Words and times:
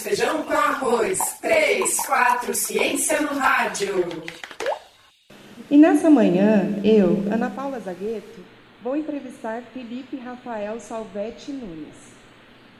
Feijão 0.00 0.42
com 0.44 0.52
arroz. 0.52 1.18
3, 1.42 1.96
4, 2.06 2.54
ciência 2.54 3.20
no 3.20 3.38
rádio. 3.38 4.06
E 5.70 5.76
nessa 5.76 6.08
manhã, 6.08 6.80
eu, 6.82 7.22
Ana 7.30 7.50
Paula 7.50 7.78
Zagueto, 7.80 8.40
vou 8.82 8.96
entrevistar 8.96 9.62
Felipe 9.74 10.16
Rafael 10.16 10.80
Salvetti 10.80 11.52
Nunes. 11.52 11.94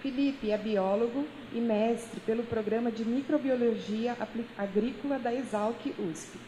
Felipe 0.00 0.50
é 0.50 0.56
biólogo 0.56 1.27
e 1.52 1.59
mestre 1.59 2.20
pelo 2.20 2.43
programa 2.43 2.91
de 2.91 3.04
microbiologia 3.04 4.16
agrícola 4.57 5.18
da 5.18 5.32
Exalc 5.32 5.95
USP 5.98 6.39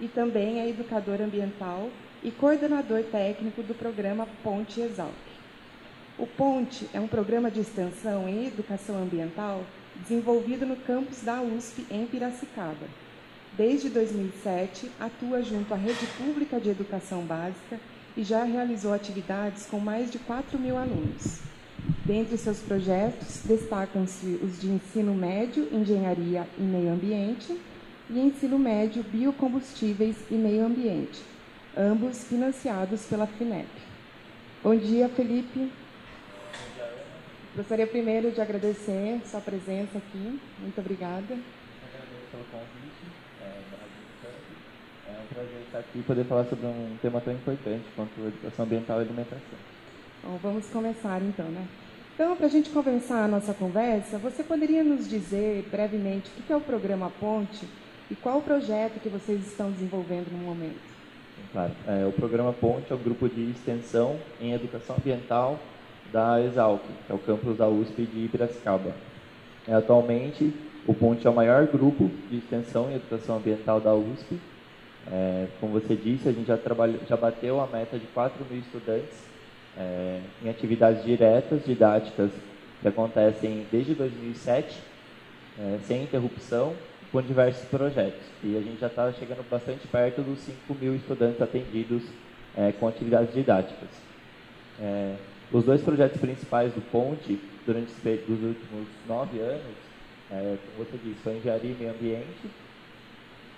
e 0.00 0.08
também 0.08 0.60
é 0.60 0.68
educador 0.68 1.20
ambiental 1.20 1.90
e 2.22 2.30
coordenador 2.30 3.02
técnico 3.04 3.62
do 3.62 3.74
programa 3.74 4.26
Ponte 4.42 4.80
Exalc. 4.80 5.12
O 6.18 6.26
Ponte 6.26 6.88
é 6.94 6.98
um 6.98 7.06
programa 7.06 7.50
de 7.50 7.60
extensão 7.60 8.26
em 8.26 8.46
educação 8.46 8.96
ambiental 8.96 9.62
desenvolvido 10.00 10.66
no 10.66 10.76
campus 10.76 11.22
da 11.22 11.40
USP 11.40 11.86
em 11.90 12.06
Piracicaba. 12.06 12.86
Desde 13.56 13.90
2007, 13.90 14.90
atua 14.98 15.42
junto 15.42 15.74
à 15.74 15.76
Rede 15.76 16.06
Pública 16.16 16.58
de 16.58 16.70
Educação 16.70 17.22
Básica 17.22 17.78
e 18.16 18.22
já 18.22 18.44
realizou 18.44 18.92
atividades 18.92 19.66
com 19.66 19.78
mais 19.78 20.10
de 20.10 20.18
4 20.18 20.58
mil 20.58 20.76
alunos. 20.76 21.40
Dentre 22.04 22.36
seus 22.36 22.60
projetos, 22.60 23.42
destacam-se 23.44 24.38
os 24.42 24.60
de 24.60 24.68
ensino 24.68 25.14
médio, 25.14 25.68
engenharia 25.72 26.46
e 26.58 26.62
meio 26.62 26.92
ambiente, 26.92 27.58
e 28.08 28.18
ensino 28.18 28.58
médio, 28.58 29.02
biocombustíveis 29.02 30.16
e 30.30 30.34
meio 30.34 30.64
ambiente, 30.66 31.20
ambos 31.76 32.24
financiados 32.24 33.04
pela 33.06 33.26
FINEP. 33.26 33.68
Bom 34.62 34.76
dia, 34.76 35.08
Felipe. 35.08 35.70
Gostaria 37.54 37.86
primeiro 37.86 38.30
de 38.30 38.40
agradecer 38.40 39.20
sua 39.26 39.40
presença 39.40 39.98
aqui. 39.98 40.40
Muito 40.58 40.80
obrigada. 40.80 41.20
Agradeço 41.20 42.30
pelo 42.30 42.44
convite. 42.44 43.12
É, 43.42 45.10
é 45.10 45.20
um 45.22 45.34
prazer 45.34 45.60
estar 45.66 45.78
aqui 45.80 45.98
e 45.98 46.02
poder 46.02 46.24
falar 46.24 46.44
sobre 46.46 46.64
um 46.64 46.96
tema 47.02 47.20
tão 47.20 47.34
importante 47.34 47.84
quanto 47.94 48.10
a 48.18 48.28
educação 48.28 48.64
ambiental 48.64 49.00
e 49.00 49.02
alimentação. 49.02 49.58
Bom, 50.24 50.38
vamos 50.42 50.66
começar 50.68 51.20
então, 51.20 51.44
né? 51.44 51.66
Então, 52.14 52.34
para 52.36 52.46
a 52.46 52.48
gente 52.48 52.70
começar 52.70 53.24
a 53.24 53.28
nossa 53.28 53.52
conversa, 53.52 54.16
você 54.16 54.42
poderia 54.42 54.82
nos 54.82 55.06
dizer 55.06 55.68
brevemente 55.70 56.30
o 56.30 56.42
que 56.42 56.52
é 56.54 56.56
o 56.56 56.60
programa 56.60 57.12
Ponte 57.20 57.68
e 58.10 58.14
qual 58.14 58.38
o 58.38 58.42
projeto 58.42 58.98
que 58.98 59.10
vocês 59.10 59.46
estão 59.46 59.70
desenvolvendo 59.70 60.32
no 60.32 60.38
momento? 60.38 60.80
Claro. 61.52 61.72
É, 61.86 62.06
o 62.06 62.12
programa 62.12 62.54
Ponte 62.54 62.90
é 62.90 62.94
um 62.94 63.02
grupo 63.02 63.28
de 63.28 63.50
extensão 63.50 64.18
em 64.40 64.54
educação 64.54 64.96
ambiental 64.96 65.58
da 66.12 66.40
Exalc, 66.40 66.82
que 67.06 67.12
é 67.12 67.14
o 67.14 67.18
campus 67.18 67.56
da 67.56 67.68
USP 67.68 68.02
de 68.02 68.28
Piracicaba. 68.28 68.92
É, 69.66 69.74
atualmente, 69.74 70.52
o 70.86 70.92
Ponte 70.92 71.26
é 71.26 71.30
o 71.30 71.34
maior 71.34 71.66
grupo 71.66 72.10
de 72.30 72.38
extensão 72.38 72.90
em 72.90 72.96
educação 72.96 73.36
ambiental 73.36 73.80
da 73.80 73.94
USP. 73.94 74.38
É, 75.10 75.46
como 75.60 75.72
você 75.72 75.96
disse, 75.96 76.28
a 76.28 76.32
gente 76.32 76.46
já, 76.46 76.56
trabalhou, 76.56 77.00
já 77.08 77.16
bateu 77.16 77.60
a 77.60 77.66
meta 77.66 77.98
de 77.98 78.06
4 78.06 78.44
mil 78.50 78.60
estudantes 78.60 79.32
é, 79.76 80.20
em 80.44 80.50
atividades 80.50 81.04
diretas, 81.04 81.64
didáticas, 81.64 82.30
que 82.80 82.88
acontecem 82.88 83.66
desde 83.70 83.94
2007, 83.94 84.78
é, 85.58 85.78
sem 85.86 86.02
interrupção, 86.02 86.74
com 87.10 87.22
diversos 87.22 87.64
projetos. 87.68 88.22
E 88.42 88.56
a 88.56 88.60
gente 88.60 88.80
já 88.80 88.86
está 88.88 89.12
chegando 89.12 89.48
bastante 89.48 89.86
perto 89.86 90.22
dos 90.22 90.40
5 90.40 90.74
mil 90.74 90.94
estudantes 90.96 91.40
atendidos 91.40 92.02
é, 92.56 92.72
com 92.72 92.88
atividades 92.88 93.32
didáticas. 93.32 93.88
Os 95.52 95.64
dois 95.64 95.82
projetos 95.82 96.18
principais 96.18 96.72
do 96.72 96.80
Ponte, 96.90 97.38
durante 97.66 97.92
os 97.92 98.42
últimos 98.42 98.88
nove 99.06 99.38
anos, 99.38 99.76
é, 100.30 100.56
como 100.64 100.86
você 100.86 100.96
disse, 101.04 101.20
foi 101.22 101.36
Engenharia 101.36 101.72
e 101.72 101.74
Meio 101.74 101.90
Ambiente, 101.90 102.50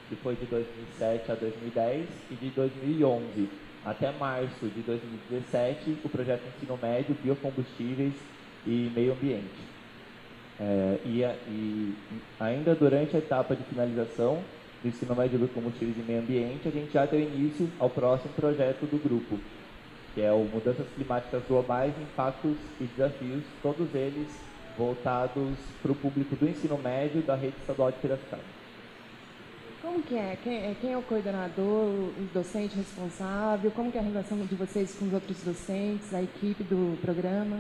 que 0.09 0.17
foi 0.17 0.35
de 0.35 0.45
2007 0.47 1.31
a 1.31 1.35
2010, 1.37 2.09
e 2.33 2.35
de 2.35 2.51
2011 2.51 3.49
até 3.85 4.11
março 4.11 4.67
de 4.67 4.81
2017, 4.81 5.99
o 6.05 6.09
projeto 6.09 6.43
Ensino 6.57 6.77
Médio, 6.83 7.17
Biocombustíveis 7.23 8.15
e 8.67 8.91
Meio 8.93 9.13
Ambiente. 9.13 9.75
É, 10.59 10.99
e, 11.05 11.23
e, 11.23 11.95
ainda 12.41 12.75
durante 12.75 13.15
a 13.15 13.19
etapa 13.21 13.55
de 13.55 13.63
finalização 13.65 14.43
do 14.83 14.89
Ensino 14.89 15.15
Médio, 15.15 15.39
Biocombustíveis 15.39 15.97
e 15.97 16.03
Meio 16.03 16.21
Ambiente, 16.21 16.67
a 16.67 16.71
gente 16.73 16.93
já 16.93 17.07
deu 17.07 17.21
início 17.21 17.71
ao 17.79 17.89
próximo 17.89 18.33
projeto 18.35 18.85
do 18.87 19.01
grupo, 19.01 19.39
que 20.15 20.23
é 20.23 20.33
o 20.33 20.45
Mudanças 20.45 20.87
Climáticas 20.95 21.43
Globais, 21.49 21.93
Impactos 22.01 22.57
e 22.81 22.85
Desafios, 22.85 23.43
todos 23.63 23.93
eles 23.95 24.29
voltados 24.79 25.57
para 25.83 25.93
o 25.93 25.95
público 25.95 26.37
do 26.37 26.49
ensino 26.49 26.79
médio 26.79 27.23
da 27.23 27.35
rede 27.35 27.57
estadual 27.61 27.91
de 27.91 27.99
Piracicaba. 27.99 28.43
Como 29.83 30.03
que 30.03 30.17
é? 30.17 30.39
Quem, 30.43 30.55
é? 30.55 30.77
quem, 30.81 30.93
é 30.93 30.97
o 30.97 31.03
coordenador, 31.03 31.65
o 31.67 32.29
docente 32.33 32.75
responsável? 32.75 33.71
Como 33.71 33.93
que 33.93 33.99
é 33.99 34.01
a 34.01 34.05
relação 34.05 34.39
de 34.39 34.55
vocês 34.55 34.95
com 34.95 35.05
os 35.07 35.13
outros 35.13 35.43
docentes, 35.43 36.15
a 36.15 36.23
equipe 36.23 36.65
do 36.65 36.99
programa? 37.03 37.59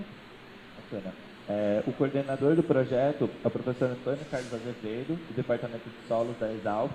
Bacana. 0.76 1.12
É, 1.46 1.82
o 1.86 1.92
coordenador 1.92 2.56
do 2.56 2.62
projeto 2.62 3.28
é 3.44 3.46
o 3.46 3.50
professor 3.50 3.90
Antônio 3.90 4.24
Carlos 4.30 4.54
Azevedo, 4.54 5.18
do 5.28 5.34
Departamento 5.34 5.84
de 5.84 6.08
Solos 6.08 6.34
da 6.38 6.50
Exalc, 6.50 6.92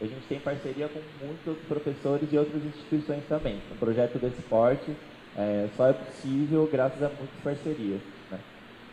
a 0.00 0.04
gente 0.04 0.26
tem 0.28 0.40
parceria 0.40 0.88
com 0.88 1.00
muitos 1.24 1.56
professores 1.66 2.28
e 2.32 2.38
outras 2.38 2.64
instituições 2.64 3.22
também. 3.28 3.60
Um 3.70 3.76
projeto 3.76 4.18
desse 4.18 4.40
porte 4.42 4.90
é, 5.36 5.68
só 5.76 5.88
é 5.88 5.92
possível 5.92 6.68
graças 6.72 7.02
a 7.02 7.08
muitas 7.08 7.40
parcerias. 7.44 8.00
Né? 8.30 8.38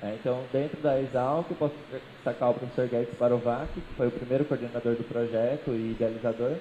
É, 0.04 0.18
então, 0.20 0.44
dentro 0.52 0.80
da 0.82 1.00
Exalc, 1.00 1.48
posso 1.58 1.74
destacar 2.16 2.52
o 2.52 2.54
professor 2.54 2.88
Guedes 2.88 3.16
Parovac, 3.18 3.68
que 3.74 3.96
foi 3.96 4.08
o 4.08 4.12
primeiro 4.12 4.46
coordenador 4.46 4.96
do 4.96 5.04
projeto 5.04 5.72
e 5.72 5.92
idealizador 5.92 6.56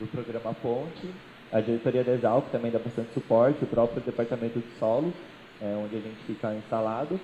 do 0.00 0.06
programa 0.06 0.54
Ponte. 0.54 1.10
A 1.52 1.60
diretoria 1.60 2.02
da 2.02 2.12
Exalc 2.12 2.50
também 2.50 2.70
dá 2.70 2.78
bastante 2.78 3.12
suporte, 3.12 3.62
o 3.62 3.66
próprio 3.66 4.00
departamento 4.00 4.58
de 4.58 4.78
solos, 4.78 5.12
é, 5.60 5.76
onde 5.76 5.96
a 5.96 6.00
gente 6.00 6.24
fica 6.26 6.54
instalado. 6.54 7.20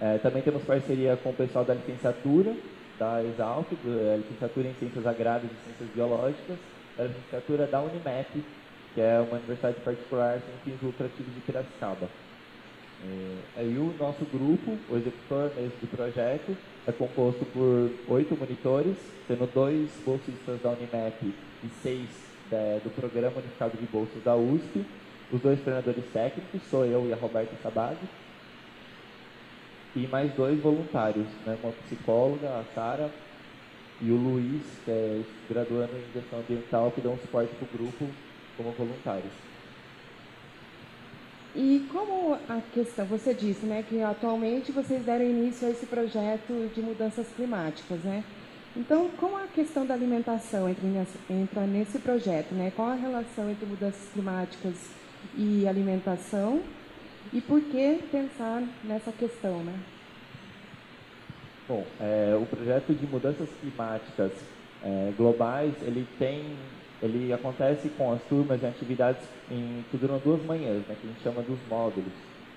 É, 0.00 0.18
também 0.18 0.42
temos 0.42 0.62
parceria 0.62 1.16
com 1.16 1.30
o 1.30 1.34
pessoal 1.34 1.64
da 1.64 1.72
licenciatura, 1.72 2.54
da 2.98 3.22
Exalc, 3.22 3.66
é, 3.72 4.16
licenciatura 4.16 4.68
em 4.68 4.74
Ciências 4.74 5.06
Agrárias 5.06 5.50
e 5.50 5.64
Ciências 5.64 5.88
Biológicas, 5.94 6.56
a 6.98 7.02
licenciatura 7.02 7.66
da 7.66 7.82
Unimep, 7.82 8.44
que 8.94 9.00
é 9.00 9.20
uma 9.20 9.38
universidade 9.38 9.80
particular 9.80 10.40
sem 10.40 10.72
fins 10.72 10.82
lucrativos 10.82 11.34
de 11.34 11.40
Piracicaba. 11.40 12.08
É, 13.56 13.62
e 13.64 13.76
o 13.78 13.94
nosso 13.98 14.24
grupo, 14.24 14.78
o 14.88 14.96
executor 14.96 15.52
mesmo 15.54 15.72
do 15.80 15.96
projeto, 15.96 16.56
é 16.86 16.92
composto 16.92 17.44
por 17.46 17.90
oito 18.14 18.36
monitores, 18.36 18.96
sendo 19.26 19.46
dois 19.52 19.90
bolsistas 20.04 20.60
da 20.62 20.70
Unimep 20.70 21.22
e 21.22 21.68
seis 21.82 22.08
do 22.84 22.90
Programa 22.94 23.38
Unificado 23.38 23.76
de 23.76 23.86
Bolsas 23.86 24.22
da 24.22 24.36
USP, 24.36 24.84
os 25.32 25.40
dois 25.40 25.60
treinadores 25.60 26.04
técnicos, 26.12 26.60
sou 26.70 26.84
eu 26.84 27.06
e 27.08 27.12
a 27.12 27.16
Roberta 27.16 27.52
Sabag, 27.60 27.96
e 29.96 30.06
mais 30.06 30.32
dois 30.34 30.60
voluntários, 30.60 31.26
né? 31.46 31.56
uma 31.62 31.72
psicóloga, 31.72 32.48
a 32.48 32.64
Sara, 32.74 33.10
e 34.00 34.10
o 34.10 34.16
Luiz, 34.16 34.62
que 34.84 34.90
é 34.90 35.22
graduando 35.48 35.92
em 35.96 36.12
gestão 36.12 36.38
ambiental, 36.38 36.92
que 36.92 37.00
dá 37.00 37.08
um 37.08 37.16
suporte 37.16 37.54
para 37.54 37.64
o 37.64 37.78
grupo 37.78 38.06
como 38.58 38.70
voluntários. 38.72 39.32
E 41.54 41.86
como 41.90 42.34
a 42.34 42.60
questão, 42.74 43.06
você 43.06 43.32
disse, 43.32 43.64
né, 43.64 43.82
que 43.88 44.02
atualmente 44.02 44.70
vocês 44.70 45.02
deram 45.02 45.24
início 45.24 45.66
a 45.66 45.70
esse 45.70 45.86
projeto 45.86 46.70
de 46.74 46.82
mudanças 46.82 47.26
climáticas, 47.34 47.98
né? 48.00 48.22
Então, 48.76 49.08
como 49.16 49.38
a 49.38 49.46
questão 49.46 49.86
da 49.86 49.94
alimentação 49.94 50.68
entra 50.68 50.86
entra 51.30 51.62
nesse 51.62 51.98
projeto, 51.98 52.54
né? 52.54 52.70
Qual 52.76 52.90
a 52.90 52.94
relação 52.94 53.50
entre 53.50 53.64
mudanças 53.64 54.06
climáticas 54.12 54.74
e 55.34 55.66
alimentação? 55.66 56.60
E 57.32 57.40
por 57.40 57.62
que 57.62 58.00
pensar 58.12 58.62
nessa 58.84 59.10
questão, 59.10 59.64
né? 59.64 59.74
Bom, 61.68 61.84
é, 62.00 62.38
o 62.40 62.46
projeto 62.46 62.94
de 62.94 63.06
mudanças 63.08 63.48
climáticas 63.60 64.30
é, 64.84 65.12
globais, 65.16 65.74
ele 65.82 66.06
tem, 66.16 66.56
ele 67.02 67.32
acontece 67.32 67.88
com 67.90 68.12
as 68.12 68.22
turmas 68.28 68.62
em 68.62 68.68
atividades 68.68 69.26
em, 69.50 69.84
que 69.90 69.96
duram 69.96 70.20
duas 70.20 70.44
manhãs, 70.44 70.86
né, 70.86 70.94
que 71.00 71.06
a 71.06 71.10
gente 71.10 71.22
chama 71.22 71.42
dos 71.42 71.58
módulos. 71.68 72.12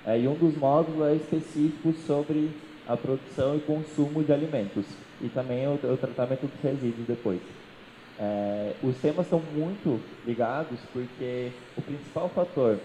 É, 0.05 0.19
e 0.19 0.27
um 0.27 0.35
dos 0.35 0.55
módulos 0.55 1.07
é 1.07 1.15
específico 1.15 1.91
sobre 2.05 2.51
a 2.87 2.95
produção 2.95 3.55
e 3.55 3.61
consumo 3.61 4.23
de 4.23 4.31
alimentos 4.31 4.85
e 5.19 5.27
também 5.29 5.67
o, 5.67 5.73
o 5.73 5.97
tratamento 5.97 6.45
dos 6.45 6.61
resíduos 6.61 7.07
depois. 7.07 7.41
É, 8.19 8.75
os 8.83 8.95
temas 8.97 9.27
são 9.27 9.39
muito 9.39 9.99
ligados 10.23 10.79
porque 10.93 11.51
o 11.75 11.81
principal 11.81 12.29
fator 12.29 12.77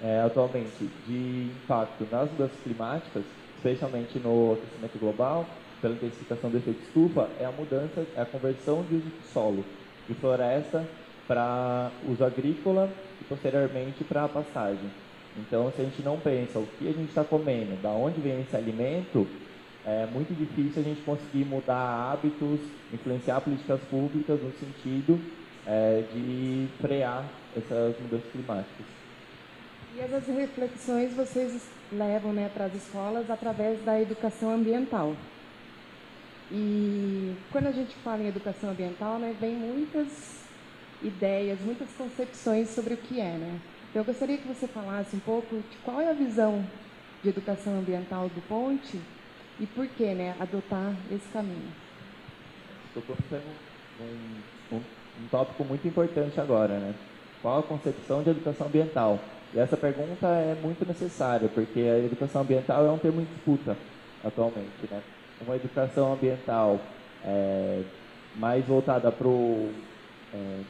é, 0.00 0.20
atualmente 0.20 0.88
de 1.06 1.50
impacto 1.64 2.06
nas 2.10 2.30
mudanças 2.30 2.60
climáticas, 2.62 3.24
especialmente 3.62 4.18
no 4.18 4.54
aquecimento 4.54 4.98
global, 4.98 5.46
pela 5.80 5.94
intensificação 5.94 6.50
do 6.50 6.56
efeito 6.56 6.82
estufa, 6.82 7.28
é 7.38 7.44
a 7.44 7.52
mudança, 7.52 8.04
é 8.16 8.20
a 8.20 8.26
conversão 8.26 8.82
de 8.82 8.96
uso 8.96 9.06
de 9.06 9.32
solo, 9.32 9.64
de 10.08 10.14
floresta 10.14 10.86
para 11.28 11.90
uso 12.08 12.24
agrícola 12.24 12.90
e 13.20 13.24
posteriormente 13.24 14.02
para 14.04 14.24
a 14.24 14.28
pastagem. 14.28 14.90
Então, 15.36 15.72
se 15.74 15.80
a 15.80 15.84
gente 15.84 16.02
não 16.02 16.18
pensa 16.18 16.58
o 16.58 16.66
que 16.78 16.88
a 16.88 16.92
gente 16.92 17.08
está 17.08 17.24
comendo, 17.24 17.80
da 17.80 17.88
onde 17.90 18.20
vem 18.20 18.40
esse 18.42 18.54
alimento, 18.56 19.26
é 19.86 20.06
muito 20.12 20.36
difícil 20.36 20.82
a 20.82 20.84
gente 20.84 21.00
conseguir 21.02 21.44
mudar 21.44 22.12
hábitos, 22.12 22.60
influenciar 22.92 23.40
políticas 23.40 23.80
públicas 23.90 24.40
no 24.42 24.52
sentido 24.52 25.18
é, 25.66 26.04
de 26.12 26.68
frear 26.80 27.24
essas 27.56 27.98
mudanças 28.00 28.30
climáticas. 28.30 28.86
E 29.96 30.00
essas 30.00 30.26
reflexões 30.26 31.14
vocês 31.14 31.62
levam 31.92 32.32
né, 32.32 32.50
para 32.52 32.64
as 32.64 32.74
escolas 32.74 33.30
através 33.30 33.82
da 33.84 34.00
educação 34.00 34.50
ambiental. 34.50 35.14
E 36.50 37.34
quando 37.50 37.66
a 37.66 37.72
gente 37.72 37.94
fala 37.96 38.22
em 38.22 38.28
educação 38.28 38.70
ambiental, 38.70 39.18
né, 39.18 39.34
vem 39.40 39.54
muitas 39.54 40.42
ideias, 41.02 41.60
muitas 41.60 41.88
concepções 41.96 42.68
sobre 42.68 42.94
o 42.94 42.96
que 42.96 43.20
é. 43.20 43.32
Né? 43.32 43.60
Então, 43.90 44.00
eu 44.00 44.04
gostaria 44.04 44.38
que 44.38 44.48
você 44.48 44.66
falasse 44.66 45.14
um 45.16 45.20
pouco 45.20 45.56
de 45.56 45.76
qual 45.84 46.00
é 46.00 46.10
a 46.10 46.14
visão 46.14 46.64
de 47.22 47.28
educação 47.28 47.78
ambiental 47.78 48.28
do 48.28 48.40
Ponte 48.48 48.98
e 49.60 49.66
por 49.66 49.86
que 49.86 50.06
né, 50.14 50.34
adotar 50.40 50.94
esse 51.10 51.28
caminho. 51.32 51.72
Estou 52.94 53.16
um, 54.00 54.76
um, 54.76 54.76
um 54.76 55.28
tópico 55.30 55.64
muito 55.64 55.86
importante 55.86 56.38
agora, 56.40 56.78
né? 56.78 56.94
Qual 57.40 57.58
a 57.58 57.62
concepção 57.62 58.22
de 58.22 58.30
educação 58.30 58.66
ambiental? 58.66 59.18
E 59.54 59.58
essa 59.58 59.76
pergunta 59.76 60.26
é 60.26 60.56
muito 60.62 60.86
necessária, 60.86 61.48
porque 61.48 61.80
a 61.80 61.98
educação 61.98 62.42
ambiental 62.42 62.86
é 62.86 62.90
um 62.90 62.98
termo 62.98 63.20
em 63.20 63.24
disputa 63.24 63.76
atualmente, 64.24 64.88
né? 64.90 65.02
Uma 65.40 65.56
educação 65.56 66.12
ambiental 66.12 66.80
é, 67.24 67.82
mais 68.36 68.64
voltada 68.64 69.10
para 69.12 69.28
o 69.28 69.70
é, 70.32 70.60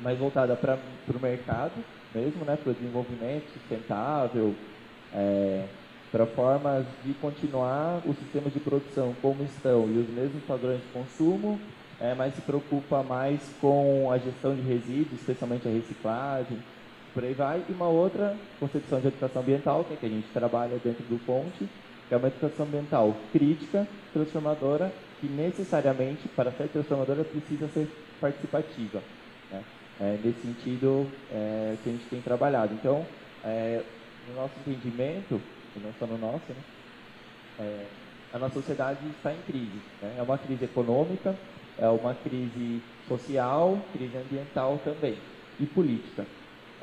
mais 0.00 0.18
voltada 0.18 0.54
para 0.56 0.78
o 1.08 1.20
mercado 1.20 1.72
mesmo, 2.14 2.44
né, 2.44 2.56
para 2.56 2.70
o 2.70 2.74
desenvolvimento 2.74 3.44
sustentável, 3.52 4.54
é, 5.12 5.64
para 6.10 6.26
formas 6.26 6.86
de 7.04 7.12
continuar 7.14 8.00
os 8.06 8.16
sistemas 8.16 8.52
de 8.52 8.60
produção 8.60 9.14
como 9.20 9.42
estão 9.44 9.88
e 9.88 9.98
os 9.98 10.08
mesmos 10.08 10.42
padrões 10.44 10.80
de 10.80 10.88
consumo, 10.92 11.60
é, 12.00 12.14
mas 12.14 12.34
se 12.34 12.40
preocupa 12.40 13.02
mais 13.02 13.40
com 13.60 14.10
a 14.10 14.18
gestão 14.18 14.54
de 14.54 14.62
resíduos, 14.62 15.20
especialmente 15.20 15.68
a 15.68 15.70
reciclagem, 15.70 16.58
por 17.16 17.24
aí 17.24 17.32
vai. 17.32 17.64
E 17.66 17.72
uma 17.72 17.88
outra 17.88 18.36
concepção 18.60 19.00
de 19.00 19.08
educação 19.08 19.40
ambiental, 19.40 19.82
que 19.84 19.94
é 19.94 19.96
que 19.96 20.04
a 20.04 20.08
gente 20.10 20.28
trabalha 20.34 20.78
dentro 20.84 21.02
do 21.04 21.18
Ponte, 21.24 21.66
que 22.06 22.14
é 22.14 22.16
uma 22.16 22.28
educação 22.28 22.66
ambiental 22.66 23.16
crítica, 23.32 23.88
transformadora, 24.12 24.92
que 25.18 25.26
necessariamente, 25.26 26.28
para 26.36 26.52
ser 26.52 26.68
transformadora, 26.68 27.24
precisa 27.24 27.68
ser 27.68 27.88
participativa. 28.20 29.02
Né? 29.50 29.64
É, 29.98 30.18
nesse 30.22 30.42
sentido 30.42 31.06
é, 31.32 31.76
que 31.82 31.88
a 31.88 31.92
gente 31.92 32.04
tem 32.10 32.20
trabalhado. 32.20 32.74
Então, 32.74 33.06
é, 33.42 33.82
no 34.28 34.34
nosso 34.34 34.52
entendimento, 34.66 35.40
e 35.74 35.80
não 35.80 35.92
só 35.98 36.06
no 36.06 36.18
nosso, 36.18 36.44
né, 36.50 36.56
é, 37.60 37.86
a 38.34 38.38
nossa 38.38 38.54
sociedade 38.56 39.00
está 39.16 39.32
em 39.32 39.40
crise. 39.46 39.80
Né? 40.02 40.16
É 40.18 40.22
uma 40.22 40.36
crise 40.36 40.66
econômica, 40.66 41.34
é 41.78 41.88
uma 41.88 42.14
crise 42.14 42.82
social, 43.08 43.78
crise 43.94 44.18
ambiental 44.18 44.78
também, 44.84 45.16
e 45.58 45.64
política. 45.64 46.26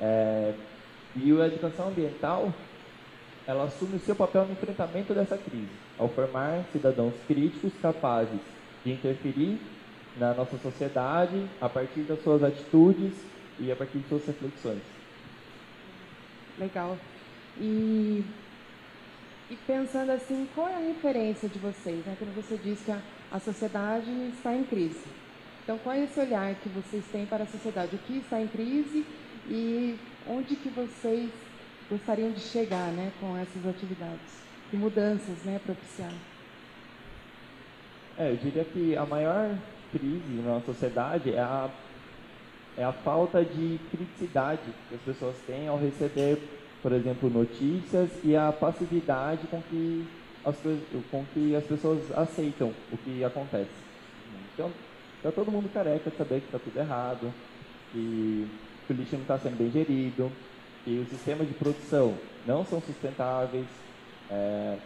É, 0.03 0.53
e 1.15 1.31
a 1.41 1.47
educação 1.47 1.87
ambiental, 1.87 2.53
ela 3.47 3.63
assume 3.63 3.95
o 3.95 3.99
seu 3.99 4.13
papel 4.13 4.45
no 4.45 4.51
enfrentamento 4.51 5.13
dessa 5.13 5.37
crise, 5.37 5.69
ao 5.97 6.09
formar 6.09 6.65
cidadãos 6.73 7.13
críticos 7.25 7.71
capazes 7.81 8.41
de 8.83 8.91
interferir 8.91 9.57
na 10.17 10.33
nossa 10.33 10.57
sociedade 10.57 11.45
a 11.61 11.69
partir 11.69 12.01
das 12.01 12.21
suas 12.21 12.43
atitudes 12.43 13.13
e 13.57 13.71
a 13.71 13.75
partir 13.77 13.99
de 13.99 14.09
suas 14.09 14.25
reflexões. 14.25 14.81
Legal. 16.59 16.97
E, 17.57 18.25
e 19.49 19.55
pensando 19.65 20.11
assim, 20.11 20.49
qual 20.53 20.67
é 20.67 20.75
a 20.75 20.87
referência 20.87 21.47
de 21.47 21.59
vocês? 21.59 22.05
Né? 22.05 22.15
Quando 22.19 22.35
você 22.35 22.57
diz 22.57 22.81
que 22.83 22.91
a, 22.91 22.99
a 23.31 23.39
sociedade 23.39 24.11
está 24.35 24.53
em 24.53 24.65
crise. 24.65 25.03
Então, 25.63 25.77
qual 25.77 25.95
é 25.95 26.03
esse 26.03 26.19
olhar 26.19 26.53
que 26.55 26.67
vocês 26.67 27.05
têm 27.09 27.25
para 27.25 27.45
a 27.45 27.47
sociedade? 27.47 27.95
O 27.95 27.99
que 27.99 28.17
está 28.17 28.41
em 28.41 28.47
crise 28.47 29.05
e 29.49 29.97
onde 30.27 30.55
que 30.55 30.69
vocês 30.69 31.29
gostariam 31.89 32.31
de 32.31 32.39
chegar 32.39 32.91
né, 32.91 33.11
com 33.19 33.37
essas 33.37 33.65
atividades? 33.67 34.43
Que 34.69 34.77
mudanças 34.77 35.43
né, 35.43 35.59
propiciar? 35.63 36.13
É, 38.17 38.31
eu 38.31 38.37
diria 38.37 38.63
que 38.63 38.95
a 38.95 39.05
maior 39.05 39.57
crise 39.91 40.41
na 40.45 40.61
sociedade 40.61 41.33
é 41.33 41.39
a, 41.39 41.69
é 42.77 42.83
a 42.83 42.91
falta 42.91 43.43
de 43.43 43.79
criticidade 43.91 44.61
que 44.89 44.95
as 44.95 45.01
pessoas 45.01 45.35
têm 45.45 45.67
ao 45.67 45.79
receber 45.79 46.39
por 46.83 46.91
exemplo, 46.91 47.29
notícias 47.29 48.09
e 48.25 48.35
a 48.35 48.51
passividade 48.51 49.47
com 49.47 49.61
que 49.61 50.05
as, 50.43 50.57
com 51.09 51.23
que 51.33 51.55
as 51.55 51.63
pessoas 51.63 51.99
aceitam 52.11 52.73
o 52.91 52.97
que 52.97 53.23
acontece. 53.23 53.71
Então, 54.53 54.69
está 55.15 55.31
todo 55.31 55.49
mundo 55.49 55.71
careca 55.73 56.11
de 56.11 56.17
saber 56.17 56.41
que 56.41 56.47
está 56.47 56.59
tudo 56.59 56.77
errado, 56.77 57.33
que, 57.93 58.45
que 58.85 58.93
o 58.93 58.95
lixo 58.95 59.15
não 59.15 59.21
está 59.21 59.37
sendo 59.37 59.57
bem 59.57 59.71
gerido, 59.71 60.31
que 60.83 60.99
os 60.99 61.09
sistemas 61.09 61.47
de 61.47 61.53
produção 61.53 62.15
não 62.45 62.65
são 62.65 62.81
sustentáveis, 62.81 63.65
é, 64.29 64.77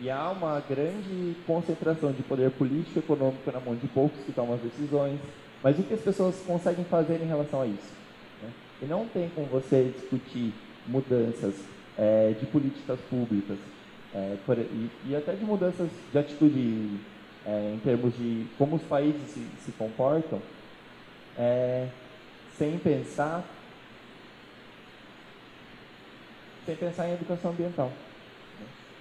e 0.00 0.10
há 0.10 0.30
uma 0.30 0.60
grande 0.60 1.36
concentração 1.46 2.12
de 2.12 2.22
poder 2.22 2.50
político 2.50 2.98
e 2.98 3.00
econômico 3.00 3.52
na 3.52 3.60
mão 3.60 3.74
de 3.74 3.86
poucos 3.88 4.20
que 4.24 4.32
tomam 4.32 4.54
as 4.54 4.60
decisões. 4.60 5.20
Mas 5.62 5.78
o 5.78 5.82
que 5.82 5.94
as 5.94 6.00
pessoas 6.00 6.36
conseguem 6.46 6.84
fazer 6.86 7.20
em 7.22 7.26
relação 7.26 7.62
a 7.62 7.66
isso? 7.66 7.92
Né? 8.42 8.50
E 8.82 8.84
não 8.86 9.06
tem 9.06 9.28
com 9.28 9.44
você 9.44 9.92
discutir 9.96 10.52
mudanças 10.86 11.54
é, 11.96 12.34
de 12.38 12.46
políticas 12.46 12.98
públicas 13.08 13.58
é, 14.14 14.36
por, 14.44 14.58
e, 14.58 14.90
e, 15.06 15.16
até 15.16 15.32
de 15.32 15.44
mudanças 15.44 15.88
de 16.10 16.18
atitude 16.18 16.98
é, 17.46 17.72
em 17.74 17.78
termos 17.78 18.16
de 18.16 18.46
como 18.58 18.76
os 18.76 18.82
países 18.82 19.22
se, 19.28 19.46
se 19.64 19.72
comportam, 19.72 20.40
é, 21.38 21.88
sem 22.58 22.78
pensar 22.78 23.44
sem 26.64 26.76
pensar 26.76 27.08
em 27.08 27.14
educação 27.14 27.50
ambiental. 27.50 27.90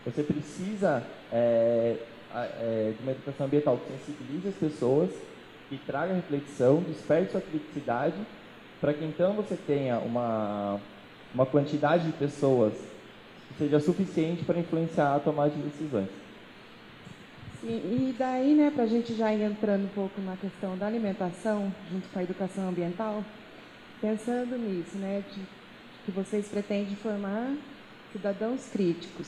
Você 0.04 0.24
precisa 0.24 1.04
é, 1.32 1.96
é, 2.34 2.94
de 2.98 3.04
uma 3.04 3.12
educação 3.12 3.46
ambiental 3.46 3.78
que 3.78 3.92
sensibilize 3.92 4.48
as 4.48 4.56
pessoas, 4.56 5.12
que 5.70 5.78
traga 5.78 6.14
reflexão, 6.14 6.82
desperte 6.82 7.34
sua 7.34 7.42
criticidade, 7.42 8.16
para 8.80 8.94
que 8.94 9.06
então 9.06 9.34
você 9.34 9.56
tenha 9.56 10.00
uma 10.00 10.80
uma 11.34 11.46
quantidade 11.46 12.06
de 12.06 12.12
pessoas 12.14 12.74
que 12.74 13.58
seja 13.58 13.80
suficiente 13.80 14.44
para 14.44 14.60
influenciar 14.60 15.16
a 15.16 15.20
tomada 15.20 15.50
de 15.50 15.62
decisões. 15.62 16.10
Sim, 17.62 17.68
e 17.70 18.16
daí, 18.18 18.54
né, 18.56 18.72
para 18.74 18.84
a 18.84 18.88
gente 18.88 19.14
já 19.14 19.34
ir 19.34 19.44
entrando 19.44 19.86
um 19.86 19.90
pouco 19.90 20.20
na 20.22 20.36
questão 20.36 20.78
da 20.78 20.88
alimentação, 20.88 21.72
junto 21.92 22.10
com 22.10 22.20
a 22.20 22.24
educação 22.24 22.68
ambiental, 22.68 23.24
pensando 24.02 24.58
nisso, 24.58 24.98
né, 24.98 25.24
de 25.32 25.42
que 26.04 26.12
vocês 26.12 26.48
pretendem 26.48 26.96
formar 26.96 27.56
cidadãos 28.12 28.68
críticos. 28.72 29.28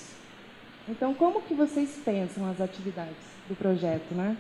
Então, 0.89 1.13
como 1.13 1.42
que 1.44 1.53
vocês 1.53 2.01
pensam 2.03 2.50
as 2.50 2.60
atividades 2.60 3.15
do 3.48 3.56
projeto, 3.56 4.13
né? 4.13 4.36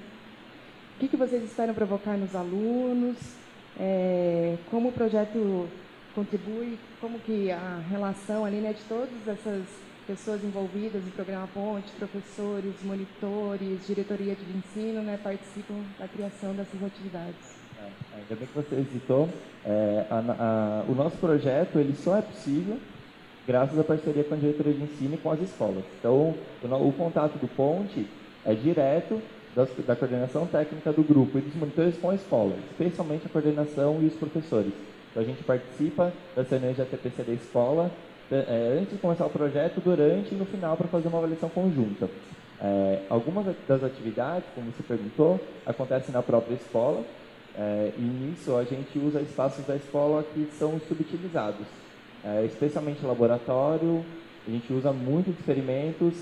O 0.95 0.99
que, 0.99 1.07
que 1.07 1.15
vocês 1.15 1.43
esperam 1.43 1.73
provocar 1.73 2.17
nos 2.17 2.35
alunos? 2.35 3.17
É, 3.79 4.57
como 4.69 4.89
o 4.89 4.91
projeto 4.91 5.69
contribui, 6.13 6.77
como 6.99 7.19
que 7.19 7.51
a 7.51 7.81
relação 7.89 8.43
ali, 8.43 8.57
né, 8.57 8.73
de 8.73 8.83
todas 8.83 9.27
essas 9.27 9.63
pessoas 10.05 10.43
envolvidas 10.43 11.03
no 11.03 11.11
programa 11.11 11.47
Ponte, 11.53 11.91
professores, 11.93 12.75
monitores, 12.83 13.87
diretoria 13.87 14.35
de 14.35 14.57
ensino, 14.57 15.01
né, 15.01 15.19
participam 15.23 15.81
da 15.97 16.07
criação 16.07 16.53
dessas 16.53 16.83
atividades. 16.83 17.62
É, 17.83 18.17
ainda 18.17 18.35
bem 18.35 18.47
que 18.47 18.55
você 18.55 18.75
visitou. 18.75 19.29
É, 19.65 20.05
a, 20.09 20.17
a, 20.17 20.91
o 20.91 20.95
nosso 20.95 21.17
projeto 21.17 21.77
ele 21.77 21.95
só 21.95 22.17
é 22.17 22.21
possível 22.21 22.77
graças 23.47 23.77
à 23.77 23.83
parceria 23.83 24.23
com 24.23 24.35
a 24.35 24.37
diretoria 24.37 24.73
de 24.73 24.83
ensino 24.83 25.15
e 25.15 25.17
com 25.17 25.31
as 25.31 25.41
escolas. 25.41 25.83
Então, 25.99 26.35
o, 26.63 26.87
o 26.87 26.93
contato 26.93 27.37
do 27.37 27.47
Ponte 27.47 28.07
é 28.45 28.53
direto 28.53 29.21
das, 29.55 29.69
da 29.85 29.95
coordenação 29.95 30.45
técnica 30.47 30.91
do 30.91 31.03
grupo 31.03 31.37
e 31.37 31.41
dos 31.41 31.55
monitores 31.55 31.97
com 31.97 32.09
a 32.09 32.15
escola, 32.15 32.55
especialmente 32.71 33.25
a 33.25 33.29
coordenação 33.29 33.99
e 34.01 34.05
os 34.05 34.13
professores. 34.13 34.73
Então 35.11 35.21
a 35.21 35.25
gente 35.25 35.43
participa 35.43 36.11
das 36.35 36.49
reuniões 36.49 36.75
de 36.75 36.81
ATPC 36.81 37.23
da 37.23 37.33
escola 37.33 37.91
é, 38.31 38.79
antes 38.79 38.93
de 38.93 38.99
começar 38.99 39.25
o 39.25 39.29
projeto, 39.29 39.79
durante 39.79 40.33
e 40.33 40.37
no 40.37 40.45
final 40.45 40.75
para 40.75 40.87
fazer 40.87 41.07
uma 41.07 41.19
avaliação 41.19 41.49
conjunta. 41.49 42.09
É, 42.59 43.01
algumas 43.09 43.45
das 43.67 43.83
atividades, 43.83 44.45
como 44.55 44.71
você 44.71 44.81
perguntou, 44.81 45.39
acontecem 45.65 46.13
na 46.13 46.23
própria 46.23 46.55
escola 46.55 47.03
é, 47.57 47.91
e 47.97 48.01
nisso 48.01 48.55
a 48.55 48.63
gente 48.63 48.97
usa 48.97 49.21
espaços 49.21 49.65
da 49.65 49.75
escola 49.75 50.23
que 50.33 50.49
são 50.57 50.79
subutilizados, 50.87 51.65
é, 52.23 52.45
especialmente 52.45 53.05
laboratório, 53.05 54.03
a 54.47 54.51
gente 54.51 54.73
usa 54.73 54.91
muito 54.91 55.31
de 55.31 55.39
experimentos 55.39 56.13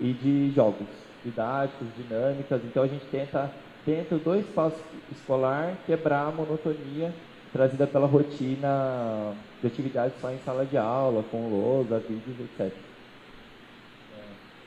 e 0.00 0.12
de 0.12 0.50
jogos 0.50 0.86
didáticos, 1.24 1.86
dinâmicas, 1.96 2.60
então 2.64 2.82
a 2.82 2.88
gente 2.88 3.04
tenta, 3.06 3.50
dentro 3.86 4.18
do 4.18 4.34
espaço 4.36 4.78
escolar, 5.12 5.76
quebrar 5.86 6.28
a 6.28 6.32
monotonia 6.32 7.12
trazida 7.52 7.86
pela 7.86 8.06
rotina 8.06 9.34
de 9.60 9.66
atividades 9.66 10.14
só 10.20 10.30
em 10.30 10.38
sala 10.38 10.64
de 10.64 10.76
aula, 10.76 11.24
com 11.30 11.48
lousa, 11.48 11.98
vídeos, 11.98 12.36
etc. 12.40 12.72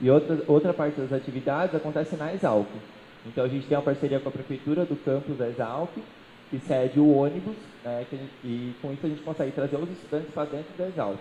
E 0.02 0.10
outra, 0.10 0.40
outra 0.48 0.74
parte 0.74 1.00
das 1.00 1.14
atividades 1.14 1.76
acontece 1.76 2.16
na 2.16 2.34
Exalc. 2.34 2.68
Então 3.26 3.46
a 3.46 3.48
gente 3.48 3.68
tem 3.68 3.78
uma 3.78 3.84
parceria 3.84 4.20
com 4.20 4.30
a 4.30 4.32
prefeitura 4.32 4.86
do 4.86 4.96
campus 4.96 5.38
da 5.38 5.48
Exalc, 5.48 5.92
que 6.50 6.60
cede 6.60 7.00
o 7.00 7.16
ônibus, 7.16 7.56
né, 7.84 8.06
gente, 8.12 8.30
e 8.44 8.74
com 8.82 8.92
isso 8.92 9.06
a 9.06 9.10
gente 9.10 9.22
consegue 9.22 9.52
trazer 9.52 9.76
os 9.78 9.90
estudantes 9.90 10.32
para 10.34 10.46
dentro 10.46 10.78
da 10.78 10.88
Exalc. 10.88 11.18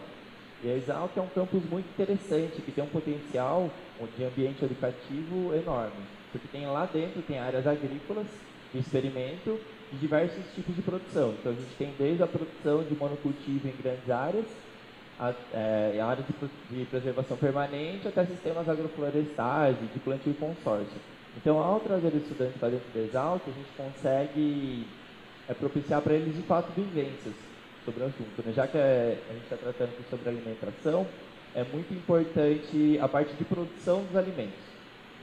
E 0.62 0.71
a 0.71 0.76
Exalc 0.76 1.16
é 1.16 1.21
um 1.21 1.28
campus 1.28 1.62
muito 1.71 1.87
interessante, 1.87 2.61
que 2.61 2.73
tem 2.73 2.85
um 2.85 2.88
potencial 2.88 3.71
de 4.16 4.25
ambiente 4.25 4.64
educativo 4.64 5.54
enorme, 5.54 6.04
porque 6.30 6.49
tem 6.49 6.66
lá 6.66 6.87
dentro 6.87 7.23
tem 7.23 7.38
áreas 7.38 7.66
agrícolas 7.66 8.26
de 8.73 8.80
experimento 8.80 9.59
de 9.92 9.99
diversos 9.99 10.44
tipos 10.54 10.75
de 10.75 10.82
produção. 10.82 11.35
Então 11.38 11.52
a 11.52 11.54
gente 11.54 11.75
tem 11.76 11.94
desde 11.99 12.23
a 12.23 12.26
produção 12.26 12.82
de 12.82 12.94
monocultivo 12.94 13.68
em 13.68 13.82
grandes 13.82 14.11
áreas, 14.11 14.47
a, 15.18 15.35
é, 15.52 16.00
áreas 16.00 16.26
de, 16.26 16.76
de, 16.76 16.85
preservação 16.87 17.37
permanente, 17.37 18.09
até 18.09 18.25
sistemas 18.25 18.68
agroflorestais 18.68 19.76
e 19.82 19.87
de 19.87 19.99
plantio 20.00 20.35
consórcio. 20.35 20.99
Então, 21.37 21.59
ao 21.59 21.81
trazer 21.81 22.15
estudantes 22.15 22.57
para 22.59 22.69
dentro 22.69 22.91
do 22.93 22.99
Exalc, 22.99 23.43
a 23.47 23.51
gente 23.51 23.69
consegue 23.77 24.87
é, 25.49 25.55
propiciar 25.55 26.03
para 26.03 26.15
eles, 26.15 26.37
de 26.37 26.43
fato, 26.43 26.71
vivências 26.73 27.35
sobre 27.85 28.03
o 28.03 28.07
assunto. 28.07 28.43
Né? 28.45 28.53
Já 28.53 28.67
que 28.67 28.77
é, 28.77 29.19
a 29.29 29.33
gente 29.33 29.45
está 29.45 29.57
tratando 29.57 29.89
aqui 29.89 30.05
sobre 30.11 30.29
alimentação, 30.29 31.07
é 31.55 31.65
muito 31.65 31.93
importante 31.93 32.99
a 33.01 33.09
parte 33.09 33.35
de 33.35 33.45
produção 33.45 34.05
dos 34.05 34.17
alimentos. 34.17 34.61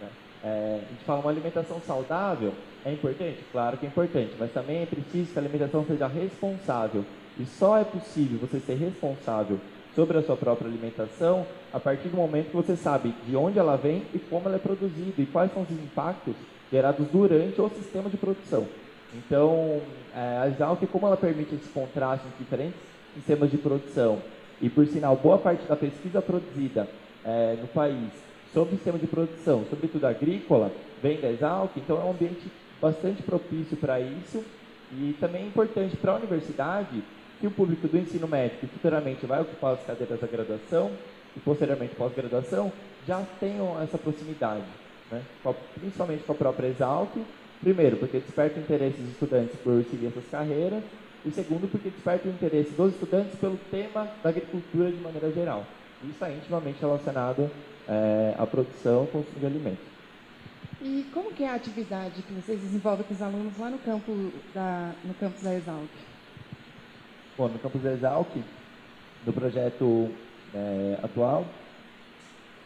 Né? 0.02 0.10
É, 0.44 0.82
a 0.86 0.90
gente 0.92 1.04
fala 1.06 1.20
uma 1.20 1.32
alimentação 1.32 1.82
saudável, 1.86 2.54
é 2.86 2.94
importante? 2.94 3.44
Claro 3.52 3.78
que 3.78 3.86
é 3.86 3.90
importante, 3.90 4.34
mas 4.40 4.52
também 4.52 4.84
é 4.84 4.86
preciso 4.86 5.32
que 5.32 5.40
a 5.40 5.42
alimentação 5.42 5.86
seja 5.86 6.08
responsável. 6.08 7.06
E 7.40 7.46
só 7.46 7.78
é 7.78 7.84
possível 7.84 8.40
você 8.40 8.60
ser 8.60 8.76
responsável 8.76 9.60
sobre 9.96 10.18
a 10.18 10.24
sua 10.24 10.36
própria 10.36 10.68
alimentação 10.68 11.46
a 11.74 11.80
partir 11.80 12.10
do 12.10 12.18
momento 12.18 12.50
que 12.50 12.56
você 12.56 12.76
sabe 12.76 13.14
de 13.26 13.36
onde 13.36 13.60
ela 13.60 13.76
vem 13.76 14.04
e 14.14 14.20
como 14.20 14.48
ela 14.48 14.56
é 14.56 14.60
produzida 14.60 15.22
e 15.22 15.26
quais 15.26 15.52
são 15.54 15.64
os 15.64 15.72
impactos 15.72 16.36
gerados 16.72 17.08
durante 17.08 17.60
o 17.60 17.70
sistema 17.70 18.10
de 18.10 18.18
produção. 18.18 18.66
Então, 19.14 19.82
é, 20.16 20.38
a 20.38 20.48
Exalc, 20.48 20.86
como 20.88 21.08
ela 21.08 21.18
permite 21.18 21.56
esse 21.56 21.70
contraste 21.70 22.28
entre 22.28 22.44
diferentes 22.44 22.80
sistemas 23.16 23.50
de 23.50 23.58
produção 23.58 24.20
e, 24.62 24.70
por 24.70 24.86
sinal, 24.88 25.16
boa 25.16 25.38
parte 25.38 25.66
da 25.68 25.76
pesquisa 25.76 26.22
produzida 26.22 26.88
é, 27.26 27.58
no 27.60 27.68
país 27.68 28.12
sobre 28.54 28.74
o 28.74 28.78
sistema 28.78 28.98
de 28.98 29.08
produção, 29.08 29.66
sobretudo 29.70 30.06
agrícola, 30.06 30.72
vem 31.02 31.20
da 31.20 31.30
Exalc, 31.30 31.72
então 31.78 32.00
é 32.00 32.04
um 32.04 32.12
ambiente 32.12 32.52
bastante 32.82 33.22
propício 33.24 33.78
para 33.78 34.00
isso 34.00 34.44
e 34.92 35.16
também 35.20 35.44
é 35.44 35.48
importante 35.48 35.96
para 35.98 36.14
a 36.14 36.16
universidade 36.16 37.04
que 37.40 37.48
o 37.48 37.52
público 37.52 37.88
do 37.88 37.98
ensino 37.98 38.28
médio, 38.28 38.58
que 38.60 38.68
futuramente 38.68 39.26
vai 39.26 39.42
ocupar 39.42 39.74
as 39.74 39.84
cadeiras 39.86 40.20
da 40.20 40.28
graduação 40.28 40.92
e 41.36 41.40
posteriormente 41.40 41.96
pós-graduação, 41.96 42.72
já 43.08 43.24
tenham 43.40 43.82
essa 43.82 43.98
proximidade, 43.98 44.64
né? 45.12 45.22
principalmente 45.80 46.24
com 46.24 46.32
a 46.34 46.36
própria 46.36 46.68
Exalc. 46.68 47.12
Primeiro, 47.62 47.98
porque 47.98 48.20
desperta 48.20 48.60
o 48.60 48.64
interesse 48.64 48.98
dos 48.98 49.12
estudantes 49.12 49.56
por 49.62 49.84
seguir 49.84 50.08
essas 50.08 50.26
carreiras, 50.30 50.84
e 51.26 51.32
segundo, 51.32 51.70
porque 51.70 51.90
desperta 51.90 52.28
o 52.28 52.32
interesse 52.32 52.72
dos 52.72 52.94
estudantes 52.94 53.38
pelo 53.38 53.58
tema 53.70 54.08
da 54.24 54.30
agricultura 54.30 54.90
de 54.90 54.98
maneira 54.98 55.32
geral. 55.32 55.66
Isso 56.02 56.14
está 56.14 56.32
intimamente 56.32 56.80
relacionado 56.80 57.52
é, 57.88 58.36
à 58.38 58.46
produção 58.46 59.04
e 59.04 59.08
consumo 59.08 59.40
de 59.40 59.46
alimentos. 59.46 59.86
E 60.82 61.06
como 61.14 61.34
que 61.34 61.44
é 61.44 61.50
a 61.50 61.56
atividade 61.56 62.22
que 62.22 62.34
vocês 62.34 62.62
desenvolvem 62.62 63.06
com 63.06 63.14
os 63.14 63.22
alunos 63.22 63.58
lá 63.58 63.70
no 63.70 63.80
campo 63.80 64.32
da, 64.54 64.94
no 65.04 65.14
campus 65.16 65.44
da 65.44 65.54
Exalc? 65.54 65.90
Bom, 67.40 67.48
no 67.48 67.58
campus 67.58 67.82
da 67.82 67.94
Exalc, 67.94 68.28
do 69.24 69.32
projeto 69.32 70.12
é, 70.54 71.00
atual 71.02 71.46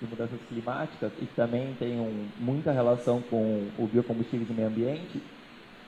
de 0.01 0.08
mudanças 0.08 0.39
climáticas 0.50 1.12
e 1.22 1.27
que 1.27 1.36
também 1.36 1.75
tem 1.75 2.00
um, 2.00 2.27
muita 2.39 2.72
relação 2.72 3.22
com 3.22 3.70
o 3.77 3.86
biocombustível 3.86 4.48
e 4.50 4.51
meio 4.51 4.68
ambiente, 4.70 5.22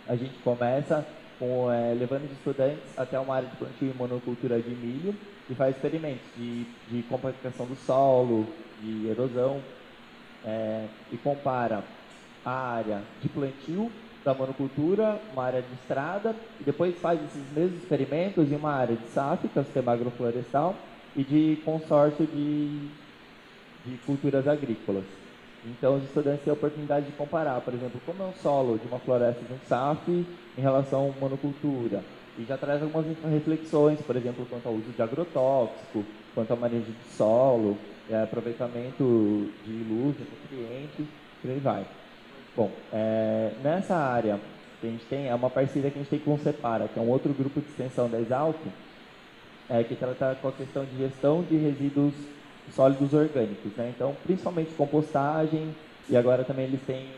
a 0.08 0.15
gente 0.15 0.36
começa 0.44 1.04
com, 1.39 1.72
é, 1.72 1.96
levando 1.96 2.25
os 2.25 2.32
estudantes 2.34 2.77
até 2.96 3.20
uma 3.20 3.38
área 3.38 3.50
de 3.50 3.56
plantio 3.56 3.89
e 3.89 3.98
monocultura 3.98 4.62
de 4.62 4.70
milho 4.70 5.15
e 5.50 5.56
faz 5.56 5.75
experimentos 5.75 6.27
de, 6.38 6.65
de 6.88 7.01
compactação 7.10 7.65
do 7.65 7.75
solo, 7.88 8.46
de 8.84 9.08
erosão, 9.08 9.63
é, 10.46 10.86
e 11.12 11.18
compara 11.18 11.84
a 12.46 12.51
área 12.51 13.01
de 13.20 13.30
plantio 13.30 13.92
da 14.25 14.34
monocultura, 14.34 15.22
uma 15.32 15.44
área 15.44 15.62
de 15.62 15.72
estrada, 15.75 16.36
e 16.60 16.63
depois 16.63 17.00
faz 17.00 17.24
esses 17.24 17.53
mesmos 17.53 17.84
experimentos 17.84 18.51
em 18.51 18.55
uma 18.55 18.72
área 18.72 18.96
de 18.96 19.08
SAF, 19.10 19.48
que 19.48 19.58
é 19.58 19.62
o 19.62 19.65
sistema 19.65 19.94
agroflorestal, 19.94 20.75
e 21.15 21.24
de 21.24 21.62
consórcio 21.63 22.25
de, 22.25 22.89
de 23.86 23.98
culturas 24.00 24.48
agrícolas. 24.48 25.05
Então, 25.63 25.98
os 25.98 26.03
estudantes 26.03 26.44
têm 26.44 26.51
a 26.51 26.55
oportunidade 26.55 27.05
de 27.05 27.12
comparar, 27.12 27.62
por 27.62 27.74
exemplo, 27.74 28.01
como 28.03 28.24
é 28.24 28.25
o 28.25 28.34
solo 28.34 28.79
de 28.79 28.88
uma 28.88 29.00
floresta 29.00 29.41
de 29.46 29.53
um 29.53 29.60
SAF 29.60 30.10
em 30.58 30.62
relação 30.62 31.13
à 31.15 31.20
monocultura. 31.20 32.03
E 32.38 32.44
já 32.44 32.58
traz 32.58 32.82
algumas 32.82 33.05
reflexões, 33.24 34.01
por 34.01 34.15
exemplo, 34.15 34.46
quanto 34.46 34.67
ao 34.67 34.74
uso 34.74 34.91
de 34.91 35.01
agrotóxico, 35.01 36.03
quanto 36.34 36.51
ao 36.51 36.58
manejo 36.58 36.91
de 36.91 37.03
solo, 37.05 37.77
é, 38.10 38.22
aproveitamento 38.24 39.53
de 39.63 39.84
luz, 39.84 40.17
de 40.17 40.24
nutrientes, 40.24 41.08
por 41.41 41.50
aí 41.50 41.60
vai. 41.60 41.88
Bom, 42.56 42.72
é, 42.94 43.52
nessa 43.62 43.96
área 43.96 44.40
que 44.80 44.88
a 44.88 44.90
gente 44.90 45.06
tem, 45.06 45.28
é 45.28 45.36
uma 45.36 45.50
parceria 45.50 45.92
que 45.92 46.00
a 46.00 46.02
gente 46.02 46.10
tem 46.10 46.20
com 46.20 46.36
o 46.36 46.40
Separa, 46.40 46.88
que 46.88 46.98
é 46.98 47.02
um 47.02 47.10
outro 47.10 47.34
grupo 47.34 47.60
de 47.60 47.68
extensão 47.68 48.10
da 48.10 48.18
Exalc, 48.18 48.56
é, 49.70 49.84
que 49.84 49.94
trata 49.96 50.38
com 50.42 50.48
a 50.48 50.52
questão 50.54 50.86
de 50.86 50.98
gestão 50.98 51.44
de 51.44 51.58
resíduos 51.58 52.14
sólidos 52.74 53.14
orgânicos. 53.14 53.76
Né? 53.76 53.92
Então, 53.94 54.16
principalmente 54.24 54.72
compostagem, 54.74 55.76
e 56.10 56.16
agora 56.16 56.46
também 56.46 56.66
eles 56.66 56.80
têm 56.88 57.10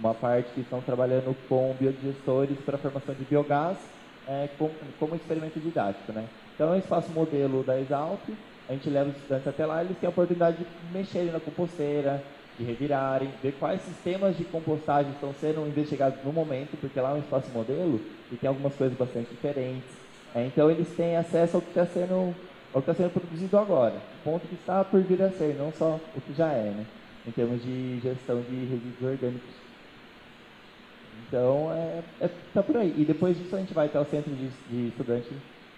uma 0.00 0.12
parte 0.12 0.50
que 0.52 0.62
estão 0.62 0.80
trabalhando 0.80 1.36
com 1.48 1.72
biodigestores 1.78 2.58
para 2.64 2.74
a 2.74 2.78
formação 2.78 3.14
de 3.14 3.24
biogás 3.24 3.78
é, 4.26 4.48
com, 4.58 4.68
como 4.98 5.14
experimento 5.14 5.60
didático. 5.60 6.12
Né? 6.12 6.24
Então, 6.54 6.70
é 6.70 6.76
um 6.76 6.78
espaço 6.78 7.10
modelo 7.12 7.62
da 7.62 7.78
Exalc, 7.78 8.20
a 8.68 8.72
gente 8.72 8.90
leva 8.90 9.10
os 9.10 9.16
estudantes 9.16 9.46
até 9.46 9.64
lá, 9.64 9.84
eles 9.84 9.96
têm 9.98 10.08
a 10.08 10.10
oportunidade 10.10 10.56
de 10.56 10.66
mexerem 10.92 11.30
na 11.30 11.38
composteira, 11.38 12.20
de 12.58 12.64
revirarem, 12.64 13.30
ver 13.42 13.52
quais 13.58 13.82
sistemas 13.82 14.36
de 14.36 14.44
compostagem 14.44 15.12
estão 15.12 15.34
sendo 15.40 15.66
investigados 15.66 16.22
no 16.24 16.32
momento, 16.32 16.76
porque 16.80 17.00
lá 17.00 17.10
é 17.10 17.14
um 17.14 17.18
espaço 17.18 17.50
modelo 17.52 18.00
e 18.32 18.36
tem 18.36 18.48
algumas 18.48 18.74
coisas 18.74 18.96
bastante 18.96 19.30
diferentes. 19.30 19.90
É, 20.34 20.46
então 20.46 20.70
eles 20.70 20.88
têm 20.96 21.16
acesso 21.16 21.56
ao 21.56 21.62
que 21.62 21.68
está 21.68 21.86
sendo, 21.86 22.34
ao 22.74 22.82
que 22.82 22.90
está 22.90 22.94
sendo 22.94 23.12
produzido 23.12 23.58
agora, 23.58 23.94
ponto 24.24 24.46
que 24.46 24.54
está 24.54 24.84
por 24.84 25.00
vir 25.00 25.22
a 25.22 25.30
ser, 25.30 25.56
não 25.58 25.72
só 25.72 26.00
o 26.14 26.20
que 26.20 26.34
já 26.34 26.52
é, 26.52 26.70
né? 26.70 26.86
em 27.26 27.30
termos 27.32 27.62
de 27.62 27.98
gestão 28.00 28.40
de 28.40 28.54
resíduos 28.54 29.02
orgânicos. 29.02 29.50
Então, 31.26 31.72
é, 31.72 32.02
é, 32.20 32.30
tá 32.54 32.62
por 32.62 32.76
aí. 32.76 32.94
E 32.96 33.04
depois 33.04 33.36
disso 33.36 33.56
a 33.56 33.58
gente 33.58 33.74
vai 33.74 33.86
até 33.86 33.98
o 33.98 34.04
centro 34.04 34.32
de, 34.32 34.48
de 34.70 34.88
estudantes, 34.88 35.28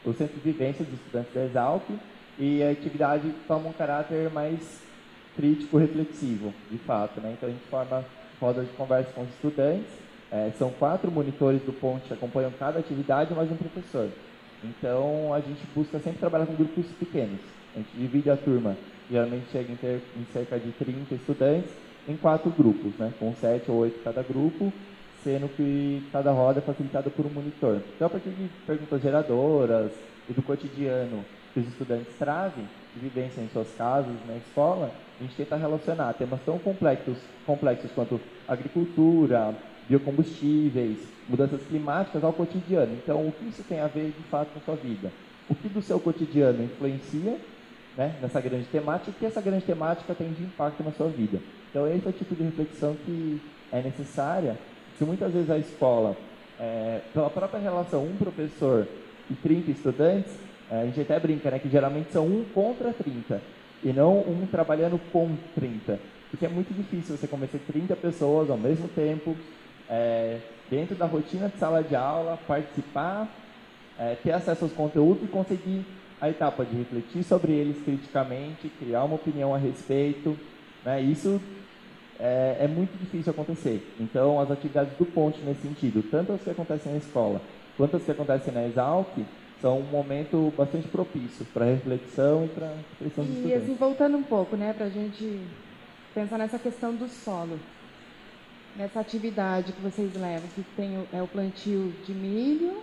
o 0.05 0.13
centro 0.13 0.35
de 0.35 0.41
vivência 0.43 0.85
de 0.85 0.95
estudantes 0.95 1.33
da 1.33 1.45
Exalc, 1.45 1.85
e 2.39 2.63
a 2.63 2.71
atividade 2.71 3.33
toma 3.47 3.69
um 3.69 3.73
caráter 3.73 4.31
mais 4.31 4.83
crítico 5.39 5.79
reflexivo, 5.79 6.53
de 6.69 6.79
fato. 6.79 7.21
Né? 7.21 7.35
Então 7.37 7.49
a 7.49 7.53
gente 7.53 7.65
forma 7.71 8.05
rodas 8.41 8.67
de 8.67 8.73
conversa 8.73 9.11
com 9.13 9.23
os 9.23 9.29
estudantes, 9.29 9.87
é, 10.31 10.51
são 10.59 10.71
quatro 10.71 11.11
monitores 11.11 11.63
do 11.63 11.73
Ponte 11.73 12.09
que 12.09 12.13
acompanham 12.13 12.53
cada 12.59 12.81
atividade, 12.81 13.33
mais 13.33 13.51
um 13.51 13.57
professor. 13.57 14.09
Então 14.63 15.33
a 15.33 15.41
gente 15.41 15.61
busca 15.75 15.99
sempre 16.01 16.19
trabalhar 16.19 16.47
com 16.47 16.55
grupos 16.55 16.87
pequenos. 16.99 17.39
A 17.75 17.79
gente 17.79 17.97
divide 17.97 18.29
a 18.29 18.37
turma, 18.37 18.77
geralmente 19.09 19.47
chega 19.53 19.73
em, 19.73 19.77
ter, 19.77 20.03
em 20.17 20.27
cerca 20.33 20.59
de 20.59 20.73
30 20.73 21.15
estudantes, 21.15 21.71
em 22.09 22.17
quatro 22.17 22.51
grupos, 22.51 22.93
né? 22.99 23.13
com 23.19 23.33
sete 23.35 23.71
ou 23.71 23.79
oito 23.79 24.03
cada 24.03 24.23
grupo, 24.23 24.73
sendo 25.23 25.49
que 25.57 26.03
cada 26.13 26.33
roda 26.33 26.59
é 26.59 26.63
facilitada 26.63 27.11
por 27.11 27.27
um 27.27 27.31
monitor. 27.31 27.81
Então, 27.95 28.07
a 28.07 28.11
partir 28.11 28.31
de 28.31 28.49
perguntas 28.67 29.01
geradoras 29.01 29.93
e 30.29 30.33
do 30.33 30.43
cotidiano 30.43 31.25
que 31.53 31.61
os 31.61 31.69
estudantes 31.69 32.15
trazem, 32.19 32.65
vivência 32.97 33.41
em 33.41 33.49
suas 33.49 33.69
casas, 33.77 34.15
na 34.27 34.37
escola, 34.37 34.91
a 35.21 35.23
gente 35.23 35.37
tenta 35.37 35.57
relacionar 35.57 36.13
temas 36.15 36.41
tão 36.45 36.59
complexos, 36.59 37.19
complexos 37.45 37.91
quanto 37.95 38.21
agricultura, 38.47 39.55
biocombustíveis, 39.89 40.99
mudanças 41.29 41.61
climáticas 41.63 42.23
ao 42.23 42.33
cotidiano. 42.33 42.93
Então, 42.93 43.27
o 43.27 43.33
que 43.33 43.47
isso 43.47 43.63
tem 43.65 43.81
a 43.81 43.87
ver 43.87 44.13
de 44.17 44.23
fato 44.25 44.53
com 44.53 44.59
a 44.59 44.63
sua 44.63 44.77
vida? 44.77 45.11
O 45.49 45.55
que 45.55 45.69
do 45.69 45.83
seu 45.83 45.99
cotidiano 45.99 46.63
influencia 46.63 47.39
né, 47.97 48.15
nessa 48.21 48.41
grande 48.41 48.67
temática 48.67 49.11
e 49.11 49.13
o 49.13 49.17
que 49.17 49.27
essa 49.27 49.41
grande 49.41 49.65
temática 49.65 50.15
tem 50.15 50.33
de 50.33 50.45
impacto 50.45 50.83
na 50.83 50.93
sua 50.93 51.09
vida? 51.09 51.41
Então, 51.71 51.87
esse 51.87 52.07
é 52.07 52.11
o 52.11 52.13
tipo 52.13 52.35
de 52.35 52.45
reflexão 52.45 52.97
que 53.05 53.41
é 53.73 53.83
necessária, 53.83 54.57
que 54.97 55.05
muitas 55.05 55.33
vezes 55.33 55.51
a 55.51 55.59
escola, 55.59 56.17
é, 56.61 57.01
pela 57.13 57.31
própria 57.31 57.61
relação 57.61 58.05
um 58.05 58.17
professor 58.17 58.87
e 59.31 59.35
30 59.35 59.71
estudantes, 59.71 60.33
a 60.71 60.85
gente 60.85 61.01
até 61.01 61.19
brinca 61.19 61.51
né, 61.51 61.59
que 61.59 61.69
geralmente 61.69 62.13
são 62.13 62.27
um 62.27 62.45
contra 62.55 62.93
30 62.93 63.41
e 63.83 63.93
não 63.93 64.19
um 64.19 64.47
trabalhando 64.51 65.01
com 65.13 65.35
30. 65.55 65.99
Porque 66.31 66.45
é 66.45 66.49
muito 66.49 66.75
difícil 66.75 67.17
você 67.17 67.27
convencer 67.27 67.61
30 67.67 67.97
pessoas 67.97 68.51
ao 68.51 68.59
mesmo 68.59 68.89
tempo, 68.89 69.37
é, 69.89 70.39
dentro 70.71 70.95
da 70.95 71.07
rotina 71.07 71.49
de 71.49 71.57
sala 71.59 71.83
de 71.83 71.97
aula, 71.97 72.39
participar, 72.47 73.29
é, 73.99 74.17
ter 74.23 74.33
acesso 74.33 74.65
aos 74.65 74.73
conteúdos 74.73 75.25
e 75.25 75.27
conseguir 75.27 75.85
a 76.21 76.29
etapa 76.29 76.65
de 76.65 76.77
refletir 76.77 77.23
sobre 77.23 77.53
eles 77.53 77.83
criticamente, 77.83 78.69
criar 78.79 79.05
uma 79.05 79.15
opinião 79.15 79.55
a 79.55 79.59
respeito, 79.59 80.37
Né? 80.85 81.01
Isso 81.01 81.41
é, 82.21 82.59
é, 82.61 82.69
muito 82.69 82.97
difícil 82.99 83.31
acontecer. 83.33 83.83
Então, 83.99 84.41
as 84.41 84.51
atividades 84.51 84.93
do 84.99 85.07
Ponte 85.07 85.41
nesse 85.41 85.63
sentido, 85.63 86.03
tanto 86.11 86.33
as 86.33 86.43
que 86.43 86.51
acontecem 86.51 86.93
na 86.93 86.99
escola 86.99 87.41
quanto 87.77 87.97
as 87.97 88.03
que 88.03 88.11
acontecem 88.11 88.53
na 88.53 88.67
Exalc, 88.67 89.07
são 89.61 89.81
um 89.81 89.85
momento 89.85 90.53
bastante 90.57 90.87
propício 90.89 91.45
para 91.53 91.65
reflexão 91.65 92.45
e 92.45 92.49
para 92.49 92.75
reflexão 92.91 93.25
dos 93.25 93.45
E 93.45 93.55
assim, 93.55 93.75
voltando 93.75 94.17
um 94.17 94.23
pouco, 94.23 94.57
né, 94.57 94.73
para 94.73 94.87
a 94.87 94.91
gente 94.91 95.41
pensar 96.15 96.39
nessa 96.39 96.59
questão 96.59 96.95
do 96.95 97.09
solo, 97.09 97.59
nessa 98.77 99.01
atividade 99.01 99.73
que 99.73 99.81
vocês 99.81 100.15
levam, 100.15 100.49
que 100.55 100.65
tem 100.77 101.07
é 101.13 101.23
o 101.23 101.27
plantio 101.27 101.93
de 102.07 102.13
milho, 102.13 102.83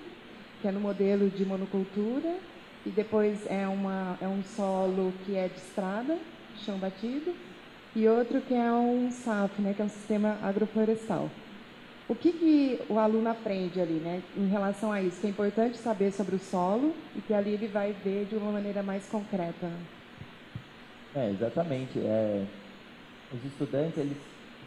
que 0.62 0.68
é 0.68 0.72
no 0.72 0.80
modelo 0.80 1.30
de 1.30 1.46
monocultura, 1.46 2.36
e 2.86 2.90
depois 2.90 3.46
é, 3.48 3.68
uma, 3.68 4.18
é 4.22 4.28
um 4.28 4.44
solo 4.44 5.14
que 5.26 5.36
é 5.36 5.48
de 5.48 5.58
estrada, 5.58 6.18
chão 6.66 6.78
batido, 6.78 7.34
e 7.96 8.08
outro 8.08 8.42
que 8.42 8.54
é 8.54 8.72
um 8.72 9.10
SAF, 9.10 9.62
né, 9.62 9.74
que 9.74 9.82
é 9.82 9.86
um 9.86 9.90
sistema 9.90 10.38
agroflorestal. 10.44 11.30
O 12.08 12.14
que, 12.14 12.32
que 12.32 12.80
o 12.88 13.00
aluno 13.00 13.30
aprende 13.30 13.82
ali, 13.82 13.94
né, 13.94 14.22
em 14.38 14.48
relação 14.48 14.92
a 14.92 15.02
isso? 15.02 15.20
Que 15.20 15.28
é 15.28 15.30
importante 15.32 15.78
saber 15.78 16.12
sobre 16.12 16.36
o 16.36 16.40
solo 16.40 16.94
e 17.16 17.22
que 17.22 17.34
ali 17.34 17.52
ele 17.52 17.68
vai 17.68 17.94
ver 17.94 18.26
de 18.26 18.36
uma 18.36 18.52
maneira 18.52 18.84
mais 18.84 19.08
concreta. 19.08 19.68
É, 21.16 21.32
exatamente. 21.32 21.98
É, 22.00 22.46
os 23.34 23.44
estudantes, 23.44 23.98
eles, 23.98 24.18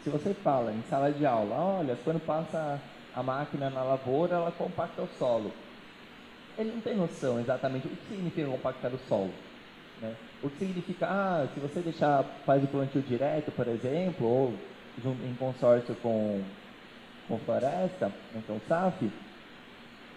se 0.03 0.09
você 0.09 0.33
fala 0.33 0.73
em 0.73 0.81
sala 0.89 1.11
de 1.11 1.25
aula, 1.25 1.55
olha, 1.55 1.97
quando 2.03 2.19
passa 2.25 2.77
a 3.15 3.23
máquina 3.23 3.69
na 3.69 3.83
lavoura, 3.83 4.35
ela 4.35 4.51
compacta 4.51 5.01
o 5.01 5.07
solo. 5.17 5.51
Ele 6.57 6.71
não 6.71 6.81
tem 6.81 6.97
noção 6.97 7.39
exatamente 7.39 7.87
o 7.87 7.89
que 7.89 8.09
significa 8.09 8.49
compactar 8.49 8.91
o 8.93 8.99
solo. 9.07 9.31
Né? 10.01 10.13
O 10.43 10.49
que 10.49 10.57
significa, 10.57 11.07
ah, 11.07 11.47
se 11.53 11.59
você 11.61 11.79
deixar, 11.79 12.21
faz 12.45 12.61
o 12.61 12.67
plantio 12.67 13.01
direto, 13.01 13.49
por 13.51 13.67
exemplo, 13.67 14.27
ou 14.27 14.53
em 15.25 15.33
consórcio 15.35 15.95
com 15.95 16.41
com 17.29 17.37
floresta, 17.37 18.11
então 18.35 18.59
SAF, 18.67 19.09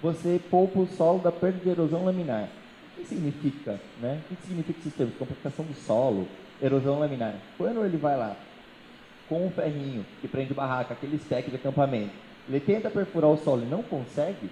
você 0.03 0.41
poupa 0.51 0.81
o 0.81 0.87
solo 0.87 1.21
da 1.21 1.31
perda 1.31 1.59
de 1.61 1.69
erosão 1.69 2.05
laminar. 2.05 2.49
O 2.93 3.01
que 3.01 3.07
significa? 3.07 3.79
Né? 4.01 4.21
O 4.25 4.35
que 4.35 4.47
significa 4.47 4.81
esse 4.81 4.91
termo? 4.91 5.13
Compactação 5.13 5.65
do 5.65 5.75
solo, 5.75 6.27
erosão 6.61 6.99
laminar. 6.99 7.35
Quando 7.57 7.85
ele 7.85 7.99
vai 7.99 8.17
lá 8.17 8.35
com 9.29 9.47
um 9.47 9.51
ferrinho 9.51 10.05
que 10.21 10.27
prende 10.27 10.53
barraca, 10.53 10.95
aquele 10.95 11.19
spec 11.19 11.49
de 11.49 11.57
acampamento, 11.57 12.13
ele 12.49 12.59
tenta 12.59 12.91
perfurar 12.91 13.31
o 13.31 13.37
solo 13.37 13.63
e 13.63 13.67
não 13.67 13.83
consegue, 13.83 14.51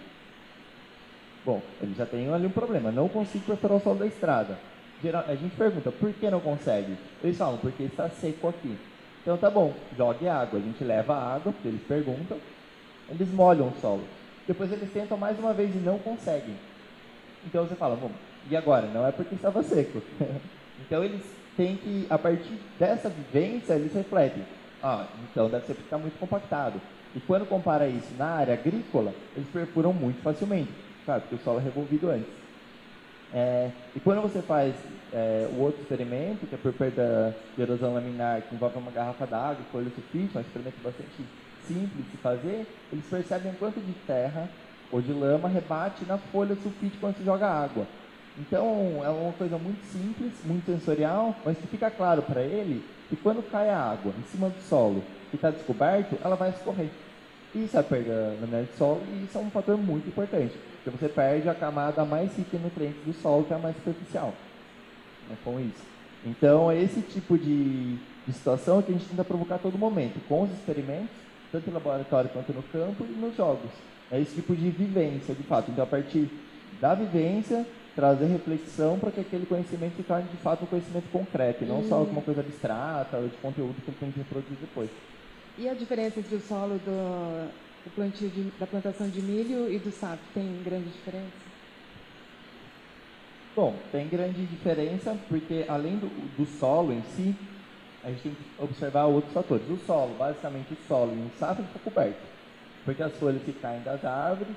bom, 1.44 1.60
ele 1.82 1.94
já 1.96 2.06
tem 2.06 2.32
ali 2.32 2.46
um 2.46 2.50
problema, 2.50 2.92
não 2.92 3.08
consigo 3.08 3.44
perfurar 3.44 3.78
o 3.78 3.80
solo 3.80 3.98
da 3.98 4.06
estrada. 4.06 4.58
A 5.26 5.34
gente 5.34 5.56
pergunta, 5.56 5.90
por 5.90 6.12
que 6.12 6.30
não 6.30 6.40
consegue? 6.40 6.94
Eles 7.24 7.38
falam, 7.38 7.56
porque 7.56 7.84
está 7.84 8.10
seco 8.10 8.48
aqui. 8.48 8.76
Então 9.22 9.36
tá 9.36 9.50
bom, 9.50 9.90
jogue 9.96 10.28
água. 10.28 10.58
A 10.58 10.62
gente 10.62 10.82
leva 10.82 11.14
água, 11.14 11.52
porque 11.52 11.68
eles 11.68 11.82
perguntam, 11.82 12.40
eles 13.08 13.30
molham 13.30 13.68
o 13.68 13.74
solo. 13.74 14.08
Depois 14.46 14.72
eles 14.72 14.92
tentam 14.92 15.16
mais 15.18 15.38
uma 15.38 15.52
vez 15.52 15.74
e 15.74 15.78
não 15.78 15.98
conseguem. 15.98 16.58
Então 17.44 17.66
você 17.66 17.76
fala, 17.76 17.96
bom, 17.96 18.14
e 18.48 18.56
agora? 18.56 18.86
Não 18.88 19.06
é 19.06 19.12
porque 19.12 19.34
estava 19.34 19.62
seco. 19.62 20.02
então 20.78 21.04
eles 21.04 21.22
têm 21.56 21.76
que, 21.76 22.06
a 22.10 22.18
partir 22.18 22.54
dessa 22.78 23.08
vivência, 23.08 23.74
eles 23.74 23.92
refletem. 23.94 24.46
Ah, 24.82 25.26
então 25.30 25.50
deve 25.50 25.66
ser 25.66 25.74
porque 25.74 25.86
está 25.86 25.98
muito 25.98 26.18
compactado. 26.18 26.80
E 27.14 27.20
quando 27.20 27.46
compara 27.46 27.88
isso 27.88 28.14
na 28.14 28.26
área 28.26 28.54
agrícola, 28.54 29.14
eles 29.34 29.50
perfuram 29.50 29.92
muito 29.92 30.22
facilmente, 30.22 30.72
sabe? 31.04 31.22
Porque 31.22 31.34
o 31.36 31.38
solo 31.38 31.60
é 31.60 31.62
revolvido 31.62 32.08
antes. 32.08 32.39
É, 33.32 33.70
e 33.94 34.00
quando 34.00 34.22
você 34.22 34.42
faz 34.42 34.74
é, 35.12 35.48
o 35.52 35.60
outro 35.60 35.80
experimento, 35.82 36.46
que 36.46 36.54
é 36.54 36.58
por 36.58 36.72
perda 36.72 37.36
de 37.56 37.62
erosão 37.62 37.94
laminar, 37.94 38.42
que 38.42 38.54
envolve 38.54 38.78
uma 38.78 38.90
garrafa 38.90 39.26
d'água, 39.26 39.64
folha 39.70 39.90
sulfite, 39.90 40.36
um 40.36 40.40
experimento 40.40 40.82
bastante 40.82 41.24
simples 41.66 42.04
de 42.10 42.16
fazer, 42.16 42.66
eles 42.92 43.04
percebem 43.08 43.52
quanto 43.54 43.80
de 43.80 43.92
terra 44.06 44.48
ou 44.90 45.00
de 45.00 45.12
lama 45.12 45.48
rebate 45.48 46.04
na 46.04 46.18
folha 46.18 46.56
sulfite 46.56 46.98
quando 46.98 47.16
se 47.16 47.24
joga 47.24 47.46
água. 47.46 47.86
Então, 48.38 49.00
é 49.04 49.08
uma 49.08 49.32
coisa 49.32 49.58
muito 49.58 49.84
simples, 49.92 50.32
muito 50.44 50.66
sensorial, 50.66 51.36
mas 51.44 51.58
que 51.58 51.66
fica 51.66 51.90
claro 51.90 52.22
para 52.22 52.42
ele 52.42 52.84
que 53.08 53.16
quando 53.16 53.42
cai 53.50 53.68
a 53.68 53.78
água 53.78 54.12
em 54.18 54.22
cima 54.30 54.48
do 54.48 54.60
solo 54.62 55.02
que 55.30 55.36
está 55.36 55.50
descoberto, 55.50 56.16
ela 56.24 56.36
vai 56.36 56.50
escorrer. 56.50 56.88
Isso 57.54 57.76
é 57.76 57.80
a 57.80 57.82
perda 57.82 58.36
laminar 58.40 58.62
de 58.62 58.76
solo 58.76 59.02
e 59.12 59.24
isso 59.24 59.36
é 59.36 59.40
um 59.40 59.50
fator 59.50 59.76
muito 59.76 60.08
importante. 60.08 60.54
Porque 60.82 60.96
você 60.96 61.08
perde 61.08 61.48
a 61.48 61.54
camada 61.54 62.04
mais 62.04 62.34
rica 62.36 62.56
em 62.56 62.60
nutrientes 62.60 63.04
do 63.04 63.12
solo, 63.12 63.44
que 63.44 63.52
é 63.52 63.56
a 63.56 63.58
mais 63.58 63.76
superficial. 63.76 64.34
Né, 65.28 65.36
com 65.44 65.60
isso. 65.60 65.82
Então, 66.24 66.70
é 66.70 66.80
esse 66.80 67.00
tipo 67.02 67.38
de, 67.38 67.96
de 68.26 68.32
situação 68.32 68.82
que 68.82 68.92
a 68.92 68.94
gente 68.94 69.08
tenta 69.08 69.24
provocar 69.24 69.56
a 69.56 69.58
todo 69.58 69.78
momento, 69.78 70.20
com 70.28 70.42
os 70.42 70.50
experimentos, 70.50 71.10
tanto 71.52 71.68
em 71.68 71.72
laboratório 71.72 72.30
quanto 72.30 72.52
no 72.52 72.62
campo 72.62 73.04
e 73.04 73.12
nos 73.12 73.36
jogos. 73.36 73.70
É 74.10 74.20
esse 74.20 74.34
tipo 74.34 74.54
de 74.54 74.70
vivência, 74.70 75.34
de 75.34 75.42
fato. 75.42 75.70
Então, 75.70 75.84
a 75.84 75.86
partir 75.86 76.28
da 76.80 76.94
vivência, 76.94 77.66
trazer 77.94 78.26
reflexão 78.26 78.98
para 78.98 79.10
que 79.10 79.20
aquele 79.20 79.46
conhecimento 79.46 79.96
se 79.96 80.02
torne 80.02 80.28
de 80.28 80.36
fato 80.38 80.64
um 80.64 80.66
conhecimento 80.66 81.10
concreto, 81.12 81.64
e 81.64 81.66
não 81.66 81.84
só 81.84 81.96
alguma 81.96 82.22
coisa 82.22 82.40
abstrata 82.40 83.18
ou 83.18 83.28
de 83.28 83.36
conteúdo 83.36 83.74
que 83.82 83.90
ele 83.90 83.96
tem 84.00 84.10
que 84.10 84.18
reproduzir 84.18 84.56
depois. 84.60 84.90
E 85.58 85.68
a 85.68 85.74
diferença 85.74 86.20
entre 86.20 86.36
o 86.36 86.40
solo 86.40 86.78
do, 86.78 87.50
o 87.86 87.90
plantio 87.90 88.28
de, 88.28 88.42
da 88.58 88.66
plantação 88.66 89.08
de 89.08 89.22
milho 89.22 89.72
e 89.72 89.78
do 89.78 89.90
sapo 89.90 90.22
tem 90.34 90.62
grande 90.62 90.88
diferença? 90.90 91.50
Bom, 93.56 93.74
tem 93.90 94.08
grande 94.08 94.44
diferença 94.44 95.16
porque 95.28 95.64
além 95.68 95.96
do, 95.96 96.08
do 96.36 96.46
solo 96.58 96.92
em 96.92 97.02
si, 97.16 97.34
a 98.04 98.10
gente 98.10 98.22
tem 98.22 98.32
que 98.32 98.62
observar 98.62 99.06
outros 99.06 99.32
fatores. 99.32 99.68
O 99.68 99.76
solo, 99.78 100.14
basicamente 100.18 100.72
o 100.72 100.76
solo 100.86 101.12
em 101.12 101.24
um 101.24 101.30
sapo 101.38 101.62
está 101.62 101.78
coberto, 101.82 102.20
porque 102.84 103.02
as 103.02 103.12
folhas 103.14 103.42
que 103.42 103.52
caem 103.52 103.82
das 103.82 104.04
árvores, 104.04 104.54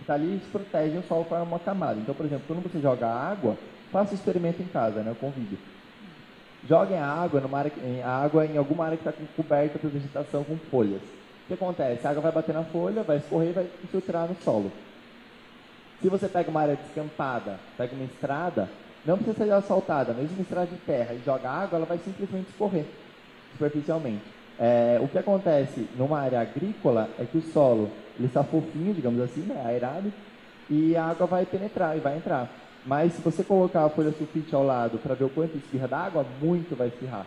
está 0.00 0.14
ali 0.14 0.36
e 0.36 0.50
protege 0.50 0.98
o 0.98 1.02
solo 1.04 1.24
para 1.24 1.42
uma 1.42 1.58
camada. 1.58 1.98
Então, 2.00 2.14
por 2.14 2.26
exemplo, 2.26 2.44
quando 2.46 2.62
você 2.62 2.80
joga 2.80 3.06
água, 3.06 3.56
faça 3.90 4.12
o 4.12 4.14
experimento 4.14 4.60
em 4.60 4.66
casa, 4.66 5.02
né? 5.02 5.10
Eu 5.10 5.14
convido. 5.14 5.56
Joguem 6.68 6.98
a 6.98 7.06
água, 7.06 7.40
numa 7.40 7.58
área, 7.58 7.72
a 8.04 8.22
água 8.22 8.46
em 8.46 8.56
alguma 8.56 8.84
área 8.84 8.96
que 8.96 9.08
está 9.08 9.26
coberta 9.36 9.78
por 9.78 9.90
vegetação 9.90 10.44
com 10.44 10.56
folhas 10.70 11.00
o 11.02 11.21
que 11.56 11.64
acontece? 11.64 12.06
A 12.06 12.10
água 12.10 12.22
vai 12.22 12.32
bater 12.32 12.54
na 12.54 12.64
folha, 12.64 13.02
vai 13.02 13.18
escorrer 13.18 13.50
e 13.50 13.52
vai 13.52 13.68
infiltrar 13.84 14.26
no 14.26 14.36
solo. 14.42 14.72
Se 16.00 16.08
você 16.08 16.28
pega 16.28 16.50
uma 16.50 16.62
área 16.62 16.76
descampada, 16.76 17.58
pega 17.76 17.94
uma 17.94 18.04
estrada, 18.04 18.68
não 19.04 19.16
precisa 19.16 19.44
ser 19.44 19.52
asfaltada, 19.52 20.12
mesmo 20.12 20.34
uma 20.34 20.42
estrada 20.42 20.66
de 20.66 20.76
terra, 20.78 21.14
e 21.14 21.22
joga 21.24 21.48
água, 21.48 21.76
ela 21.76 21.86
vai 21.86 21.98
simplesmente 21.98 22.48
escorrer 22.50 22.84
superficialmente. 23.52 24.22
É, 24.58 24.98
o 25.00 25.08
que 25.08 25.18
acontece 25.18 25.88
numa 25.96 26.20
área 26.20 26.40
agrícola 26.40 27.08
é 27.18 27.24
que 27.24 27.38
o 27.38 27.42
solo 27.42 27.90
ele 28.18 28.28
está 28.28 28.42
fofinho, 28.42 28.94
digamos 28.94 29.20
assim, 29.20 29.40
né, 29.42 29.62
aerado, 29.64 30.12
e 30.70 30.96
a 30.96 31.04
água 31.04 31.26
vai 31.26 31.46
penetrar 31.46 31.96
e 31.96 32.00
vai 32.00 32.16
entrar. 32.16 32.48
Mas 32.84 33.12
se 33.12 33.22
você 33.22 33.44
colocar 33.44 33.84
a 33.84 33.88
folha 33.88 34.12
sulfite 34.12 34.54
ao 34.54 34.64
lado 34.64 34.98
para 34.98 35.14
ver 35.14 35.24
o 35.24 35.30
quanto 35.30 35.56
espirra 35.56 35.86
d'água, 35.86 36.26
muito 36.40 36.76
vai 36.76 36.88
espirrar. 36.88 37.26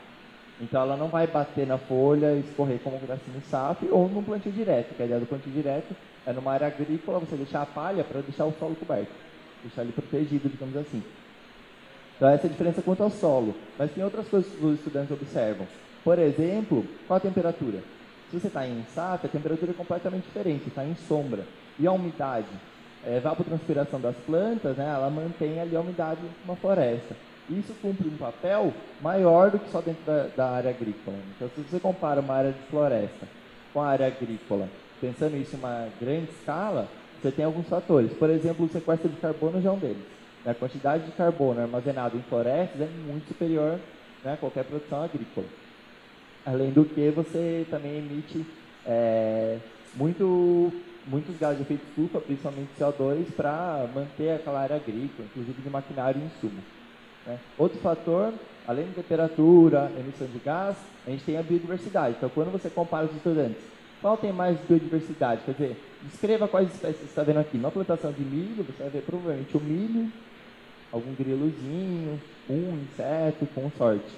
Então 0.61 0.81
ela 0.81 0.95
não 0.95 1.07
vai 1.07 1.27
bater 1.27 1.67
na 1.67 1.77
folha 1.77 2.33
e 2.33 2.39
escorrer 2.39 2.79
como 2.79 2.95
acontece 2.95 3.29
no 3.29 3.41
SAF 3.41 3.87
ou 3.91 4.07
no 4.07 4.23
plantio 4.23 4.51
direto, 4.51 4.95
que 4.95 5.01
a 5.01 5.05
ideia 5.05 5.19
do 5.19 5.25
plantio 5.25 5.51
direto 5.51 5.93
é 6.25 6.31
numa 6.31 6.53
área 6.53 6.67
agrícola 6.67 7.19
você 7.19 7.35
deixar 7.35 7.61
a 7.61 7.65
palha 7.65 8.03
para 8.03 8.21
deixar 8.21 8.45
o 8.45 8.53
solo 8.53 8.75
coberto, 8.75 9.11
deixar 9.63 9.81
ele 9.81 9.91
protegido, 9.91 10.49
digamos 10.49 10.77
assim. 10.77 11.03
Então 12.15 12.29
essa 12.29 12.47
é 12.47 12.49
a 12.49 12.51
diferença 12.51 12.81
quanto 12.81 13.03
ao 13.03 13.09
solo. 13.09 13.53
Mas 13.77 13.91
tem 13.91 14.03
outras 14.03 14.27
coisas 14.27 14.49
que 14.51 14.65
os 14.65 14.79
estudantes 14.79 15.11
observam. 15.11 15.67
Por 16.03 16.17
exemplo, 16.19 16.85
qual 17.05 17.17
a 17.17 17.19
temperatura? 17.19 17.79
Se 18.29 18.39
você 18.39 18.47
está 18.47 18.65
em 18.65 18.83
SAF, 18.93 19.25
a 19.25 19.29
temperatura 19.29 19.71
é 19.71 19.73
completamente 19.73 20.23
diferente, 20.23 20.69
está 20.69 20.85
em 20.85 20.95
sombra. 20.95 21.45
E 21.77 21.85
a 21.85 21.91
umidade? 21.91 22.47
É, 23.05 23.17
evapotranspiração 23.17 23.99
das 23.99 24.15
plantas, 24.25 24.77
né, 24.77 24.91
ela 24.95 25.09
mantém 25.09 25.59
ali 25.59 25.75
a 25.75 25.81
umidade 25.81 26.21
numa 26.43 26.55
floresta. 26.55 27.15
Isso 27.49 27.73
cumpre 27.81 28.07
um 28.07 28.17
papel 28.17 28.73
maior 29.01 29.51
do 29.51 29.59
que 29.59 29.69
só 29.69 29.79
dentro 29.81 30.03
da, 30.03 30.27
da 30.35 30.49
área 30.49 30.71
agrícola. 30.71 31.17
Então, 31.35 31.47
se 31.49 31.61
você 31.61 31.79
compara 31.79 32.21
uma 32.21 32.33
área 32.33 32.51
de 32.51 32.59
floresta 32.69 33.27
com 33.73 33.81
a 33.81 33.87
área 33.87 34.07
agrícola, 34.07 34.67
pensando 34.99 35.37
isso 35.37 35.55
em 35.55 35.59
uma 35.59 35.87
grande 35.99 36.31
escala, 36.31 36.87
você 37.21 37.31
tem 37.31 37.45
alguns 37.45 37.67
fatores. 37.67 38.11
Por 38.13 38.29
exemplo, 38.29 38.65
o 38.65 38.69
sequestro 38.69 39.09
de 39.09 39.17
carbono 39.17 39.61
já 39.61 39.69
é 39.69 39.71
um 39.73 39.77
deles. 39.77 40.03
A 40.45 40.53
quantidade 40.53 41.05
de 41.05 41.11
carbono 41.11 41.61
armazenado 41.61 42.17
em 42.17 42.21
florestas 42.23 42.81
é 42.81 42.87
muito 43.07 43.27
superior 43.27 43.79
né, 44.23 44.33
a 44.33 44.37
qualquer 44.37 44.63
produção 44.63 45.03
agrícola. 45.03 45.47
Além 46.45 46.71
do 46.71 46.85
que, 46.85 47.09
você 47.09 47.65
também 47.69 47.97
emite 47.97 48.45
é, 48.85 49.57
muito, 49.95 50.71
muitos 51.07 51.35
gases 51.37 51.57
de 51.57 51.63
efeito 51.63 51.87
estufa, 51.89 52.19
principalmente 52.21 52.69
CO2, 52.79 53.25
para 53.35 53.87
manter 53.93 54.35
aquela 54.35 54.59
área 54.59 54.75
agrícola, 54.75 55.27
inclusive 55.31 55.61
de 55.61 55.69
maquinário 55.69 56.21
e 56.21 56.25
insumo. 56.25 56.61
Né? 57.25 57.39
Outro 57.57 57.79
fator, 57.79 58.33
além 58.67 58.85
da 58.87 58.93
temperatura, 58.93 59.91
emissão 59.97 60.27
de 60.27 60.39
gás, 60.39 60.75
a 61.05 61.09
gente 61.09 61.23
tem 61.23 61.37
a 61.37 61.43
biodiversidade. 61.43 62.15
Então, 62.17 62.29
quando 62.29 62.51
você 62.51 62.69
compara 62.69 63.05
os 63.05 63.15
estudantes, 63.15 63.61
qual 64.01 64.17
tem 64.17 64.31
mais 64.31 64.59
biodiversidade? 64.59 65.41
Quer 65.45 65.51
dizer, 65.53 65.83
descreva 66.03 66.47
quais 66.47 66.71
espécies 66.71 66.99
você 66.99 67.05
está 67.05 67.23
vendo 67.23 67.39
aqui. 67.39 67.57
Na 67.57 67.71
plantação 67.71 68.11
de 68.11 68.21
milho, 68.21 68.63
você 68.63 68.83
vai 68.83 68.89
ver 68.89 69.01
provavelmente 69.01 69.57
o 69.57 69.59
milho, 69.59 70.11
algum 70.91 71.13
grilozinho, 71.15 72.21
um 72.49 72.79
inseto, 72.83 73.47
com 73.53 73.69
sorte. 73.71 74.11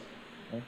Né? 0.52 0.62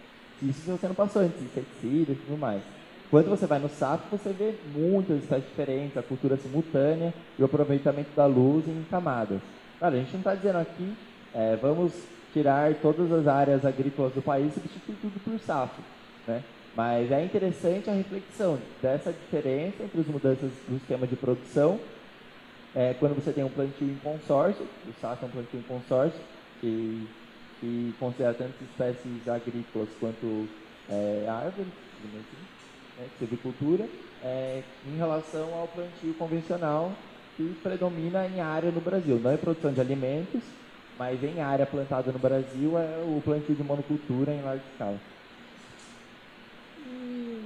Isso 0.43 0.61
se 0.61 0.71
você 0.71 0.87
não 0.87 0.95
passou 0.95 1.21
antes, 1.21 1.41
inseticida 1.41 2.13
e 2.13 2.15
tudo 2.15 2.37
mais. 2.37 2.61
Quando 3.09 3.27
você 3.27 3.47
vai 3.47 3.57
no 3.57 3.69
SAP, 3.69 4.01
você 4.11 4.31
vê 4.31 4.53
muitas 4.73 5.17
espécies 5.23 5.49
diferentes, 5.49 5.97
a 5.97 6.03
cultura 6.03 6.37
simultânea 6.37 7.11
e 7.37 7.41
o 7.41 7.45
aproveitamento 7.45 8.11
da 8.15 8.27
luz 8.27 8.67
em 8.67 8.85
camadas. 8.89 9.41
Claro, 9.79 9.95
a 9.95 9.97
gente 9.97 10.11
não 10.11 10.19
está 10.19 10.35
dizendo 10.35 10.59
aqui, 10.59 10.93
é, 11.33 11.55
vamos 11.55 11.91
tirar 12.33 12.73
todas 12.75 13.11
as 13.11 13.27
áreas 13.27 13.65
agrícolas 13.65 14.13
do 14.13 14.21
país 14.21 14.51
e 14.51 14.59
substituir 14.59 14.95
tudo 15.01 15.19
por 15.23 15.39
SAF. 15.39 15.73
Né? 16.27 16.43
Mas 16.75 17.11
é 17.11 17.23
interessante 17.23 17.89
a 17.89 17.93
reflexão 17.93 18.59
dessa 18.81 19.11
diferença 19.11 19.83
entre 19.83 20.01
as 20.01 20.07
mudanças 20.07 20.51
do 20.67 20.77
sistema 20.79 21.07
de 21.07 21.15
produção, 21.15 21.79
é, 22.75 22.93
quando 22.99 23.15
você 23.15 23.31
tem 23.31 23.43
um 23.43 23.49
plantio 23.49 23.87
em 23.87 23.95
consórcio, 23.95 24.65
o 24.87 25.01
SAF 25.01 25.23
é 25.23 25.25
um 25.25 25.29
plantio 25.29 25.59
em 25.59 25.63
consórcio, 25.63 26.19
que, 26.61 27.07
que 27.59 27.93
considera 27.99 28.33
tanto 28.33 28.53
espécies 28.63 29.27
agrícolas 29.27 29.89
quanto 29.99 30.47
é, 30.87 31.25
árvores, 31.27 31.67
né, 32.13 33.07
silvicultura, 33.17 33.85
é, 34.23 34.61
em 34.85 34.97
relação 34.97 35.53
ao 35.53 35.67
plantio 35.67 36.13
convencional 36.13 36.91
que 37.35 37.55
predomina 37.63 38.27
em 38.27 38.39
área 38.39 38.69
no 38.69 38.81
Brasil. 38.81 39.19
Não 39.19 39.31
é 39.31 39.37
produção 39.37 39.73
de 39.73 39.81
alimentos, 39.81 40.41
mas 40.99 41.23
em 41.23 41.39
área 41.39 41.65
plantada 41.65 42.11
no 42.11 42.19
Brasil 42.19 42.77
é 42.77 42.97
o 42.97 43.21
plantio 43.23 43.55
de 43.55 43.63
monocultura 43.63 44.33
em 44.33 44.41
larga 44.41 44.61
escala. 44.69 44.99
E 46.85 47.45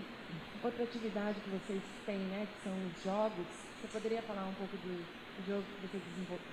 outra 0.64 0.84
atividade 0.84 1.40
que 1.40 1.50
vocês 1.52 1.82
têm, 2.04 2.18
né, 2.18 2.48
que 2.48 2.68
são 2.68 2.74
os 2.74 3.04
jogos, 3.04 3.46
você 3.80 3.88
poderia 3.94 4.24
falar 4.24 4.42
um 4.46 4.54
pouco 4.54 4.76
do 4.78 5.46
jogo 5.48 5.62
que 5.62 5.88
vocês 5.88 6.04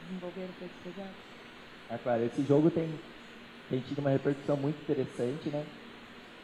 desenvolveram 0.04 0.52
para 0.58 0.66
esse 0.66 0.74
projeto? 0.82 1.14
É 1.88 1.96
claro, 1.96 2.24
esse 2.26 2.42
jogo 2.42 2.70
tem, 2.70 2.86
tem 3.70 3.80
tido 3.80 4.00
uma 4.00 4.10
repercussão 4.10 4.58
muito 4.58 4.82
interessante, 4.82 5.48
né? 5.48 5.64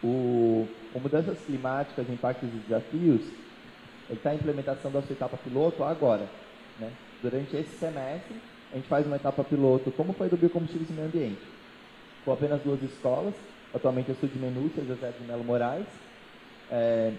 O, 0.02 0.66
o 0.94 1.00
Mudanças 1.00 1.38
Climáticas, 1.44 2.08
Impactos 2.08 2.48
e 2.48 2.58
Desafios, 2.66 3.20
ele 4.08 4.18
está 4.18 4.32
em 4.32 4.36
implementação 4.36 4.90
da 4.90 5.02
sua 5.02 5.12
etapa 5.12 5.36
piloto 5.36 5.84
agora. 5.84 6.26
Né? 6.78 6.90
Durante 7.22 7.56
esse 7.56 7.76
semestre, 7.78 8.36
a 8.72 8.76
gente 8.76 8.88
faz 8.88 9.06
uma 9.06 9.16
etapa 9.16 9.44
piloto, 9.44 9.90
como 9.92 10.12
foi 10.12 10.28
do 10.28 10.36
Biocombustíveis 10.36 10.90
e 10.90 10.92
Meio 10.92 11.06
Ambiente, 11.06 11.42
com 12.24 12.32
apenas 12.32 12.60
duas 12.62 12.82
escolas. 12.82 13.34
Atualmente 13.74 14.08
eu 14.08 14.16
sou 14.16 14.28
de 14.28 14.38
Menúcia, 14.38 14.84
José 14.84 15.12
de 15.18 15.26
Melo 15.26 15.44
Moraes. 15.44 15.86
É, 16.70 17.12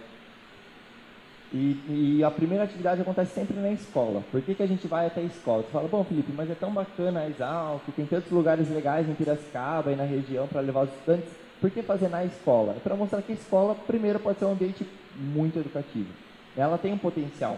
e, 1.54 2.18
e, 2.18 2.24
a 2.24 2.30
primeira 2.30 2.66
atividade 2.66 3.02
acontece 3.02 3.34
sempre 3.34 3.58
na 3.58 3.72
escola. 3.72 4.22
Por 4.32 4.42
que, 4.42 4.54
que 4.54 4.64
a 4.64 4.68
gente 4.68 4.86
vai 4.86 5.08
até 5.08 5.22
a 5.22 5.24
escola? 5.24 5.64
Você 5.64 5.70
fala, 5.70 5.88
bom, 5.88 6.04
Felipe, 6.04 6.34
mas 6.36 6.50
é 6.50 6.56
tão 6.56 6.74
bacana 6.74 7.22
a 7.22 7.30
Exalc, 7.30 7.84
tem 7.96 8.06
tantos 8.06 8.32
lugares 8.32 8.70
legais 8.70 9.08
em 9.08 9.14
Piracicaba 9.14 9.92
e 9.92 9.96
na 9.96 10.04
região 10.04 10.46
para 10.48 10.60
levar 10.60 10.84
os 10.84 10.94
estudantes. 10.94 11.30
Por 11.62 11.72
que 11.72 11.82
fazer 11.82 12.10
na 12.10 12.26
escola? 12.26 12.74
É 12.76 12.80
para 12.80 12.96
mostrar 12.96 13.22
que 13.22 13.32
a 13.32 13.36
escola, 13.36 13.74
primeiro, 13.74 14.20
pode 14.20 14.40
ser 14.40 14.46
um 14.46 14.52
ambiente 14.52 14.86
muito 15.16 15.58
educativo. 15.58 16.10
Ela 16.56 16.78
tem 16.78 16.94
um 16.94 16.98
potencial 16.98 17.58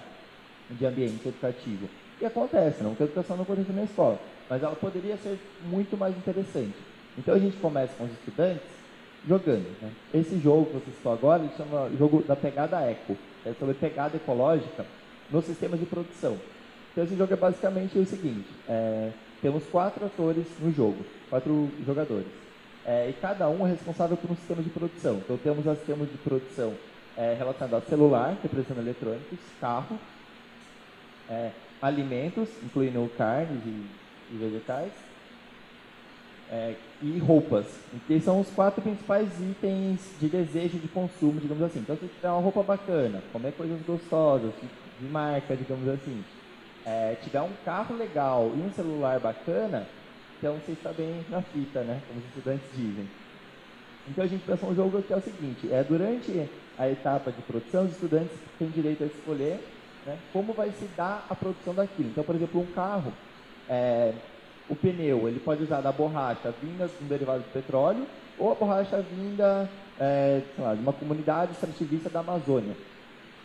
de 0.70 0.86
ambiente 0.86 1.28
educativo. 1.28 1.90
E 2.22 2.26
acontece, 2.26 2.84
não 2.84 2.96
que 2.96 3.04
a 3.04 3.06
educação 3.06 3.38
não 3.38 3.44
acontece 3.44 3.72
na 3.72 3.84
escola, 3.84 4.20
mas 4.50 4.62
ela 4.62 4.76
poderia 4.76 5.16
ser 5.18 5.40
muito 5.64 5.98
mais 5.98 6.16
interessante. 6.18 6.76
Então 7.18 7.34
a 7.34 7.40
gente 7.40 7.58
começa 7.58 7.94
com 7.98 8.04
os 8.04 8.12
estudantes 8.12 8.64
jogando. 9.28 9.66
Né? 9.82 9.92
Esse 10.14 10.38
jogo 10.40 10.66
que 10.66 10.74
você 10.74 10.92
citou 10.92 11.14
agora, 11.14 11.44
ele 11.44 11.52
chama 11.56 11.90
jogo 11.98 12.24
da 12.24 12.36
pegada 12.36 12.82
eco, 12.82 13.16
é 13.46 13.54
sobre 13.54 13.74
pegada 13.76 14.18
ecológica 14.18 14.86
no 15.30 15.42
sistema 15.42 15.78
de 15.78 15.86
produção. 15.86 16.38
Então 16.92 17.04
esse 17.04 17.16
jogo 17.16 17.34
é 17.34 17.38
basicamente 17.38 17.98
o 17.98 18.06
seguinte, 18.06 18.48
é, 18.68 19.12
temos 19.42 19.64
quatro 19.66 20.06
atores 20.06 20.46
no 20.60 20.72
jogo, 20.74 20.98
quatro 21.30 21.70
jogadores. 21.86 22.28
É, 22.86 23.10
e 23.10 23.14
cada 23.14 23.48
um 23.48 23.66
é 23.66 23.70
responsável 23.70 24.18
por 24.18 24.32
um 24.32 24.36
sistema 24.36 24.64
de 24.64 24.70
produção. 24.70 25.16
Então 25.18 25.38
temos 25.38 25.66
os 25.66 25.78
sistemas 25.78 26.10
de 26.10 26.18
produção 26.18 26.74
é, 27.16 27.36
relacionados 27.38 27.86
a 27.86 27.90
celular, 27.90 28.38
representando 28.42 28.80
eletrônicos, 28.80 29.40
carro, 29.62 30.00
é, 31.30 31.52
alimentos, 31.82 32.50
incluindo 32.64 33.10
carnes 33.18 33.62
e, 33.66 34.36
vegetais, 34.38 34.92
é, 36.52 36.76
e 37.02 37.18
roupas. 37.20 37.66
Que 38.08 38.20
são 38.20 38.40
os 38.40 38.50
quatro 38.50 38.82
principais 38.82 39.30
itens 39.40 40.00
de 40.20 40.28
desejo 40.28 40.78
de 40.78 40.88
consumo, 40.88 41.40
digamos 41.40 41.64
assim. 41.64 41.80
Então, 41.80 41.96
se 41.96 42.02
você 42.02 42.14
tiver 42.14 42.30
uma 42.30 42.42
roupa 42.42 42.64
bacana, 42.64 43.22
comer 43.32 43.54
coisas 43.54 43.80
gostosas, 43.86 44.52
de, 44.62 45.06
de 45.06 45.12
marca, 45.12 45.56
digamos 45.56 45.88
assim, 45.88 46.24
é, 46.86 47.16
tiver 47.24 47.42
um 47.42 47.52
carro 47.64 47.96
legal 47.96 48.52
e 48.56 48.60
um 48.60 48.72
celular 48.74 49.20
bacana, 49.20 49.88
então 50.38 50.56
você 50.56 50.72
está 50.72 50.92
bem 50.92 51.26
na 51.30 51.42
fita, 51.42 51.82
né? 51.82 52.02
Como 52.08 52.20
os 52.20 52.26
estudantes 52.26 52.66
dizem. 52.76 53.08
Então 54.08 54.24
a 54.24 54.28
gente 54.28 54.44
pensou 54.44 54.70
um 54.70 54.76
jogo 54.76 55.02
que 55.02 55.14
é 55.14 55.18
o 55.18 55.22
seguinte, 55.22 55.72
é 55.72 55.84
durante 55.84 56.50
a 56.78 56.90
etapa 56.90 57.32
de 57.32 57.42
produção, 57.42 57.86
os 57.86 57.92
estudantes 57.92 58.32
têm 58.58 58.70
direito 58.70 59.04
a 59.04 59.08
escolher 59.08 59.60
né, 60.10 60.18
como 60.34 60.54
vai 60.54 60.72
se 60.72 60.86
dar 60.98 61.26
a 61.30 61.36
produção 61.36 61.74
daquilo. 61.74 62.10
Então, 62.10 62.24
por 62.24 62.36
exemplo, 62.36 62.62
um 62.62 62.66
carro, 62.66 63.14
é, 63.70 64.14
o 64.68 64.76
pneu, 64.76 65.28
ele 65.28 65.40
pode 65.40 65.64
usar 65.64 65.82
da 65.82 65.92
borracha 65.92 66.54
vinda 66.62 66.88
de 66.88 67.04
um 67.04 67.08
derivado 67.08 67.44
de 67.44 67.50
petróleo 67.50 68.06
ou 68.38 68.52
a 68.52 68.56
borracha 68.56 69.02
vinda 69.02 69.70
é, 70.00 70.42
lá, 70.58 70.74
de 70.74 70.82
uma 70.82 70.94
comunidade 70.94 71.52
extrativista 71.52 72.10
da 72.10 72.22
Amazônia 72.22 72.76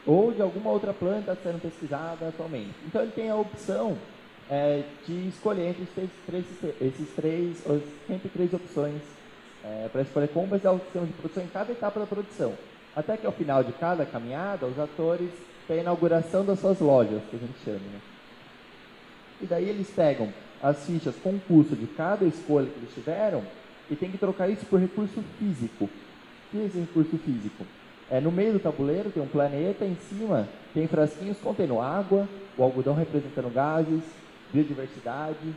ou 0.07 0.33
de 0.33 0.42
alguma 0.42 0.70
outra 0.70 0.92
planta 0.92 1.37
sendo 1.42 1.61
pesquisada 1.61 2.29
atualmente. 2.29 2.74
Então, 2.87 3.03
ele 3.03 3.12
tem 3.12 3.31
a 3.31 3.37
opção 3.37 3.96
é, 4.50 4.83
de 5.07 5.29
escolher 5.29 5.70
entre 5.70 5.83
esses 5.83 6.11
três, 6.27 6.44
esses 6.81 7.09
três, 7.14 7.64
sempre 8.07 8.29
três 8.29 8.53
opções 8.53 9.00
é, 9.64 9.88
para 9.90 10.03
escolher 10.03 10.29
como 10.29 10.46
vai 10.46 10.59
ser 10.59 10.68
o 10.68 10.79
sistema 10.79 11.07
de 11.07 11.12
produção 11.14 11.42
em 11.42 11.48
cada 11.48 11.72
etapa 11.72 12.00
da 12.00 12.07
produção. 12.07 12.53
Até 12.94 13.16
que 13.16 13.27
ao 13.27 13.33
final 13.33 13.64
de 13.64 13.72
cada 13.72 14.05
caminhada, 14.05 14.66
os 14.66 14.79
atores 14.79 15.31
têm 15.66 15.79
a 15.79 15.83
inauguração 15.83 16.44
das 16.44 16.61
suas 16.61 16.81
lojas, 16.81 17.22
que 17.31 17.37
a 17.37 17.38
gente 17.38 17.59
chama. 17.64 17.79
Né? 17.79 18.00
E 19.40 19.46
daí 19.46 19.68
eles 19.68 19.90
pegam 19.90 20.33
as 20.62 20.85
fichas 20.87 21.14
com 21.22 21.31
o 21.31 21.40
custo 21.40 21.77
de 21.77 21.87
cada 21.87 22.24
escolha 22.24 22.66
que 22.66 22.79
eles 22.79 22.94
tiveram 22.94 23.42
e 23.90 23.96
tem 23.96 24.11
que 24.11 24.18
trocar 24.18 24.48
isso 24.48 24.64
por 24.66 24.81
recurso 24.81 25.22
físico. 25.38 25.85
O 25.85 25.90
que 26.50 26.59
é 26.59 26.64
esse 26.66 26.79
recurso 26.79 27.18
físico? 27.18 27.64
É, 28.11 28.20
no 28.20 28.31
meio 28.31 28.55
do 28.55 28.61
tabuleiro 28.61 29.11
tem 29.11 29.22
um 29.22 29.29
planeta, 29.29 29.85
em 29.85 29.96
cima 30.09 30.48
tem 30.72 30.87
frasquinhos 30.87 31.38
contendo 31.38 31.81
água, 31.81 32.29
o 32.57 32.62
algodão 32.62 32.94
representando 32.94 33.53
gases, 33.53 34.03
biodiversidade 34.53 35.55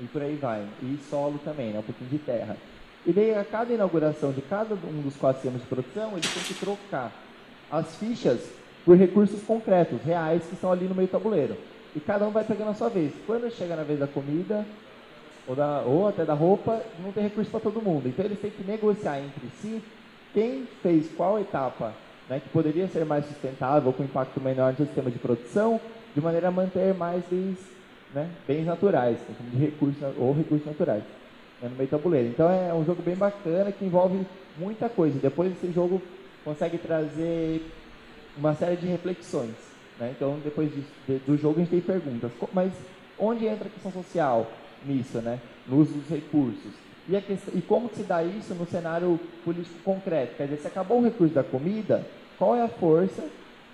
e 0.00 0.06
por 0.06 0.22
aí 0.22 0.36
vai. 0.36 0.66
E 0.82 0.98
solo 1.08 1.38
também, 1.44 1.72
né? 1.72 1.78
um 1.78 1.82
pouquinho 1.82 2.10
de 2.10 2.18
terra. 2.18 2.56
E 3.06 3.12
daí, 3.12 3.34
a 3.34 3.44
cada 3.44 3.72
inauguração 3.72 4.30
de 4.30 4.42
cada 4.42 4.74
um 4.74 5.02
dos 5.02 5.16
quatro 5.16 5.40
sistemas 5.40 5.62
de 5.62 5.68
produção, 5.68 6.12
eles 6.12 6.32
têm 6.32 6.42
que 6.42 6.54
trocar 6.54 7.10
as 7.70 7.96
fichas 7.96 8.40
por 8.84 8.96
recursos 8.96 9.42
concretos, 9.42 10.02
reais, 10.02 10.42
que 10.44 10.54
estão 10.54 10.72
ali 10.72 10.86
no 10.86 10.94
meio 10.94 11.08
do 11.08 11.12
tabuleiro. 11.12 11.56
E 11.94 12.00
cada 12.00 12.26
um 12.26 12.30
vai 12.30 12.44
pegando 12.44 12.70
a 12.70 12.74
sua 12.74 12.88
vez. 12.88 13.12
Quando 13.26 13.50
chega 13.50 13.76
na 13.76 13.82
vez 13.82 13.98
da 13.98 14.06
comida, 14.06 14.64
ou, 15.46 15.54
da, 15.54 15.82
ou 15.82 16.08
até 16.08 16.24
da 16.24 16.34
roupa, 16.34 16.80
não 17.02 17.12
tem 17.12 17.24
recurso 17.24 17.50
para 17.50 17.60
todo 17.60 17.82
mundo. 17.82 18.08
Então, 18.08 18.24
eles 18.24 18.40
têm 18.40 18.50
que 18.50 18.64
negociar 18.64 19.18
entre 19.18 19.48
si 19.60 19.82
quem 20.32 20.66
fez 20.82 21.10
qual 21.16 21.38
etapa 21.38 21.92
né, 22.28 22.40
que 22.40 22.48
poderia 22.50 22.86
ser 22.86 23.04
mais 23.04 23.26
sustentável, 23.26 23.92
com 23.92 24.04
impacto 24.04 24.40
menor 24.40 24.74
no 24.78 24.86
sistema 24.86 25.10
de 25.10 25.18
produção, 25.18 25.80
de 26.14 26.20
maneira 26.20 26.48
a 26.48 26.50
manter 26.52 26.94
mais 26.94 27.24
bens, 27.28 27.58
né, 28.14 28.30
bens 28.46 28.64
naturais, 28.64 29.18
de 29.52 29.58
recursos, 29.58 30.00
ou 30.16 30.32
recursos 30.32 30.64
naturais 30.64 31.02
né, 31.60 31.68
no 31.68 31.76
meio 31.76 31.88
do 31.88 31.90
tabuleiro. 31.90 32.28
Então 32.28 32.48
é 32.48 32.72
um 32.72 32.84
jogo 32.84 33.02
bem 33.02 33.16
bacana 33.16 33.72
que 33.72 33.84
envolve 33.84 34.24
muita 34.56 34.88
coisa. 34.88 35.18
Depois 35.18 35.52
esse 35.52 35.72
jogo 35.72 36.00
consegue 36.44 36.78
trazer 36.78 37.62
uma 38.36 38.54
série 38.54 38.76
de 38.76 38.86
reflexões. 38.86 39.54
Né? 39.98 40.12
Então 40.16 40.38
depois 40.42 40.70
de, 40.72 41.18
do 41.26 41.36
jogo 41.36 41.56
a 41.56 41.60
gente 41.60 41.70
tem 41.70 41.80
perguntas. 41.80 42.30
Mas 42.52 42.72
onde 43.18 43.46
entra 43.46 43.68
a 43.68 43.70
questão 43.70 43.92
social 43.92 44.50
nisso, 44.84 45.18
né? 45.18 45.38
no 45.66 45.78
uso 45.78 45.92
dos 45.92 46.08
recursos? 46.08 46.72
E, 47.08 47.20
questão, 47.20 47.54
e 47.56 47.62
como 47.62 47.90
se 47.94 48.02
dá 48.02 48.22
isso 48.22 48.54
no 48.54 48.66
cenário 48.66 49.18
político 49.44 49.78
concreto? 49.84 50.36
Quer 50.36 50.44
dizer, 50.44 50.58
se 50.58 50.66
acabou 50.66 51.00
o 51.00 51.04
recurso 51.04 51.34
da 51.34 51.42
comida, 51.42 52.06
qual 52.38 52.54
é 52.54 52.62
a 52.62 52.68
força 52.68 53.24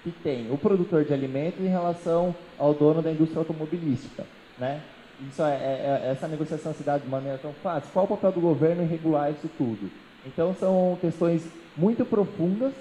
que 0.02 0.10
tem 0.10 0.50
o 0.50 0.56
produtor 0.56 1.04
de 1.04 1.12
alimentos 1.12 1.60
em 1.60 1.68
relação 1.68 2.34
ao 2.58 2.72
dono 2.72 3.02
da 3.02 3.10
indústria 3.10 3.40
automobilística? 3.40 4.24
Né? 4.58 4.80
Isso 5.28 5.42
é, 5.42 5.54
é, 5.54 6.02
é, 6.04 6.10
essa 6.12 6.28
negociação 6.28 6.74
se 6.74 6.82
dá 6.82 6.98
de 6.98 7.08
maneira 7.08 7.38
tão 7.38 7.52
fácil? 7.62 7.90
Qual 7.92 8.04
o 8.04 8.08
papel 8.08 8.32
do 8.32 8.40
governo 8.40 8.82
em 8.82 8.86
regular 8.86 9.30
isso 9.30 9.48
tudo? 9.56 9.90
Então 10.26 10.54
são 10.58 10.98
questões 11.00 11.42
muito 11.76 12.04
profundas 12.04 12.72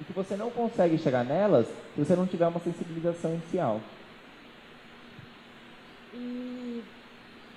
e 0.00 0.04
que 0.04 0.12
você 0.12 0.36
não 0.36 0.50
consegue 0.50 0.98
chegar 0.98 1.24
nelas 1.24 1.66
se 1.66 2.04
você 2.04 2.14
não 2.14 2.26
tiver 2.26 2.46
uma 2.46 2.60
sensibilização 2.60 3.32
inicial. 3.32 3.80
E 6.14 6.82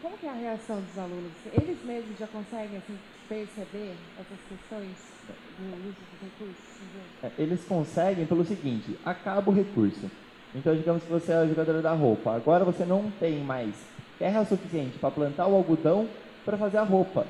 como 0.01 0.17
que 0.17 0.25
é 0.25 0.29
a 0.29 0.33
reação 0.33 0.81
dos 0.81 0.97
alunos? 0.97 1.31
Eles 1.53 1.77
mesmos 1.83 2.17
já 2.17 2.27
conseguem 2.27 2.77
assim, 2.77 2.97
perceber 3.27 3.95
essas 4.19 4.39
questões 4.47 4.95
do 5.57 5.89
uso 5.89 5.97
dos 6.11 6.21
recursos? 6.21 6.79
É, 7.23 7.31
eles 7.37 7.63
conseguem 7.65 8.25
pelo 8.25 8.45
seguinte, 8.45 8.97
acaba 9.05 9.51
o 9.51 9.53
recurso. 9.53 10.09
Então, 10.55 10.75
digamos 10.75 11.03
que 11.03 11.09
você 11.09 11.31
é 11.31 11.35
a 11.35 11.45
jogadora 11.45 11.81
da 11.81 11.93
roupa. 11.93 12.35
Agora 12.35 12.65
você 12.65 12.83
não 12.83 13.11
tem 13.19 13.39
mais 13.43 13.75
terra 14.17 14.43
suficiente 14.45 14.97
para 14.97 15.11
plantar 15.11 15.47
o 15.47 15.55
algodão 15.55 16.07
para 16.43 16.57
fazer 16.57 16.77
a 16.77 16.83
roupa. 16.83 17.27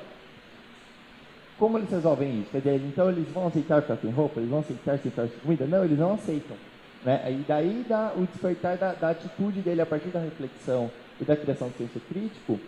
Como 1.60 1.76
eles 1.76 1.90
resolvem 1.90 2.40
isso? 2.40 2.50
Quer 2.50 2.58
dizer, 2.58 2.76
então 2.76 3.10
eles 3.10 3.28
vão 3.28 3.46
aceitar 3.46 3.82
ficar 3.82 3.96
sem 3.96 4.10
roupa? 4.10 4.40
Eles 4.40 4.50
vão 4.50 4.60
aceitar 4.60 4.94
aceitar 4.94 5.28
sem 5.28 5.38
comida? 5.40 5.66
Não, 5.66 5.84
eles 5.84 5.98
não 5.98 6.14
aceitam. 6.14 6.56
Né? 7.04 7.22
E 7.30 7.44
daí 7.46 7.84
dá 7.86 8.12
o 8.16 8.26
despertar 8.26 8.78
da, 8.78 8.92
da, 8.94 9.10
atitude 9.10 9.60
dele 9.60 9.82
a 9.82 9.86
partir 9.86 10.08
da 10.08 10.20
reflexão 10.20 10.90
e 11.20 11.24
da 11.24 11.36
criação 11.36 11.68
do 11.68 11.76
senso 11.76 12.00
crítico, 12.08 12.58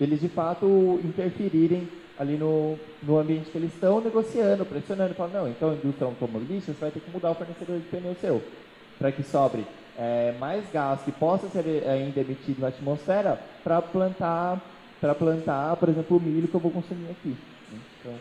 eles 0.00 0.20
de 0.20 0.28
fato 0.28 1.00
interferirem 1.04 1.88
ali 2.18 2.36
no, 2.36 2.78
no 3.02 3.18
ambiente 3.18 3.50
que 3.50 3.58
eles 3.58 3.74
estão 3.74 4.00
negociando, 4.00 4.64
pressionando, 4.64 5.14
falando, 5.14 5.34
não, 5.34 5.48
então 5.48 5.70
a 5.70 5.74
indústria 5.74 6.06
automobilística, 6.06 6.72
você 6.72 6.80
vai 6.80 6.90
ter 6.90 7.00
que 7.00 7.10
mudar 7.10 7.32
o 7.32 7.34
fornecedor 7.34 7.78
de 7.78 7.84
pneu 7.84 8.16
seu, 8.20 8.42
para 8.98 9.12
que 9.12 9.22
sobre 9.22 9.66
é, 9.98 10.34
mais 10.38 10.64
gás 10.72 11.00
que 11.02 11.12
possa 11.12 11.48
ser 11.48 11.66
é, 11.84 11.90
ainda 11.90 12.20
emitido 12.20 12.60
na 12.60 12.68
atmosfera 12.68 13.40
para 13.62 13.82
plantar, 13.82 14.60
para 15.00 15.14
plantar, 15.14 15.76
por 15.76 15.88
exemplo, 15.88 16.16
o 16.16 16.20
milho 16.20 16.48
que 16.48 16.54
eu 16.54 16.60
vou 16.60 16.70
consumir 16.70 17.10
aqui. 17.10 17.36
Então, 18.00 18.14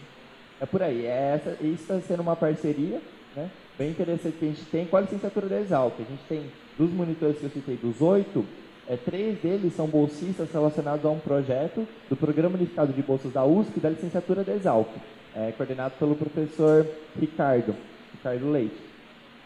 é 0.59 0.65
por 0.65 0.81
aí. 0.81 1.05
É 1.05 1.35
essa, 1.35 1.57
isso 1.61 1.81
está 1.81 1.99
sendo 2.01 2.21
uma 2.21 2.35
parceria 2.35 3.01
né, 3.35 3.49
bem 3.77 3.89
interessante 3.89 4.37
que 4.37 4.45
a 4.45 4.49
gente 4.49 4.65
tem 4.65 4.85
com 4.85 4.97
a 4.97 5.01
licenciatura 5.01 5.47
da 5.47 5.59
Exalc. 5.59 5.93
A 5.99 6.03
gente 6.03 6.23
tem, 6.27 6.45
dos 6.77 6.91
monitores 6.91 7.37
que 7.37 7.43
eu 7.43 7.49
citei, 7.49 7.75
dos 7.75 8.01
oito, 8.01 8.45
é, 8.87 8.95
três 8.95 9.39
deles 9.39 9.75
são 9.75 9.87
bolsistas 9.87 10.51
relacionados 10.51 11.05
a 11.05 11.09
um 11.09 11.19
projeto 11.19 11.87
do 12.09 12.15
Programa 12.15 12.55
Unificado 12.55 12.93
de 12.93 13.01
Bolsas 13.01 13.33
da 13.33 13.43
USP 13.43 13.79
da 13.79 13.89
licenciatura 13.89 14.43
da 14.43 14.53
Exalc, 14.53 14.89
é, 15.35 15.51
coordenado 15.51 15.95
pelo 15.97 16.15
professor 16.15 16.85
Ricardo, 17.19 17.75
Ricardo 18.13 18.51
Leite 18.51 18.77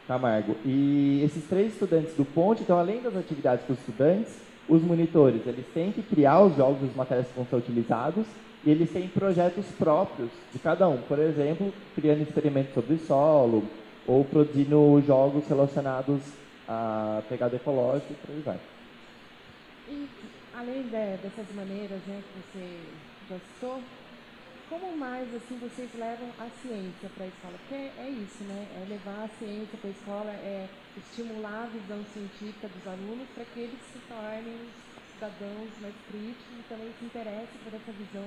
Camargo. 0.08 0.56
E 0.66 1.22
esses 1.24 1.44
três 1.46 1.74
estudantes 1.74 2.16
do 2.16 2.26
Ponte, 2.26 2.64
então, 2.64 2.78
além 2.78 3.02
das 3.02 3.16
atividades 3.16 3.66
com 3.66 3.74
os 3.74 3.80
estudantes, 3.80 4.34
os 4.68 4.82
monitores, 4.82 5.42
eles 5.48 5.66
têm 5.74 5.92
que 5.92 6.02
criar 6.02 6.42
os 6.42 6.56
jogos, 6.56 6.90
os 6.90 6.96
materiais 6.96 7.28
que 7.28 7.36
vão 7.36 7.46
ser 7.46 7.56
utilizados, 7.56 8.26
e 8.64 8.72
eles 8.72 8.92
têm 8.92 9.08
projetos 9.08 9.66
próprios 9.78 10.30
de 10.52 10.60
cada 10.60 10.88
um. 10.88 11.02
Por 11.04 11.20
exemplo, 11.20 11.74
criando 11.96 12.22
experimentos 12.22 12.74
sobre 12.74 12.98
solo, 12.98 13.64
ou 14.10 14.26
produzindo 14.26 15.00
jogos 15.06 15.48
relacionados 15.48 16.22
à 16.68 17.22
pegada 17.30 17.56
ecológica 17.56 18.12
e 18.12 18.16
por 18.16 18.36
aí 18.36 18.42
vai. 18.42 18.60
E 19.88 20.08
além 20.58 20.84
de, 20.84 20.90
dessas 20.90 21.56
maneiras 21.56 22.00
né, 22.08 22.24
que 22.26 22.60
você 22.60 22.80
já 23.30 23.38
citou, 23.38 23.80
como 24.70 24.98
mais 24.98 25.28
assim 25.36 25.58
vocês 25.58 25.90
levam 25.94 26.30
a 26.40 26.50
ciência 26.62 27.10
para 27.16 27.26
a 27.26 27.28
escola? 27.28 27.54
Porque 27.58 27.76
é, 27.76 27.92
é, 28.06 28.10
isso, 28.10 28.44
né? 28.44 28.68
É 28.78 28.90
levar 28.90 29.26
a 29.26 29.30
ciência 29.38 29.78
para 29.80 29.90
a 29.90 29.94
escola, 29.94 30.32
é 30.32 30.68
estimular 30.98 31.64
a 31.64 31.74
visão 31.74 32.02
científica 32.14 32.68
dos 32.68 32.86
alunos 32.86 33.28
para 33.34 33.46
que 33.46 33.60
eles 33.62 33.80
se 33.94 34.00
tornem 34.10 34.58
cidadãos 35.14 35.70
mais 35.82 35.96
críticos 36.10 36.54
e 36.54 36.64
também 36.70 36.90
se 36.98 37.06
interessem 37.06 37.58
por 37.64 37.74
essa 37.74 37.92
visão 37.92 38.26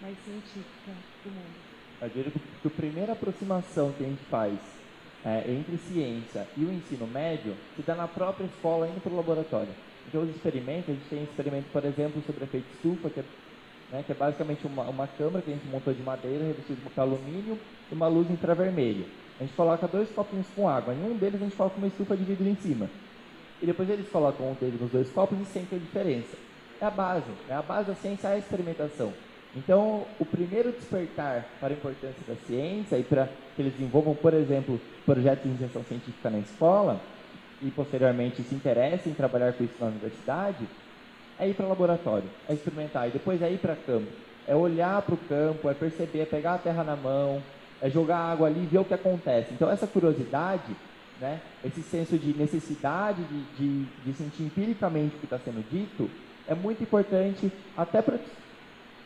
mais 0.00 0.16
científica 0.24 0.92
do 1.24 1.30
mundo. 1.30 1.74
Eu 2.00 2.08
diria 2.08 2.30
que 2.30 2.68
a 2.68 2.70
primeira 2.70 3.12
aproximação 3.12 3.92
que 3.92 4.04
a 4.04 4.06
gente 4.06 4.24
faz 4.24 4.58
é, 5.24 5.44
entre 5.48 5.78
ciência 5.78 6.46
e 6.56 6.64
o 6.64 6.72
ensino 6.72 7.06
médio 7.06 7.54
se 7.74 7.82
dá 7.82 7.94
na 7.94 8.06
própria 8.06 8.44
escola, 8.44 8.86
indo 8.88 9.00
para 9.00 9.12
o 9.12 9.16
laboratório. 9.16 9.72
Então, 10.06 10.22
os 10.22 10.28
experimentos, 10.28 10.90
a 10.90 10.92
gente 10.92 11.08
tem 11.08 11.22
experimento, 11.22 11.66
por 11.72 11.84
exemplo, 11.84 12.22
sobre 12.26 12.44
efeito 12.44 12.66
estufa, 12.74 13.08
que 13.08 13.20
é, 13.20 13.24
né, 13.90 14.02
que 14.04 14.12
é 14.12 14.14
basicamente 14.14 14.66
uma, 14.66 14.82
uma 14.84 15.06
câmara 15.06 15.42
que 15.42 15.50
a 15.50 15.54
gente 15.54 15.66
montou 15.66 15.94
de 15.94 16.02
madeira, 16.02 16.44
revestida 16.44 16.78
com 16.94 17.00
alumínio 17.00 17.58
e 17.90 17.94
uma 17.94 18.06
luz 18.06 18.30
infravermelho. 18.30 19.06
A 19.40 19.44
gente 19.44 19.54
coloca 19.54 19.88
dois 19.88 20.10
copinhos 20.10 20.46
com 20.54 20.68
água, 20.68 20.94
em 20.94 21.02
um 21.02 21.16
deles 21.16 21.40
a 21.40 21.44
gente 21.44 21.56
coloca 21.56 21.78
uma 21.78 21.86
estufa 21.86 22.16
de 22.16 22.24
vidro 22.24 22.46
em 22.46 22.56
cima. 22.56 22.88
E 23.62 23.66
depois 23.66 23.88
eles 23.88 24.08
colocam 24.10 24.50
um 24.50 24.54
deles 24.54 24.80
nos 24.80 24.90
dois 24.90 25.10
copos 25.10 25.40
e 25.40 25.44
sentem 25.46 25.78
a 25.78 25.80
diferença. 25.80 26.36
É 26.80 26.84
a 26.84 26.90
base, 26.90 27.30
é 27.48 27.54
a 27.54 27.62
base 27.62 27.88
da 27.88 27.94
ciência 27.94 28.28
é 28.28 28.34
a 28.34 28.38
experimentação. 28.38 29.12
Então, 29.56 30.04
o 30.18 30.24
primeiro 30.24 30.72
despertar 30.72 31.46
para 31.60 31.72
a 31.72 31.76
importância 31.76 32.20
da 32.26 32.34
ciência 32.46 32.98
e 32.98 33.04
para 33.04 33.28
que 33.54 33.62
eles 33.62 33.72
desenvolvam, 33.74 34.14
por 34.14 34.34
exemplo, 34.34 34.80
projetos 35.06 35.44
de 35.44 35.50
iniciação 35.50 35.84
científica 35.84 36.28
na 36.28 36.38
escola 36.38 37.00
e 37.62 37.70
posteriormente 37.70 38.42
se 38.42 38.54
interessem 38.54 39.12
em 39.12 39.14
trabalhar 39.14 39.52
com 39.52 39.62
isso 39.62 39.74
na 39.78 39.86
universidade, 39.86 40.66
é 41.38 41.48
ir 41.48 41.54
para 41.54 41.66
o 41.66 41.68
laboratório, 41.68 42.28
é 42.48 42.54
experimentar 42.54 43.08
e 43.08 43.12
depois 43.12 43.40
é 43.42 43.50
ir 43.50 43.58
para 43.58 43.76
campo. 43.76 44.10
É 44.46 44.54
olhar 44.54 45.00
para 45.02 45.14
o 45.14 45.18
campo, 45.18 45.70
é 45.70 45.74
perceber, 45.74 46.20
é 46.20 46.26
pegar 46.26 46.54
a 46.54 46.58
terra 46.58 46.84
na 46.84 46.96
mão, 46.96 47.40
é 47.80 47.88
jogar 47.88 48.18
água 48.18 48.48
ali 48.48 48.64
e 48.64 48.66
ver 48.66 48.78
o 48.78 48.84
que 48.84 48.92
acontece. 48.92 49.54
Então, 49.54 49.70
essa 49.70 49.86
curiosidade, 49.86 50.76
né, 51.20 51.40
esse 51.64 51.82
senso 51.82 52.18
de 52.18 52.36
necessidade 52.36 53.22
de, 53.24 53.42
de, 53.56 53.84
de 54.04 54.12
sentir 54.14 54.42
empiricamente 54.42 55.16
o 55.16 55.18
que 55.18 55.26
está 55.26 55.38
sendo 55.38 55.62
dito, 55.70 56.10
é 56.46 56.54
muito 56.54 56.82
importante 56.82 57.50
até 57.76 58.02
para 58.02 58.18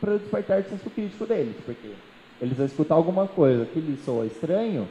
para 0.01 0.17
despertar 0.17 0.61
o 0.61 0.65
senso 0.65 0.91
crítico 0.91 1.27
deles, 1.27 1.57
porque 1.65 1.91
eles 2.41 2.57
vão 2.57 2.67
escutar 2.67 2.95
alguma 2.95 3.27
coisa 3.27 3.65
que 3.67 3.81
lhes 3.81 4.05
soa 4.05 4.27
estranho, 4.27 4.89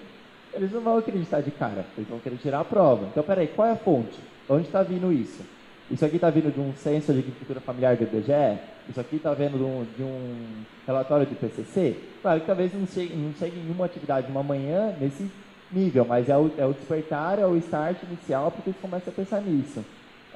eles 0.54 0.72
não 0.72 0.82
vão 0.82 0.98
acreditar 0.98 1.42
de 1.42 1.52
cara, 1.52 1.86
eles 1.98 2.10
vão 2.10 2.20
querer 2.20 2.38
tirar 2.38 2.62
a 2.62 2.66
prova. 2.66 3.08
Então, 3.12 3.24
peraí, 3.24 3.48
qual 3.48 3.68
é 3.68 3.72
a 3.72 3.76
fonte? 3.76 4.20
Onde 4.50 4.66
está 4.66 4.84
vindo 4.84 5.12
isso? 5.12 5.44
Isso 5.90 6.04
aqui 6.04 6.18
está 6.18 6.30
vindo 6.30 6.54
de 6.54 6.60
um 6.60 6.74
censo 6.76 7.14
de 7.14 7.20
agricultura 7.20 7.62
familiar 7.62 7.96
do 7.96 8.04
IBGE? 8.04 8.60
Isso 8.90 9.00
aqui 9.00 9.16
está 9.18 9.34
vindo 9.34 9.58
de 9.58 9.64
um, 9.64 9.86
de 9.96 10.04
um, 10.04 10.64
relatório 10.86 11.26
do 11.26 11.36
PCC? 11.36 11.96
Claro 12.22 12.42
que 12.42 12.48
talvez 12.48 12.74
não 12.74 12.86
chegue, 12.86 13.16
não 13.16 13.34
chegue 13.34 13.58
em 13.58 13.72
uma 13.72 13.86
atividade 13.86 14.30
uma 14.30 14.44
manhã 14.44 14.94
nesse 15.00 15.30
nível, 15.72 16.06
mas 16.06 16.28
é 16.28 16.38
o, 16.38 16.52
é 16.58 16.66
o 16.66 16.74
despertar, 16.74 17.40
é 17.40 17.46
o 17.46 17.56
start 17.58 17.98
inicial 18.04 18.52
porque 18.52 18.70
eles 18.70 18.82
começam 18.82 19.14
a 19.14 19.16
pensar 19.16 19.42
nisso. 19.42 19.84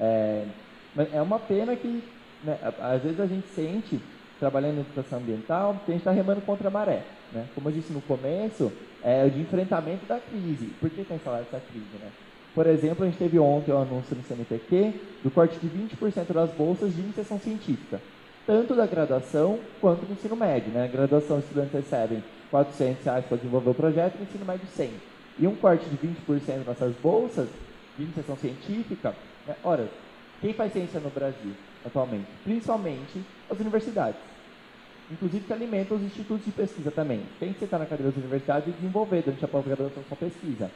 É, 0.00 0.44
é 1.12 1.20
uma 1.20 1.38
pena 1.38 1.76
que, 1.76 2.02
né, 2.44 2.58
às 2.80 3.02
vezes 3.02 3.20
a 3.20 3.26
gente 3.26 3.46
sente 3.48 4.00
trabalhando 4.42 4.78
em 4.78 4.80
educação 4.80 5.20
ambiental, 5.20 5.70
a 5.86 5.90
gente 5.92 6.00
está 6.00 6.10
remando 6.10 6.40
contra 6.40 6.66
a 6.66 6.70
maré. 6.70 7.04
Né? 7.32 7.46
Como 7.54 7.68
eu 7.68 7.72
disse 7.72 7.92
no 7.92 8.00
começo, 8.00 8.72
é 9.00 9.24
o 9.24 9.30
de 9.30 9.40
enfrentamento 9.40 10.04
da 10.04 10.18
crise. 10.18 10.66
Por 10.80 10.90
que 10.90 11.04
tem 11.04 11.16
falado 11.20 11.44
dessa 11.44 11.62
crise? 11.70 11.86
Né? 12.00 12.10
Por 12.52 12.66
exemplo, 12.66 13.04
a 13.04 13.06
gente 13.06 13.18
teve 13.18 13.38
ontem 13.38 13.70
o 13.70 13.76
um 13.76 13.82
anúncio 13.82 14.16
no 14.16 14.22
CNPq 14.24 14.94
do 15.22 15.30
corte 15.30 15.56
de 15.60 15.68
20% 15.68 16.32
das 16.32 16.50
bolsas 16.50 16.92
de 16.92 17.00
iniciação 17.00 17.38
científica, 17.38 18.00
tanto 18.44 18.74
da 18.74 18.84
graduação 18.84 19.60
quanto 19.80 20.04
do 20.04 20.12
ensino 20.12 20.34
médio. 20.34 20.72
Né? 20.72 20.86
A 20.86 20.88
graduação, 20.88 21.38
os 21.38 21.44
estudantes 21.44 21.72
recebem 21.72 22.24
400 22.50 23.04
reais 23.04 23.24
para 23.24 23.36
desenvolver 23.36 23.70
o 23.70 23.74
projeto, 23.74 24.16
e 24.18 24.22
o 24.22 24.24
ensino 24.24 24.44
médio 24.44 24.66
100. 24.66 24.90
E 25.38 25.46
um 25.46 25.54
corte 25.54 25.88
de 25.88 25.96
20% 25.96 26.64
dessas 26.64 26.96
bolsas 26.96 27.48
de 27.96 28.02
iniciação 28.02 28.36
científica, 28.36 29.14
né? 29.46 29.54
ora, 29.62 29.86
quem 30.40 30.52
faz 30.52 30.72
ciência 30.72 30.98
no 30.98 31.10
Brasil 31.10 31.52
atualmente? 31.86 32.26
Principalmente 32.42 33.22
as 33.48 33.60
universidades 33.60 34.31
inclusive 35.12 35.44
que 35.44 35.52
alimenta 35.52 35.94
os 35.94 36.02
institutos 36.02 36.44
de 36.44 36.50
pesquisa 36.50 36.90
também. 36.90 37.22
Tem 37.38 37.52
que 37.52 37.60
sentar 37.60 37.78
na 37.78 37.86
cadeira 37.86 38.10
das 38.10 38.18
universidades 38.18 38.68
e 38.68 38.72
desenvolver 38.72 39.22
durante 39.22 39.44
a 39.44 39.48
pós-graduação 39.48 40.02
sua 40.08 40.16
pesquisa. 40.16 40.70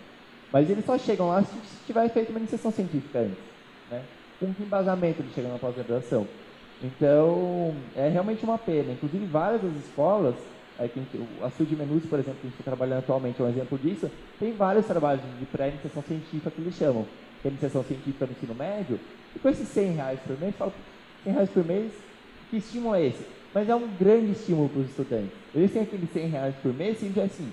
Mas 0.53 0.71
eles 0.71 0.85
só 0.85 0.99
chegam 0.99 1.29
lá 1.29 1.43
se 1.43 1.57
tiver 1.87 2.09
feito 2.11 2.31
uma 2.31 2.39
iniciação 2.39 2.71
científica 2.71 3.21
antes. 3.21 3.39
Né? 3.91 4.03
Com 4.39 4.53
que 4.53 4.63
embasamento 4.63 5.23
eles 5.23 5.35
chegam 5.35 5.53
na 5.53 5.59
pós-graduação? 5.59 6.27
Então, 6.83 7.75
é 7.97 8.09
realmente 8.09 8.45
uma 8.45 8.59
pena. 8.59 8.93
Inclusive, 8.93 9.25
várias 9.27 9.63
das 9.63 9.75
escolas, 9.77 10.35
é, 10.79 10.87
que 10.89 11.01
a, 11.43 11.47
a 11.47 11.51
Sud 11.51 11.75
Menus, 11.75 12.05
por 12.05 12.19
exemplo, 12.19 12.39
que 12.41 12.47
a 12.47 12.51
gente 12.51 12.61
está 12.61 12.71
trabalhando 12.71 12.99
atualmente, 12.99 13.41
é 13.41 13.45
um 13.45 13.49
exemplo 13.49 13.79
disso, 13.79 14.11
tem 14.39 14.53
vários 14.53 14.87
trabalhos 14.87 15.23
de 15.39 15.47
pré-iniciação 15.47 16.03
científica 16.03 16.51
que 16.51 16.61
eles 16.61 16.75
chamam. 16.75 17.07
Que 17.41 17.49
é 17.49 17.51
iniciação 17.51 17.83
científica 17.83 18.27
no 18.27 18.33
ensino 18.33 18.55
médio. 18.55 19.01
E 19.35 19.39
com 19.39 19.49
esses 19.49 19.69
100 19.69 19.93
reais 19.93 20.21
por 20.21 20.39
mês, 20.39 20.55
falo, 20.55 20.73
100 21.25 21.33
reais 21.33 21.51
por 21.51 21.65
mês, 21.65 21.93
que 22.51 22.59
estímulo 22.59 22.95
é 22.95 23.07
esse? 23.07 23.25
Mas 23.55 23.69
é 23.69 23.75
um 23.75 23.89
grande 23.99 24.33
estímulo 24.33 24.69
para 24.69 24.81
os 24.81 24.89
estudantes. 24.89 25.31
Eles 25.55 25.73
têm 25.73 25.83
aqueles 25.83 26.11
100 26.13 26.29
reais 26.29 26.55
por 26.63 26.75
mês 26.75 26.99
e 27.01 27.21
assim, 27.21 27.53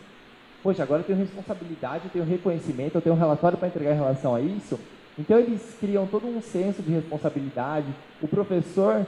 poxa, 0.62 0.84
agora 0.84 1.02
eu 1.02 1.06
tenho 1.06 1.20
responsabilidade, 1.20 2.06
eu 2.06 2.12
tenho 2.12 2.26
reconhecimento, 2.26 2.96
eu 2.96 3.02
tenho 3.02 3.16
um 3.16 3.20
relatório 3.20 3.58
para 3.58 3.68
entregar 3.68 3.94
em 3.94 3.98
relação 3.98 4.36
a 4.36 4.42
isso. 4.42 4.80
Então 5.18 5.38
eles 5.38 5.62
criam 5.80 6.08
todo 6.08 6.28
um 6.28 6.42
senso 6.42 6.82
de 6.82 6.92
responsabilidade. 6.92 7.88
O 8.22 8.28
professor 8.28 9.06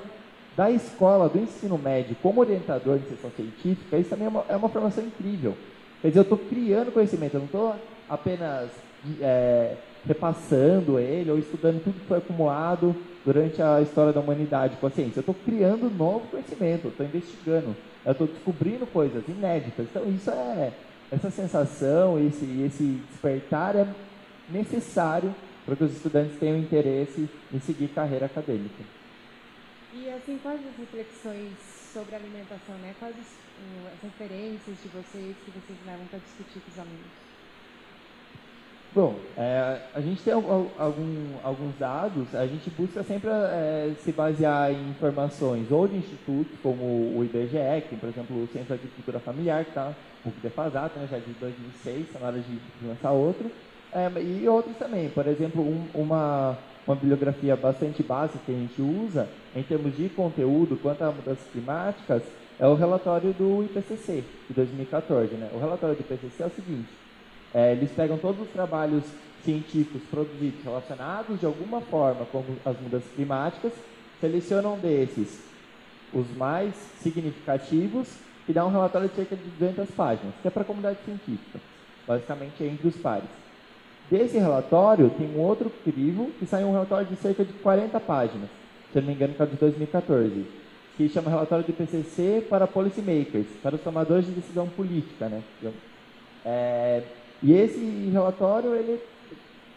da 0.56 0.72
escola, 0.72 1.28
do 1.28 1.40
ensino 1.40 1.78
médio, 1.78 2.16
como 2.22 2.40
orientador 2.40 2.98
de 3.00 3.10
sessão 3.10 3.30
científica, 3.32 3.98
isso 3.98 4.10
também 4.10 4.28
é 4.28 4.30
uma, 4.30 4.46
é 4.48 4.56
uma 4.56 4.70
formação 4.70 5.04
incrível. 5.04 5.56
Quer 6.02 6.10
dizer, 6.10 6.20
eu 6.20 6.24
estou 6.24 6.38
criando 6.38 6.94
conhecimento, 6.94 7.34
eu 7.34 7.40
não 7.40 7.46
estou 7.46 7.76
apenas 8.08 8.70
é, 9.20 9.76
repassando 10.08 11.00
ele 11.00 11.32
ou 11.32 11.38
estudando 11.38 11.84
tudo 11.84 12.00
que 12.00 12.08
foi 12.08 12.20
acumulado 12.20 12.96
durante 13.26 13.60
a 13.62 13.82
história 13.82 14.14
da 14.14 14.20
humanidade 14.20 14.78
com 14.78 14.86
a 14.86 14.92
ciência. 14.92 15.18
Eu 15.18 15.22
estou 15.22 15.36
criando 15.36 15.90
novo 15.90 16.28
conhecimento, 16.28 16.88
estou 16.88 17.06
investigando, 17.06 17.76
eu 18.06 18.12
estou 18.12 18.28
descobrindo 18.28 18.86
coisas 18.86 19.28
inéditas. 19.28 19.88
Então, 19.90 20.08
isso 20.08 20.30
é, 20.30 20.72
essa 21.12 21.32
sensação, 21.32 22.20
esse, 22.20 22.46
esse 22.62 23.02
despertar 23.10 23.76
é 23.76 23.88
necessário 24.48 25.34
para 25.66 25.76
que 25.76 25.84
os 25.84 25.94
estudantes 25.94 26.38
tenham 26.40 26.58
interesse 26.58 27.28
em 27.52 27.60
seguir 27.60 27.88
carreira 27.88 28.28
acadêmica. 28.28 28.84
E, 29.92 30.08
assim, 30.10 30.38
quais 30.44 30.60
as 30.60 30.78
reflexões 30.78 31.54
sobre 31.92 32.16
alimentação, 32.16 32.76
né? 32.82 32.94
Quais 33.00 33.16
as 33.18 34.02
referências 34.04 34.78
de 34.84 34.90
vocês 34.90 35.36
que 35.44 35.52
vocês 35.52 35.80
levam 35.86 36.06
para 36.08 36.20
discutir 36.20 36.60
com 36.60 36.72
os 36.72 36.80
alunos? 36.80 37.25
Bom, 38.96 39.14
é, 39.36 39.82
a 39.94 40.00
gente 40.00 40.24
tem 40.24 40.32
algum, 40.32 40.70
alguns 41.44 41.78
dados, 41.78 42.34
a 42.34 42.48
gente 42.48 42.70
busca 42.70 43.04
sempre 43.04 43.30
é, 43.30 43.92
se 44.02 44.14
basear 44.14 44.72
em 44.72 44.92
informações 44.92 45.70
ou 45.70 45.86
de 45.86 45.98
institutos, 45.98 46.58
como 46.64 46.82
o 46.82 47.22
IBGE, 47.26 47.82
que 47.82 47.90
tem, 47.90 48.00
por 48.00 48.08
exemplo, 48.08 48.42
o 48.42 48.48
Centro 48.48 48.68
de 48.68 48.74
Agricultura 48.76 49.20
Familiar, 49.20 49.66
que 49.66 49.72
está 49.72 49.90
um 49.90 50.24
pouco 50.24 50.40
defasado, 50.42 50.94
né, 50.96 51.10
já 51.12 51.18
de 51.18 51.30
2006, 51.34 52.08
está 52.08 52.20
na 52.20 52.28
hora 52.28 52.40
de 52.40 52.88
lançar 52.88 53.12
outro, 53.12 53.52
é, 53.92 54.10
e 54.22 54.48
outros 54.48 54.78
também. 54.78 55.10
Por 55.10 55.28
exemplo, 55.28 55.62
um, 55.62 55.88
uma, 55.94 56.58
uma 56.88 56.96
bibliografia 56.96 57.58
bastante 57.58 58.02
básica 58.02 58.40
que 58.46 58.52
a 58.54 58.56
gente 58.56 58.82
usa, 58.82 59.28
em 59.54 59.64
termos 59.64 59.94
de 59.98 60.08
conteúdo, 60.08 60.80
quanto 60.82 61.04
a 61.04 61.12
mudanças 61.12 61.46
climáticas, 61.52 62.24
é 62.58 62.66
o 62.66 62.76
relatório 62.76 63.34
do 63.34 63.62
IPCC, 63.66 64.24
de 64.48 64.54
2014. 64.54 65.36
Né? 65.36 65.50
O 65.54 65.60
relatório 65.60 65.98
do 65.98 66.00
IPCC 66.00 66.44
é 66.44 66.46
o 66.46 66.52
seguinte, 66.52 66.88
é, 67.56 67.72
eles 67.72 67.90
pegam 67.92 68.18
todos 68.18 68.42
os 68.42 68.50
trabalhos 68.50 69.06
científicos 69.46 70.02
produzidos 70.12 70.62
relacionados 70.62 71.40
de 71.40 71.46
alguma 71.46 71.80
forma 71.80 72.26
com 72.26 72.44
as 72.66 72.78
mudanças 72.82 73.10
climáticas, 73.16 73.72
selecionam 74.20 74.78
desses 74.78 75.40
os 76.14 76.30
mais 76.36 76.76
significativos 77.02 78.10
e 78.50 78.52
dá 78.52 78.66
um 78.66 78.72
relatório 78.72 79.08
de 79.08 79.16
cerca 79.16 79.38
de 79.38 79.44
200 79.58 79.90
páginas, 79.92 80.34
que 80.42 80.48
é 80.50 80.52
para 80.52 80.64
a 80.64 80.66
comunidade 80.66 81.00
científica, 81.06 81.60
basicamente 82.06 82.62
é 82.62 82.68
entre 82.68 82.90
os 82.90 82.98
pares. 82.98 83.30
Desse 84.12 84.38
relatório, 84.38 85.10
tem 85.12 85.28
um 85.34 85.40
outro 85.40 85.72
crivo 85.84 86.32
que 86.38 86.46
sai 86.46 86.64
um 86.66 86.74
relatório 86.74 87.08
de 87.08 87.16
cerca 87.16 87.46
de 87.46 87.54
40 87.54 87.98
páginas, 88.02 88.50
se 88.92 89.00
não 89.00 89.08
me 89.08 89.14
engano, 89.14 89.34
que 89.34 89.42
é 89.42 89.46
de 89.46 89.56
2014, 89.56 90.46
que 90.98 91.10
chama 91.10 91.32
Relatório 91.32 91.66
do 91.66 91.70
IPCC 91.70 92.46
para 92.50 92.68
Policymakers, 92.68 93.48
para 93.64 93.76
os 93.76 93.82
tomadores 93.82 94.26
de 94.26 94.32
decisão 94.34 94.68
política. 94.68 95.28
Né? 95.28 95.42
É, 96.46 97.04
e 97.42 97.54
esse 97.54 98.10
relatório 98.12 98.74
ele 98.74 99.02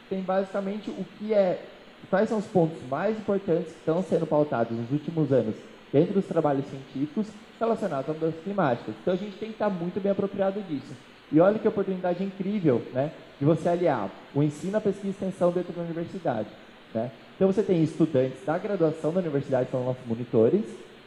tem 0.09 0.23
basicamente 0.23 0.91
o 0.91 1.05
que 1.19 1.35
é, 1.35 1.63
quais 2.09 2.29
são 2.29 2.39
os 2.39 2.47
pontos 2.47 2.79
mais 2.89 3.19
importantes 3.19 3.73
que 3.73 3.79
estão 3.79 4.03
sendo 4.03 4.27
pautados 4.27 4.77
nos 4.77 4.91
últimos 4.91 5.33
anos 5.33 5.55
dentro 5.93 6.15
dos 6.15 6.27
trabalhos 6.27 6.67
científicos 6.67 7.27
relacionados 7.59 8.11
às 8.11 8.17
mudanças 8.17 8.43
climáticas. 8.43 8.95
Então 9.01 9.15
a 9.15 9.17
gente 9.17 9.37
tem 9.39 9.49
que 9.49 9.55
estar 9.55 9.69
muito 9.69 10.01
bem 10.01 10.13
apropriado 10.13 10.61
disso. 10.63 10.95
E 11.31 11.41
olha 11.41 11.59
que 11.59 11.69
oportunidade 11.69 12.25
incrível, 12.25 12.83
né, 12.93 13.13
de 13.39 13.45
você 13.45 13.69
aliar 13.69 14.09
o 14.35 14.43
ensino, 14.43 14.79
a 14.79 14.81
pesquisa 14.81 15.09
e 15.09 15.11
extensão 15.11 15.51
dentro 15.51 15.73
da 15.73 15.83
universidade. 15.83 16.49
Né? 16.95 17.11
Então 17.37 17.47
você 17.47 17.63
tem 17.63 17.83
estudantes 17.83 18.45
da 18.45 18.57
graduação 18.57 19.13
da 19.13 19.21
universidade, 19.21 19.67
que 19.67 19.73
são 19.73 19.85
nossos 19.85 20.07
monitores, 20.07 20.65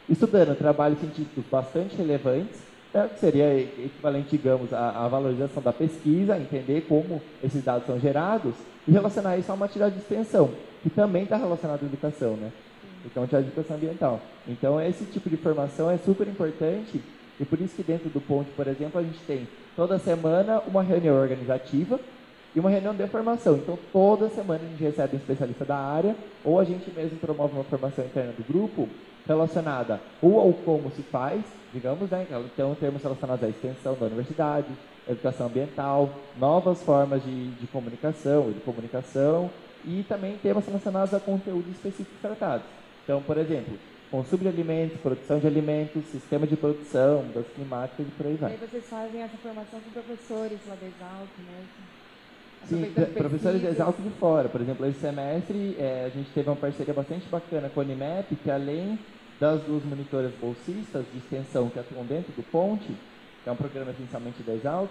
estudando 0.08 0.56
trabalhos 0.56 1.00
científicos 1.00 1.44
bastante 1.50 1.96
relevantes, 1.96 2.60
seria 3.18 3.58
equivalente, 3.58 4.36
digamos, 4.36 4.72
à, 4.72 5.04
à, 5.04 5.08
valorização 5.08 5.62
da 5.62 5.72
pesquisa, 5.72 6.38
entender 6.38 6.82
como 6.88 7.22
esses 7.42 7.64
dados 7.64 7.86
são 7.86 7.98
gerados 7.98 8.54
e 8.86 8.92
relacionar 8.92 9.38
isso 9.38 9.50
a 9.50 9.54
uma 9.54 9.66
atividade 9.66 9.94
de 9.94 10.02
extensão, 10.02 10.50
que 10.82 10.90
também 10.90 11.24
está 11.24 11.36
relacionada 11.36 11.84
à 11.84 11.86
educação, 11.86 12.36
né? 12.36 12.50
Então, 13.04 13.22
atividade 13.22 13.46
de 13.46 13.52
educação 13.52 13.76
ambiental. 13.76 14.20
Então, 14.46 14.80
esse 14.80 15.04
tipo 15.06 15.30
de 15.30 15.36
formação 15.36 15.90
é 15.90 15.96
super 15.96 16.28
importante 16.28 17.00
e 17.40 17.44
por 17.44 17.60
isso 17.60 17.74
que 17.74 17.82
dentro 17.82 18.08
do 18.10 18.20
Ponte, 18.20 18.50
por 18.50 18.66
exemplo, 18.68 19.00
a 19.00 19.02
gente 19.02 19.18
tem 19.26 19.48
toda 19.74 19.98
semana 19.98 20.60
uma 20.66 20.82
reunião 20.82 21.16
organizativa 21.16 21.98
e 22.54 22.60
uma 22.60 22.70
reunião 22.70 22.94
de 22.94 23.06
formação. 23.08 23.56
Então, 23.56 23.78
toda 23.92 24.28
semana 24.28 24.60
a 24.62 24.68
gente 24.68 24.82
recebe 24.82 25.16
um 25.16 25.18
especialista 25.18 25.64
da 25.64 25.76
área 25.76 26.14
ou 26.44 26.60
a 26.60 26.64
gente 26.64 26.90
mesmo 26.90 27.18
promove 27.18 27.54
uma 27.54 27.64
formação 27.64 28.04
interna 28.04 28.32
do 28.32 28.44
grupo 28.44 28.88
relacionada 29.26 30.00
ou 30.20 30.40
ao 30.40 30.52
como 30.52 30.90
se 30.90 31.02
faz, 31.02 31.42
digamos, 31.72 32.10
né? 32.10 32.26
Então, 32.30 32.74
termos 32.74 33.02
relacionados 33.02 33.44
à 33.44 33.48
extensão 33.48 33.94
da 33.94 34.06
universidade, 34.06 34.68
educação 35.08 35.46
ambiental, 35.46 36.10
novas 36.38 36.82
formas 36.82 37.22
de, 37.24 37.50
de 37.52 37.66
comunicação 37.68 38.50
e 38.50 38.54
de 38.54 38.60
comunicação, 38.60 39.50
e 39.84 40.04
também 40.08 40.36
temas 40.36 40.66
relacionados 40.66 41.12
a 41.14 41.20
conteúdos 41.20 41.70
específicos 41.72 42.20
tratados. 42.20 42.66
Então, 43.02 43.20
por 43.22 43.36
exemplo, 43.36 43.76
consumo 44.10 44.42
de 44.42 44.48
alimentos, 44.48 45.00
produção 45.00 45.38
de 45.38 45.46
alimentos, 45.46 46.04
sistema 46.06 46.46
de 46.46 46.56
produção, 46.56 47.24
das 47.34 47.46
climáticas 47.48 48.06
e 48.06 48.10
por 48.10 48.26
aí 48.26 48.36
vai. 48.36 48.50
E 48.50 48.54
aí 48.54 48.60
vocês 48.60 48.84
fazem 48.84 49.22
essa 49.22 49.36
formação 49.38 49.80
com 49.80 49.90
professores 49.90 50.58
lá 50.68 50.76
da 50.76 50.86
Exalc, 50.86 51.30
né? 51.38 51.64
Sim, 52.68 52.92
professores 53.14 53.60
de 53.60 53.66
Exalc 53.66 54.00
de 54.00 54.10
fora. 54.10 54.48
Por 54.48 54.60
exemplo, 54.60 54.86
esse 54.86 55.00
semestre 55.00 55.76
é, 55.78 56.04
a 56.06 56.08
gente 56.08 56.30
teve 56.30 56.48
uma 56.48 56.56
parceria 56.56 56.94
bastante 56.94 57.28
bacana 57.28 57.68
com 57.68 57.80
a 57.80 57.84
Unimap, 57.84 58.26
que 58.42 58.50
além 58.50 58.98
das 59.40 59.60
duas 59.62 59.84
monitoras 59.84 60.32
bolsistas 60.40 61.04
de 61.12 61.18
extensão 61.18 61.68
que 61.68 61.78
atuam 61.78 62.04
dentro 62.04 62.32
do 62.32 62.42
Ponte, 62.42 62.94
que 63.42 63.48
é 63.48 63.52
um 63.52 63.56
programa 63.56 63.90
essencialmente 63.90 64.42
da 64.42 64.54
Exalc, 64.54 64.90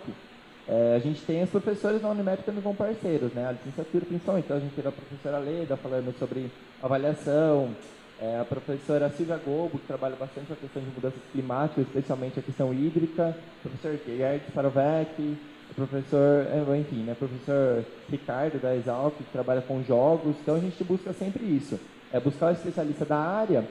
é, 0.67 0.95
a 0.95 0.99
gente 0.99 1.21
tem 1.21 1.41
os 1.43 1.49
professores 1.49 2.01
da 2.01 2.09
Unimap 2.09 2.43
também 2.43 2.61
como 2.61 2.75
parceiros, 2.75 3.33
né? 3.33 3.47
A 3.47 3.51
licenciatura 3.53 4.05
principalmente. 4.05 4.45
Então 4.45 4.57
a 4.57 4.59
gente 4.59 4.75
teve 4.75 4.87
a 4.87 4.91
professora 4.91 5.37
Leda 5.39 5.77
falando 5.77 6.13
sobre 6.19 6.51
avaliação, 6.83 7.75
é, 8.21 8.39
a 8.39 8.45
professora 8.45 9.09
Silvia 9.09 9.37
Gobo, 9.43 9.79
que 9.79 9.87
trabalha 9.87 10.15
bastante 10.15 10.47
com 10.47 10.53
a 10.53 10.57
questão 10.57 10.81
de 10.81 10.89
mudanças 10.89 11.21
climáticas, 11.31 11.87
especialmente 11.87 12.39
a 12.39 12.43
questão 12.43 12.71
hídrica, 12.71 13.35
o 13.65 13.69
professor 13.69 13.99
Gerd 14.05 14.43
Farovec, 14.53 15.37
o 15.71 15.75
professor, 15.75 16.47
é, 16.47 16.77
enfim, 16.77 17.03
né, 17.03 17.15
professor 17.17 17.83
Ricardo 18.09 18.59
da 18.59 18.75
Exalc, 18.75 19.15
que 19.15 19.23
trabalha 19.31 19.61
com 19.61 19.81
jogos. 19.83 20.35
Então 20.41 20.55
a 20.55 20.59
gente 20.59 20.83
busca 20.83 21.13
sempre 21.13 21.43
isso, 21.45 21.79
é 22.11 22.19
buscar 22.19 22.47
o 22.47 22.51
especialista 22.51 23.05
da 23.05 23.17
área 23.17 23.65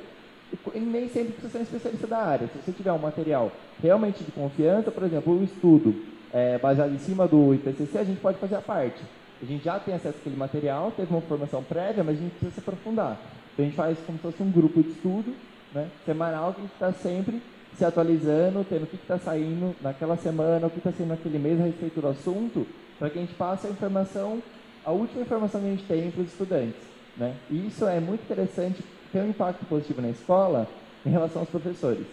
e 0.74 0.80
nem 0.80 1.08
sempre 1.08 1.32
precisa 1.32 1.52
ser 1.52 1.58
um 1.58 1.62
especialista 1.62 2.06
da 2.06 2.18
área. 2.18 2.48
Se 2.48 2.58
você 2.58 2.72
tiver 2.72 2.92
um 2.92 2.98
material 2.98 3.52
realmente 3.82 4.24
de 4.24 4.32
confiança, 4.32 4.90
por 4.90 5.04
exemplo, 5.04 5.38
o 5.38 5.44
estudo 5.44 5.94
é, 6.32 6.58
baseado 6.58 6.92
em 6.92 6.98
cima 6.98 7.28
do 7.28 7.54
IPCC, 7.54 7.98
a 7.98 8.04
gente 8.04 8.20
pode 8.20 8.38
fazer 8.38 8.56
a 8.56 8.60
parte. 8.60 9.00
A 9.42 9.44
gente 9.44 9.64
já 9.64 9.78
tem 9.78 9.94
acesso 9.94 10.18
àquele 10.18 10.36
material, 10.36 10.92
teve 10.92 11.10
uma 11.10 11.22
formação 11.22 11.62
prévia, 11.62 12.04
mas 12.04 12.18
a 12.18 12.20
gente 12.20 12.32
precisa 12.32 12.52
se 12.52 12.60
aprofundar. 12.60 13.18
Então 13.52 13.64
a 13.64 13.68
gente 13.68 13.76
faz 13.76 13.98
como 14.06 14.18
se 14.18 14.22
fosse 14.22 14.42
um 14.42 14.50
grupo 14.50 14.82
de 14.82 14.90
estudo 14.90 15.34
né, 15.72 15.88
semanal 16.04 16.52
que 16.52 16.60
a 16.60 16.62
gente 16.62 16.72
está 16.72 16.92
sempre 16.92 17.40
se 17.76 17.84
atualizando, 17.84 18.64
tendo 18.68 18.84
o 18.84 18.86
que 18.86 18.96
está 18.96 19.18
saindo 19.18 19.74
naquela 19.80 20.16
semana, 20.16 20.66
o 20.66 20.70
que 20.70 20.78
está 20.78 20.92
saindo 20.92 21.10
naquele 21.10 21.38
mês 21.38 21.60
a 21.60 21.64
respeito 21.64 22.00
do 22.00 22.08
assunto, 22.08 22.66
para 22.98 23.08
que 23.10 23.18
a 23.18 23.22
gente 23.22 23.34
passe 23.34 23.66
a 23.66 23.70
informação, 23.70 24.42
a 24.84 24.90
última 24.90 25.22
informação 25.22 25.60
que 25.60 25.66
a 25.66 25.70
gente 25.70 25.84
tem 25.84 26.10
para 26.10 26.22
os 26.22 26.28
estudantes. 26.28 26.80
Né? 27.16 27.34
E 27.50 27.66
isso 27.66 27.86
é 27.86 28.00
muito 28.00 28.22
interessante 28.22 28.82
tem 29.12 29.22
um 29.22 29.30
impacto 29.30 29.64
positivo 29.66 30.00
na 30.00 30.08
escola 30.08 30.68
em 31.04 31.10
relação 31.10 31.42
aos 31.42 31.50
professores. 31.50 32.06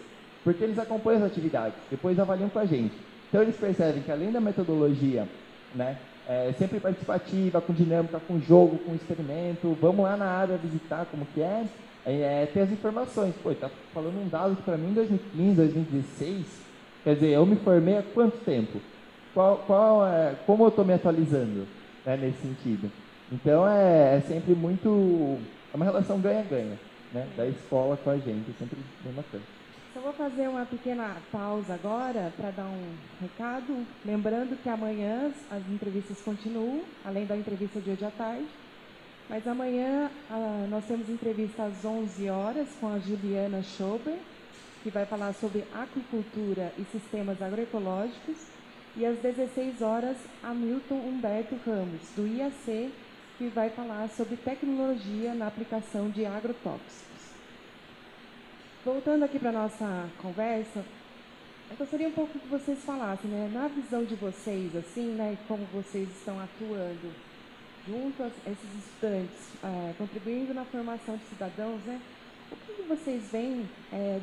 Porque 0.44 0.64
eles 0.64 0.80
acompanham 0.80 1.24
as 1.24 1.32
atividades, 1.32 1.78
depois 1.90 2.20
avaliam 2.20 2.50
com 2.50 2.60
a 2.60 2.66
gente. 2.66 2.96
Então 3.30 3.42
eles 3.42 3.56
percebem 3.56 4.02
que 4.02 4.12
além 4.12 4.32
da 4.32 4.40
metodologia, 4.40 5.28
né, 5.76 5.98
é, 6.28 6.54
sempre 6.58 6.80
participativa, 6.80 7.62
com 7.62 7.74
dinâmica, 7.74 8.20
com 8.28 8.40
jogo, 8.40 8.78
com 8.80 8.96
experimento, 8.96 9.78
vamos 9.82 10.04
lá 10.04 10.16
na 10.16 10.26
área 10.26 10.58
visitar 10.58 11.06
como 11.12 11.26
que 11.34 11.42
é, 11.42 11.66
é, 12.08 12.44
é 12.44 12.46
ter 12.46 12.62
as 12.62 12.72
informações. 12.72 13.36
Pô, 13.44 13.54
tá 13.54 13.70
falando 13.94 14.20
um 14.20 14.30
dado 14.30 14.56
que 14.56 14.62
para 14.64 14.78
mim 14.78 14.92
em 14.92 14.94
2015, 14.94 15.56
2016, 15.56 16.46
quer 17.04 17.14
dizer, 17.16 17.30
eu 17.32 17.46
me 17.46 17.58
formei 17.58 17.98
há 17.98 18.04
quanto 18.04 18.38
tempo? 18.46 18.80
Qual, 19.34 19.58
qual 19.68 20.08
é, 20.08 20.36
como 20.46 20.64
eu 20.64 20.70
estou 20.70 20.86
me 20.86 20.94
atualizando 20.94 21.68
né, 22.06 22.18
nesse 22.18 22.40
sentido? 22.40 22.90
Então 23.32 23.68
é, 23.68 24.18
é 24.18 24.22
sempre 24.22 24.56
muito, 24.56 25.38
é 25.74 25.76
uma 25.76 25.86
relação 25.86 26.20
ganha-ganha 26.20 26.80
né, 27.12 27.28
da 27.36 27.46
escola 27.46 27.98
com 27.98 28.10
a 28.10 28.18
gente, 28.18 28.52
sempre 28.58 28.78
bem 29.04 29.14
bacana. 29.14 29.44
Só 29.94 30.00
vou 30.00 30.14
fazer 30.14 30.48
uma 30.48 30.66
pequena 30.66 31.18
pausa 31.32 31.74
agora 31.74 32.32
para 32.38 32.52
dar 32.52 32.66
um 32.66 32.94
recado. 33.20 33.86
Lembrando 34.06 34.56
que 34.62 34.70
amanhã 34.70 35.32
as 35.50 35.68
entrevistas 35.70 36.22
continuam, 36.22 36.84
além 37.04 37.26
da 37.26 37.36
entrevista 37.36 37.82
de 37.82 37.90
hoje 37.90 38.06
à 38.06 38.12
tarde. 38.12 38.46
Mas 39.30 39.46
amanhã 39.46 40.10
ah, 40.30 40.66
nós 40.70 40.86
temos 40.86 41.10
entrevista 41.10 41.64
às 41.64 41.84
11 41.84 42.30
horas 42.30 42.68
com 42.80 42.88
a 42.88 42.98
Juliana 43.00 43.62
Schober, 43.62 44.18
que 44.84 44.90
vai 44.90 45.06
falar 45.06 45.34
sobre 45.34 45.66
aquicultura 45.74 46.72
e 46.78 46.86
sistemas 46.86 47.42
agroecológicos. 47.42 48.38
E 48.96 49.06
às 49.06 49.18
16 49.20 49.82
horas, 49.82 50.18
Hamilton 50.42 50.96
Humberto 50.96 51.56
Ramos, 51.66 52.02
do 52.16 52.26
IAC, 52.26 52.92
que 53.38 53.48
vai 53.50 53.70
falar 53.70 54.10
sobre 54.10 54.38
tecnologia 54.38 55.34
na 55.34 55.48
aplicação 55.48 56.10
de 56.10 56.26
agrotóxicos. 56.26 57.06
Voltando 58.84 59.24
aqui 59.24 59.38
para 59.38 59.50
a 59.50 59.54
nossa 59.54 60.10
conversa, 60.20 60.84
eu 61.70 61.78
gostaria 61.78 62.08
um 62.08 62.14
pouco 62.14 62.40
que 62.40 62.48
vocês 62.48 62.80
falassem, 62.84 63.30
né, 63.30 63.52
na 63.54 63.68
visão 63.68 64.04
de 64.04 64.16
vocês, 64.16 64.76
assim, 64.76 65.12
né, 65.12 65.38
como 65.48 65.66
vocês 65.66 66.10
estão 66.10 66.40
atuando 66.40 67.27
junto 67.88 68.24
a 68.24 68.28
esses 68.28 68.86
estudantes, 68.86 69.54
é, 69.64 69.94
contribuindo 69.98 70.54
na 70.54 70.66
formação 70.66 71.16
de 71.16 71.24
cidadãos, 71.26 71.82
né, 71.84 72.00
o 72.52 72.56
que 72.56 72.82
vocês 72.84 73.24
veem, 73.32 73.66
é, 73.94 74.20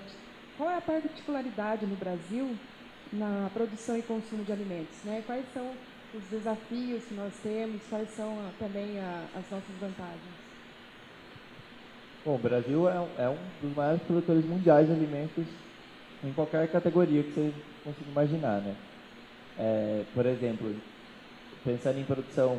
qual 0.56 0.70
é 0.70 0.76
a 0.76 0.80
particularidade 0.80 1.86
no 1.86 1.96
Brasil 1.96 2.54
na 3.12 3.50
produção 3.52 3.96
e 3.96 4.02
consumo 4.02 4.44
de 4.44 4.52
alimentos, 4.52 4.96
né, 5.04 5.22
quais 5.26 5.44
são 5.54 5.70
os 6.14 6.22
desafios 6.30 7.02
que 7.04 7.14
nós 7.14 7.32
temos, 7.42 7.82
quais 7.88 8.08
são 8.10 8.38
ah, 8.40 8.50
também 8.58 9.00
a, 9.00 9.24
as 9.34 9.50
nossas 9.50 9.76
vantagens? 9.80 10.44
Bom, 12.24 12.36
o 12.36 12.38
Brasil 12.38 12.88
é, 12.88 12.94
é, 13.18 13.28
um 13.28 13.36
dos 13.60 13.76
maiores 13.76 14.02
produtores 14.02 14.44
mundiais 14.44 14.86
de 14.86 14.92
alimentos 14.92 15.44
em 16.22 16.32
qualquer 16.32 16.70
categoria 16.70 17.22
que 17.22 17.32
você 17.32 17.52
consiga 17.82 18.10
imaginar, 18.10 18.60
né? 18.60 18.74
É, 19.58 20.04
por 20.14 20.24
exemplo, 20.24 20.74
pensando 21.64 21.98
em 21.98 22.04
produção 22.04 22.58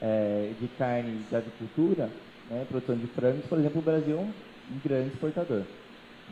é, 0.00 0.52
de 0.60 0.68
carne 0.78 1.24
de 1.28 1.36
agricultura, 1.36 2.10
né, 2.50 2.64
produção 2.68 2.96
de 2.96 3.06
frangos, 3.08 3.44
por 3.46 3.58
exemplo, 3.58 3.80
o 3.80 3.84
Brasil 3.84 4.18
é 4.18 4.20
um 4.20 4.32
grande 4.84 5.08
exportador. 5.08 5.62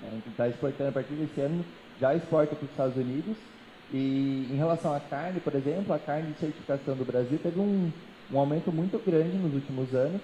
Né, 0.03 0.23
está 0.29 0.49
exportando 0.49 0.91
a 0.91 0.93
partir 0.93 1.15
desse 1.15 1.41
ano, 1.41 1.65
já 2.01 2.15
exporta 2.15 2.55
para 2.55 2.65
os 2.65 2.71
Estados 2.71 2.97
Unidos. 2.97 3.37
E 3.93 4.49
em 4.51 4.57
relação 4.57 4.93
à 4.95 4.99
carne, 4.99 5.41
por 5.41 5.55
exemplo, 5.55 5.93
a 5.93 5.99
carne 5.99 6.33
de 6.33 6.39
certificação 6.41 6.97
do 6.97 7.05
Brasil 7.05 7.39
teve 7.39 7.61
um, 7.61 7.93
um 8.33 8.39
aumento 8.39 8.73
muito 8.73 8.99
grande 8.99 9.37
nos 9.37 9.55
últimos 9.55 9.95
anos, 9.95 10.21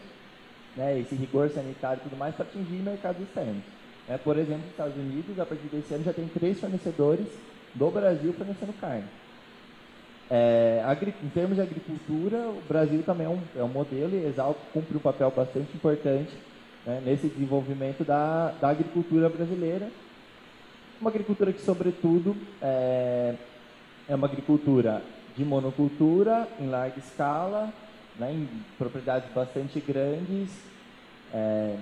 né, 0.76 0.99
esse 0.99 1.14
rigor 1.14 1.51
sanitário 1.51 2.01
e 2.01 2.05
tudo 2.05 2.16
mais, 2.16 2.34
para 2.34 2.47
atingir 2.47 2.82
mercados 2.82 3.22
externos. 3.22 3.62
É, 4.09 4.18
por 4.18 4.36
exemplo, 4.36 4.62
nos 4.62 4.70
Estados 4.70 4.97
Unidos, 4.97 5.38
a 5.38 5.47
partir 5.47 5.68
desse 5.68 5.95
ano, 5.95 6.05
já 6.05 6.12
tem 6.12 6.26
três 6.26 6.59
fornecedores 6.59 7.26
do 7.74 7.91
Brasil 7.91 8.32
fornecendo 8.32 8.72
carne. 8.80 9.05
É, 10.31 10.81
em 11.24 11.28
termos 11.31 11.57
de 11.57 11.62
agricultura, 11.62 12.37
o 12.49 12.62
Brasil 12.68 13.03
também 13.03 13.26
é 13.26 13.31
um, 13.31 13.41
é 13.57 13.64
um 13.64 13.68
modelo 13.68 14.14
e 14.14 14.26
Exalco 14.26 14.61
cumpre 14.72 14.97
um 14.97 15.01
papel 15.01 15.33
bastante 15.35 15.74
importante 15.74 16.31
né, 16.87 17.03
nesse 17.05 17.26
desenvolvimento 17.26 18.05
da, 18.05 18.53
da 18.61 18.68
agricultura 18.68 19.28
brasileira. 19.28 19.91
Uma 21.01 21.11
agricultura 21.11 21.53
que, 21.53 21.61
sobretudo, 21.61 22.37
é, 22.62 23.35
é 24.09 24.14
uma 24.14 24.28
agricultura 24.28 25.03
de 25.37 25.45
monocultura 25.45 26.47
em 26.61 26.68
larga 26.68 26.99
escala, 26.99 27.72
né, 28.16 28.33
em 28.33 28.49
propriedades 28.78 29.33
bastante 29.33 29.81
grandes, 29.81 30.51
é, 31.35 31.76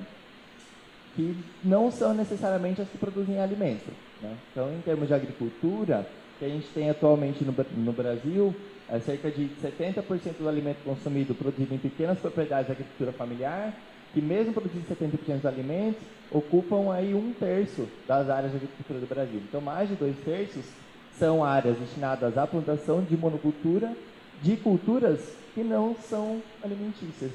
que 1.14 1.36
não 1.62 1.90
são 1.90 2.14
necessariamente 2.14 2.80
as 2.80 2.88
que 2.88 2.96
produzem 2.96 3.40
alimento. 3.40 3.90
Né? 4.22 4.34
Então, 4.52 4.72
em 4.72 4.80
termos 4.80 5.08
de 5.08 5.14
agricultura, 5.14 6.06
que 6.38 6.44
a 6.44 6.48
gente 6.48 6.68
tem 6.68 6.88
atualmente 6.88 7.44
no, 7.44 7.54
no 7.76 7.92
Brasil, 7.92 8.54
é 8.88 9.00
cerca 9.00 9.30
de 9.30 9.48
70% 9.60 10.38
do 10.38 10.48
alimento 10.48 10.82
consumido 10.84 11.34
produzido 11.34 11.74
em 11.74 11.78
pequenas 11.78 12.18
propriedades 12.18 12.66
de 12.66 12.72
agricultura 12.72 13.12
familiar, 13.12 13.76
que 14.14 14.20
mesmo 14.22 14.54
produzindo 14.54 14.86
70% 14.86 15.36
dos 15.36 15.46
alimentos, 15.46 16.02
ocupam 16.30 16.92
aí 16.92 17.14
um 17.14 17.32
terço 17.32 17.88
das 18.06 18.30
áreas 18.30 18.52
de 18.52 18.58
agricultura 18.58 19.00
do 19.00 19.06
Brasil. 19.06 19.42
Então, 19.46 19.60
mais 19.60 19.88
de 19.88 19.96
dois 19.96 20.16
terços 20.18 20.64
são 21.10 21.44
áreas 21.44 21.76
destinadas 21.76 22.38
à 22.38 22.46
plantação 22.46 23.02
de 23.02 23.16
monocultura 23.16 23.96
de 24.40 24.56
culturas 24.56 25.36
que 25.54 25.64
não 25.64 25.96
são 25.96 26.42
alimentícias, 26.62 27.32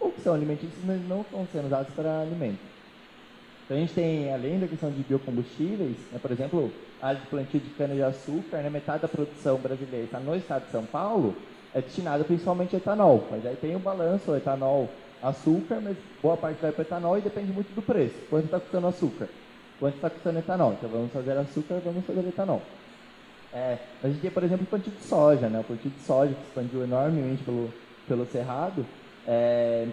ou 0.00 0.10
que 0.10 0.22
são 0.22 0.34
alimentícias, 0.34 0.82
mas 0.84 1.06
não 1.06 1.20
estão 1.20 1.46
sendo 1.46 1.66
usadas 1.66 1.92
para 1.94 2.22
alimento. 2.22 2.60
Então, 3.64 3.76
a 3.76 3.80
gente 3.80 3.94
tem, 3.94 4.32
além 4.32 4.58
da 4.58 4.66
questão 4.66 4.90
de 4.90 5.02
biocombustíveis, 5.02 6.10
né, 6.10 6.18
por 6.18 6.30
exemplo, 6.30 6.72
área 7.00 7.20
de 7.20 7.26
plantio 7.26 7.60
de 7.60 7.70
cana-de-açúcar, 7.70 8.58
né, 8.58 8.70
metade 8.70 9.02
da 9.02 9.08
produção 9.08 9.56
brasileira 9.56 10.04
está 10.04 10.18
no 10.18 10.34
estado 10.36 10.64
de 10.64 10.70
São 10.70 10.84
Paulo, 10.84 11.36
é 11.74 11.80
destinada 11.80 12.24
principalmente 12.24 12.74
a 12.74 12.78
etanol. 12.78 13.26
Mas 13.30 13.44
aí 13.44 13.56
tem 13.56 13.76
o 13.76 13.78
balanço, 13.78 14.30
o 14.30 14.36
etanol, 14.36 14.88
açúcar, 15.22 15.80
mas 15.82 15.96
boa 16.22 16.36
parte 16.36 16.60
vai 16.60 16.72
para 16.72 16.82
etanol 16.82 17.18
e 17.18 17.20
depende 17.20 17.52
muito 17.52 17.74
do 17.74 17.82
preço. 17.82 18.14
Quanto 18.30 18.46
está 18.46 18.60
custando 18.60 18.86
açúcar? 18.86 19.28
Quanto 19.78 19.96
está 19.96 20.08
custando 20.10 20.38
etanol? 20.38 20.72
Então 20.72 20.88
vamos 20.88 21.12
fazer 21.12 21.32
açúcar, 21.32 21.80
vamos 21.84 22.04
fazer 22.04 22.26
etanol. 22.26 22.62
É, 23.52 23.78
a 24.02 24.08
gente 24.08 24.20
tem, 24.20 24.30
por 24.30 24.42
exemplo, 24.42 24.64
o 24.64 24.66
plantio 24.66 24.92
de 24.92 25.02
soja, 25.02 25.48
né? 25.48 25.60
O 25.60 25.64
plantio 25.64 25.90
de 25.90 26.00
soja 26.02 26.34
que 26.34 26.42
expandiu 26.42 26.82
enormemente 26.82 27.42
pelo, 27.42 27.72
pelo 28.06 28.26
cerrado. 28.26 28.84
É, 29.26 29.86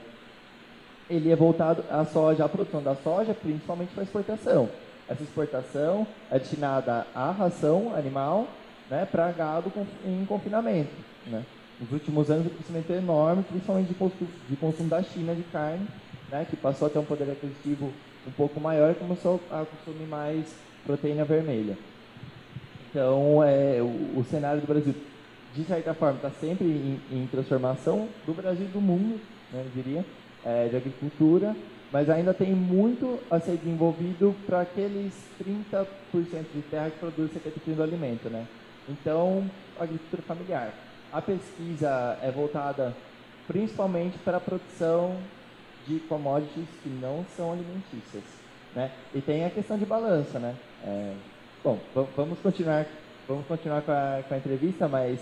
ele 1.09 1.31
é 1.31 1.35
voltado 1.35 1.83
à 1.89 2.05
soja, 2.05 2.45
à 2.45 2.49
produção 2.49 2.81
da 2.81 2.95
soja, 2.95 3.33
principalmente 3.33 3.93
para 3.93 4.03
exportação. 4.03 4.69
Essa 5.07 5.23
exportação 5.23 6.07
é 6.31 6.39
destinada 6.39 7.05
à 7.13 7.31
ração 7.31 7.93
animal 7.95 8.47
né, 8.89 9.07
para 9.09 9.31
gado 9.31 9.71
em 10.05 10.25
confinamento. 10.25 10.91
Né. 11.27 11.43
Nos 11.79 11.91
últimos 11.91 12.29
anos, 12.29 12.47
o 12.47 12.49
crescimento 12.49 12.91
é 12.91 12.97
enorme, 12.97 13.43
principalmente 13.43 13.87
de 13.87 13.93
consumo, 13.95 14.29
de 14.47 14.55
consumo 14.55 14.89
da 14.89 15.01
China 15.03 15.35
de 15.35 15.43
carne, 15.43 15.87
né, 16.29 16.45
que 16.49 16.55
passou 16.55 16.87
a 16.87 16.89
ter 16.89 16.99
um 16.99 17.05
poder 17.05 17.29
aquisitivo 17.29 17.91
um 18.25 18.31
pouco 18.31 18.59
maior 18.59 18.91
e 18.91 18.95
começou 18.95 19.41
a 19.51 19.65
consumir 19.65 20.07
mais 20.07 20.55
proteína 20.85 21.25
vermelha. 21.25 21.77
Então, 22.89 23.43
é, 23.43 23.81
o, 23.81 24.19
o 24.19 24.25
cenário 24.29 24.61
do 24.61 24.67
Brasil, 24.67 24.93
de 25.53 25.63
certa 25.63 25.93
forma, 25.93 26.15
está 26.15 26.29
sempre 26.29 26.65
em, 26.65 27.01
em, 27.11 27.27
transformação 27.27 28.07
do 28.25 28.33
Brasil 28.33 28.65
e 28.65 28.69
do 28.71 28.79
mundo, 28.79 29.19
né, 29.51 29.63
eu 29.65 29.83
diria 29.83 30.05
é, 30.45 30.67
de 30.67 30.75
agricultura, 30.77 31.55
mas 31.93 32.09
ainda 32.09 32.33
tem 32.33 32.55
muito 32.55 33.19
a 33.29 33.39
ser 33.39 33.55
desenvolvido 33.55 34.35
para 34.47 34.61
aqueles 34.61 35.13
30% 35.39 35.85
de 36.51 36.61
terra 36.63 36.89
que 36.89 36.97
produz 36.97 37.29
70% 37.31 37.75
do 37.75 37.83
alimento, 37.83 38.29
né? 38.31 38.47
Então, 38.89 39.47
agricultura 39.79 40.23
familiar. 40.23 40.73
A 41.13 41.21
pesquisa 41.21 42.17
é 42.23 42.31
voltada 42.31 42.95
principalmente 43.47 44.17
para 44.17 44.37
a 44.37 44.39
produção 44.39 45.17
de 45.85 45.99
commodities 45.99 46.65
que 46.81 46.89
não 46.89 47.23
são 47.37 47.51
alimentícias, 47.51 48.23
né? 48.75 48.89
E 49.13 49.21
tem 49.21 49.45
a 49.45 49.51
questão 49.51 49.77
de 49.77 49.85
balança, 49.85 50.39
né? 50.39 50.55
É, 50.83 51.13
bom, 51.63 51.77
vamos 52.15 52.39
continuar, 52.39 52.87
vamos 53.27 53.45
continuar 53.45 53.83
com 53.83 53.91
a, 53.91 54.23
com 54.27 54.33
a 54.33 54.37
entrevista, 54.37 54.87
mas 54.87 55.19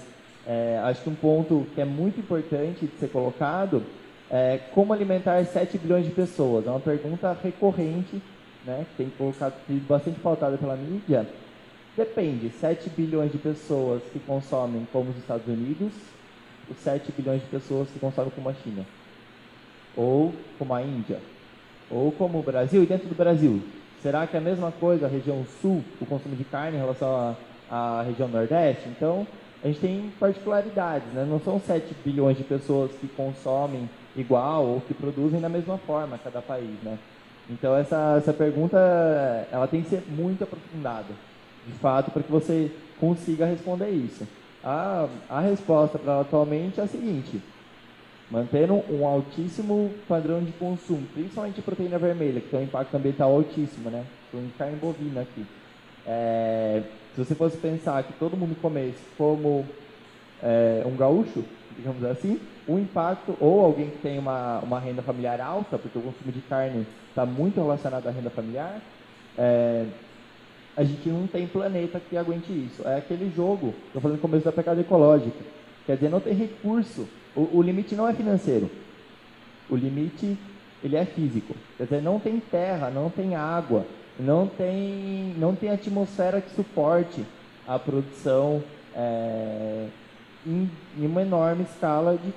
é, 0.47 0.79
acho 0.85 1.01
que 1.03 1.09
um 1.09 1.15
ponto 1.15 1.67
que 1.75 1.81
é 1.81 1.85
muito 1.85 2.21
importante 2.21 2.85
de 2.85 2.97
ser 2.97 3.09
colocado 3.09 3.83
é, 4.31 4.59
como 4.73 4.93
alimentar 4.93 5.43
7 5.45 5.77
bilhões 5.77 6.05
de 6.05 6.11
pessoas? 6.11 6.65
É 6.65 6.69
uma 6.69 6.79
pergunta 6.79 7.37
recorrente, 7.43 8.21
né, 8.65 8.85
que 8.89 9.03
tem 9.03 9.09
colocado, 9.09 9.53
bastante 9.87 10.19
pautada 10.21 10.57
pela 10.57 10.77
mídia. 10.77 11.27
Depende, 11.97 12.49
7 12.49 12.89
bilhões 12.91 13.33
de 13.33 13.37
pessoas 13.37 14.01
que 14.13 14.19
consomem 14.19 14.87
como 14.93 15.09
os 15.09 15.17
Estados 15.17 15.45
Unidos, 15.45 15.91
os 16.69 16.77
7 16.77 17.11
bilhões 17.11 17.41
de 17.41 17.47
pessoas 17.49 17.89
que 17.89 17.99
consomem 17.99 18.31
como 18.31 18.47
a 18.47 18.53
China, 18.53 18.85
ou 19.97 20.33
como 20.57 20.73
a 20.73 20.81
Índia, 20.81 21.19
ou 21.89 22.13
como 22.13 22.39
o 22.39 22.43
Brasil, 22.43 22.83
e 22.83 22.85
dentro 22.85 23.09
do 23.09 23.15
Brasil, 23.15 23.61
será 24.01 24.25
que 24.25 24.37
é 24.37 24.39
a 24.39 24.43
mesma 24.43 24.71
coisa 24.71 25.07
a 25.07 25.09
região 25.09 25.45
sul, 25.61 25.83
o 25.99 26.05
consumo 26.05 26.37
de 26.37 26.45
carne 26.45 26.77
em 26.77 26.79
relação 26.79 27.35
à 27.69 28.03
região 28.07 28.29
nordeste? 28.29 28.87
Então, 28.87 29.27
a 29.61 29.67
gente 29.67 29.81
tem 29.81 30.11
particularidades, 30.17 31.07
né? 31.13 31.27
não 31.29 31.41
são 31.41 31.59
7 31.59 31.93
bilhões 32.05 32.37
de 32.37 32.45
pessoas 32.45 32.91
que 32.93 33.09
consomem 33.09 33.89
igual 34.15 34.65
ou 34.65 34.81
que 34.81 34.93
produzem 34.93 35.39
da 35.39 35.49
mesma 35.49 35.77
forma 35.77 36.17
cada 36.17 36.41
país, 36.41 36.81
né? 36.83 36.97
Então 37.49 37.75
essa, 37.75 38.15
essa 38.17 38.33
pergunta 38.33 38.77
ela 39.51 39.67
tem 39.67 39.81
que 39.81 39.89
ser 39.89 40.03
muito 40.07 40.43
aprofundada, 40.43 41.13
de 41.65 41.73
fato, 41.73 42.11
para 42.11 42.23
que 42.23 42.31
você 42.31 42.71
consiga 42.99 43.45
responder 43.45 43.89
isso. 43.89 44.27
A, 44.63 45.07
a 45.29 45.41
resposta 45.41 45.97
para 45.97 46.21
atualmente 46.21 46.79
é 46.79 46.83
a 46.83 46.87
seguinte: 46.87 47.41
mantendo 48.29 48.75
um 48.89 49.05
altíssimo 49.05 49.91
padrão 50.07 50.43
de 50.43 50.51
consumo, 50.53 51.05
principalmente 51.13 51.61
proteína 51.61 51.97
vermelha, 51.97 52.39
que 52.39 52.49
tem 52.49 52.61
um 52.61 52.63
impacto 52.63 52.95
ambiental 52.95 53.31
altíssimo, 53.33 53.89
né? 53.89 54.05
Estou 54.25 54.39
em 54.39 54.49
carne 54.57 54.77
bovina 54.77 55.21
aqui. 55.21 55.45
É, 56.05 56.83
se 57.13 57.23
você 57.23 57.35
fosse 57.35 57.57
pensar 57.57 58.03
que 58.03 58.13
todo 58.13 58.37
mundo 58.37 58.55
comesse 58.61 58.99
como 59.17 59.65
é, 60.41 60.83
um 60.85 60.95
gaúcho, 60.95 61.43
digamos 61.75 62.03
assim, 62.03 62.39
o 62.67 62.77
impacto, 62.77 63.35
ou 63.39 63.65
alguém 63.65 63.89
que 63.89 63.97
tem 63.97 64.19
uma, 64.19 64.59
uma 64.59 64.79
renda 64.79 65.01
familiar 65.01 65.39
alta, 65.41 65.77
porque 65.77 65.97
o 65.97 66.01
consumo 66.01 66.31
de 66.31 66.41
carne 66.41 66.85
está 67.09 67.25
muito 67.25 67.59
relacionado 67.61 68.07
à 68.07 68.11
renda 68.11 68.29
familiar, 68.29 68.79
é, 69.37 69.85
a 70.75 70.83
gente 70.83 71.09
não 71.09 71.27
tem 71.27 71.47
planeta 71.47 71.99
que 71.99 72.17
aguente 72.17 72.51
isso. 72.51 72.87
É 72.87 72.97
aquele 72.97 73.31
jogo, 73.35 73.73
estou 73.87 74.01
falando 74.01 74.17
no 74.17 74.21
começo 74.21 74.45
da 74.45 74.51
pegada 74.51 74.79
ecológica. 74.81 75.39
Quer 75.85 75.95
dizer, 75.95 76.09
não 76.09 76.19
tem 76.19 76.33
recurso. 76.33 77.07
O, 77.35 77.57
o, 77.57 77.61
limite 77.61 77.95
não 77.95 78.07
é 78.07 78.13
financeiro. 78.13 78.69
O 79.69 79.75
limite, 79.75 80.37
ele 80.83 80.95
é 80.95 81.05
físico. 81.05 81.55
Quer 81.77 81.83
dizer, 81.85 82.01
não 82.01 82.19
tem 82.19 82.39
terra, 82.39 82.89
não 82.89 83.09
tem 83.09 83.35
água, 83.35 83.85
não 84.19 84.47
tem, 84.47 85.33
não 85.37 85.55
tem 85.55 85.69
atmosfera 85.69 86.41
que 86.41 86.55
suporte 86.55 87.23
a 87.67 87.77
produção 87.77 88.63
é, 88.95 89.87
em, 90.45 90.69
em 90.97 91.05
uma 91.05 91.21
enorme 91.21 91.63
escala 91.63 92.17
de 92.17 92.33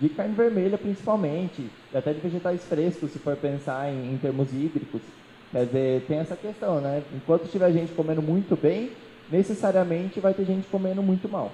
de 0.00 0.08
carne 0.08 0.34
vermelha 0.34 0.78
principalmente, 0.78 1.70
e 1.92 1.96
até 1.96 2.12
de 2.12 2.20
vegetais 2.20 2.64
frescos, 2.64 3.12
se 3.12 3.18
for 3.18 3.36
pensar 3.36 3.92
em, 3.92 4.14
em 4.14 4.16
termos 4.16 4.50
hídricos. 4.50 5.02
Quer 5.52 5.66
dizer, 5.66 6.04
tem 6.06 6.18
essa 6.18 6.34
questão, 6.34 6.80
né? 6.80 7.02
Enquanto 7.14 7.50
tiver 7.50 7.70
gente 7.72 7.92
comendo 7.92 8.22
muito 8.22 8.56
bem, 8.56 8.92
necessariamente 9.30 10.18
vai 10.18 10.32
ter 10.32 10.46
gente 10.46 10.66
comendo 10.68 11.02
muito 11.02 11.28
mal, 11.28 11.52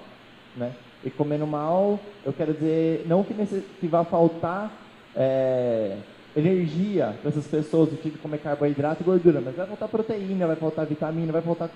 né? 0.55 0.71
E 1.03 1.09
comendo 1.09 1.45
mal, 1.45 1.99
eu 2.25 2.31
quero 2.31 2.53
dizer, 2.53 3.05
não 3.05 3.23
que, 3.23 3.33
que 3.79 3.87
vá 3.87 4.03
faltar 4.05 4.71
é, 5.15 5.97
energia 6.35 7.15
para 7.21 7.29
essas 7.29 7.47
pessoas, 7.47 7.89
do 7.89 7.97
tipo 7.97 8.17
comer 8.19 8.37
carboidrato 8.37 9.03
e 9.03 9.05
gordura, 9.05 9.41
mas 9.41 9.55
vai 9.55 9.67
faltar 9.67 9.89
proteína, 9.89 10.47
vai 10.47 10.55
faltar 10.55 10.85
vitamina, 10.85 11.33
vai 11.33 11.41
faltar, 11.41 11.69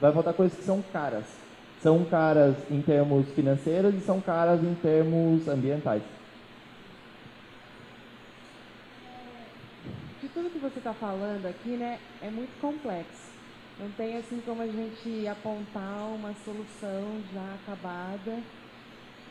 vai 0.00 0.12
faltar 0.12 0.34
coisas 0.34 0.56
que 0.56 0.64
são 0.64 0.84
caras 0.92 1.41
são 1.82 2.04
caras 2.04 2.54
em 2.70 2.80
termos 2.80 3.28
financeiros 3.32 3.94
e 3.94 4.00
são 4.00 4.20
caras 4.20 4.62
em 4.62 4.74
termos 4.76 5.48
ambientais. 5.48 6.02
De 10.20 10.28
tudo 10.28 10.50
que 10.50 10.60
você 10.60 10.78
está 10.78 10.94
falando 10.94 11.44
aqui, 11.46 11.70
né, 11.70 11.98
é 12.22 12.30
muito 12.30 12.58
complexo. 12.60 13.32
Não 13.80 13.90
tem 13.90 14.16
assim 14.16 14.40
como 14.46 14.62
a 14.62 14.66
gente 14.66 15.26
apontar 15.26 16.06
uma 16.14 16.32
solução 16.44 17.20
já 17.34 17.54
acabada. 17.54 18.38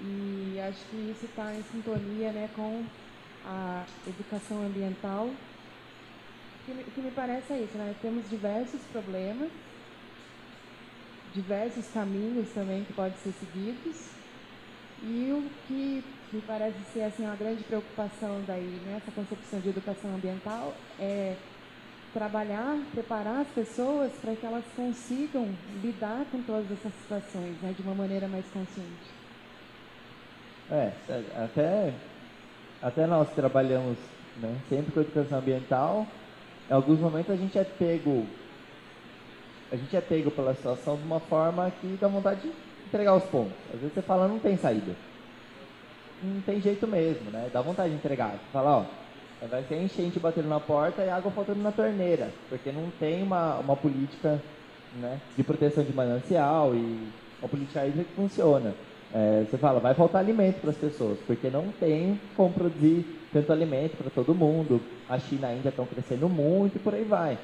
E 0.01 0.59
acho 0.67 0.83
que 0.89 0.97
isso 1.11 1.25
está 1.25 1.53
em 1.53 1.63
sintonia 1.71 2.31
né, 2.31 2.49
com 2.53 2.83
a 3.45 3.85
educação 4.05 4.65
ambiental. 4.65 5.27
O 5.27 6.65
que, 6.65 6.73
me, 6.73 6.81
o 6.81 6.91
que 6.91 7.01
me 7.01 7.11
parece 7.11 7.53
é 7.53 7.59
isso, 7.59 7.77
né? 7.77 7.95
Temos 8.01 8.29
diversos 8.29 8.81
problemas, 8.91 9.49
diversos 11.33 11.87
caminhos 11.93 12.49
também 12.49 12.83
que 12.83 12.93
podem 12.93 13.17
ser 13.19 13.31
seguidos. 13.33 13.95
E 15.03 15.31
o 15.31 15.43
que 15.67 16.03
me 16.31 16.41
parece 16.41 16.77
ser 16.93 17.03
assim, 17.03 17.25
uma 17.25 17.35
grande 17.35 17.63
preocupação 17.63 18.41
daí, 18.45 18.79
nessa 18.85 19.07
né, 19.07 19.13
concepção 19.15 19.59
de 19.59 19.69
educação 19.69 20.13
ambiental, 20.15 20.75
é 20.99 21.35
trabalhar, 22.13 22.77
preparar 22.91 23.41
as 23.41 23.47
pessoas 23.47 24.11
para 24.13 24.35
que 24.35 24.45
elas 24.45 24.63
consigam 24.75 25.47
lidar 25.81 26.25
com 26.31 26.41
todas 26.41 26.71
essas 26.71 26.93
situações 27.01 27.55
né, 27.61 27.73
de 27.75 27.81
uma 27.81 27.95
maneira 27.95 28.27
mais 28.27 28.45
consciente. 28.51 29.21
É, 30.69 30.91
até, 31.43 31.93
até 32.81 33.07
nós 33.07 33.29
trabalhamos 33.33 33.97
né, 34.37 34.55
sempre 34.69 34.91
com 34.91 35.01
educação 35.01 35.39
ambiental, 35.39 36.05
em 36.69 36.73
alguns 36.73 36.99
momentos 36.99 37.31
a 37.31 37.35
gente 37.35 37.57
é 37.57 37.63
pego 37.63 38.25
a 39.71 39.75
gente 39.75 39.95
é 39.95 40.01
pego 40.01 40.29
pela 40.29 40.53
situação 40.53 40.97
de 40.97 41.03
uma 41.03 41.19
forma 41.19 41.71
que 41.79 41.97
dá 41.99 42.07
vontade 42.07 42.41
de 42.41 42.51
entregar 42.87 43.15
os 43.15 43.23
pontos. 43.23 43.53
Às 43.73 43.79
vezes 43.79 43.93
você 43.93 44.01
fala, 44.01 44.27
não 44.27 44.37
tem 44.37 44.57
saída. 44.57 44.93
Não 46.21 46.41
tem 46.41 46.61
jeito 46.61 46.85
mesmo, 46.85 47.31
né? 47.31 47.49
Dá 47.51 47.61
vontade 47.61 47.89
de 47.89 47.95
entregar. 47.95 48.31
Você 48.31 48.51
fala, 48.51 48.79
ó, 48.79 49.47
vai 49.47 49.63
ser 49.63 49.81
enchente 49.81 50.19
batendo 50.19 50.49
na 50.49 50.59
porta 50.59 51.03
e 51.03 51.09
água 51.09 51.31
faltando 51.31 51.61
na 51.61 51.71
torneira, 51.71 52.29
porque 52.49 52.71
não 52.71 52.91
tem 52.99 53.23
uma, 53.23 53.55
uma 53.55 53.75
política 53.75 54.41
né, 54.99 55.19
de 55.35 55.43
proteção 55.43 55.83
de 55.83 55.93
manancial 55.93 56.75
e 56.75 57.09
uma 57.39 57.49
política 57.49 57.85
hídrica 57.85 58.09
que 58.09 58.15
funciona. 58.15 58.75
É, 59.13 59.45
você 59.49 59.57
fala, 59.57 59.79
vai 59.79 59.93
faltar 59.93 60.21
alimento 60.21 60.61
para 60.61 60.69
as 60.69 60.77
pessoas, 60.77 61.17
porque 61.25 61.49
não 61.49 61.69
tem 61.79 62.19
como 62.35 62.53
produzir 62.53 63.05
tanto 63.33 63.51
alimento 63.51 63.97
para 63.97 64.09
todo 64.09 64.35
mundo. 64.35 64.81
A 65.09 65.17
China 65.17 65.47
ainda 65.47 65.69
estão 65.69 65.85
crescendo 65.85 66.29
muito 66.29 66.75
e 66.75 66.79
por 66.79 66.93
aí 66.93 67.03
vai. 67.03 67.37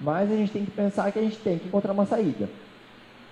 Mas 0.00 0.30
a 0.32 0.36
gente 0.36 0.52
tem 0.52 0.64
que 0.64 0.70
pensar 0.70 1.12
que 1.12 1.18
a 1.18 1.22
gente 1.22 1.36
tem 1.36 1.58
que 1.58 1.68
encontrar 1.68 1.92
uma 1.92 2.06
saída. 2.06 2.48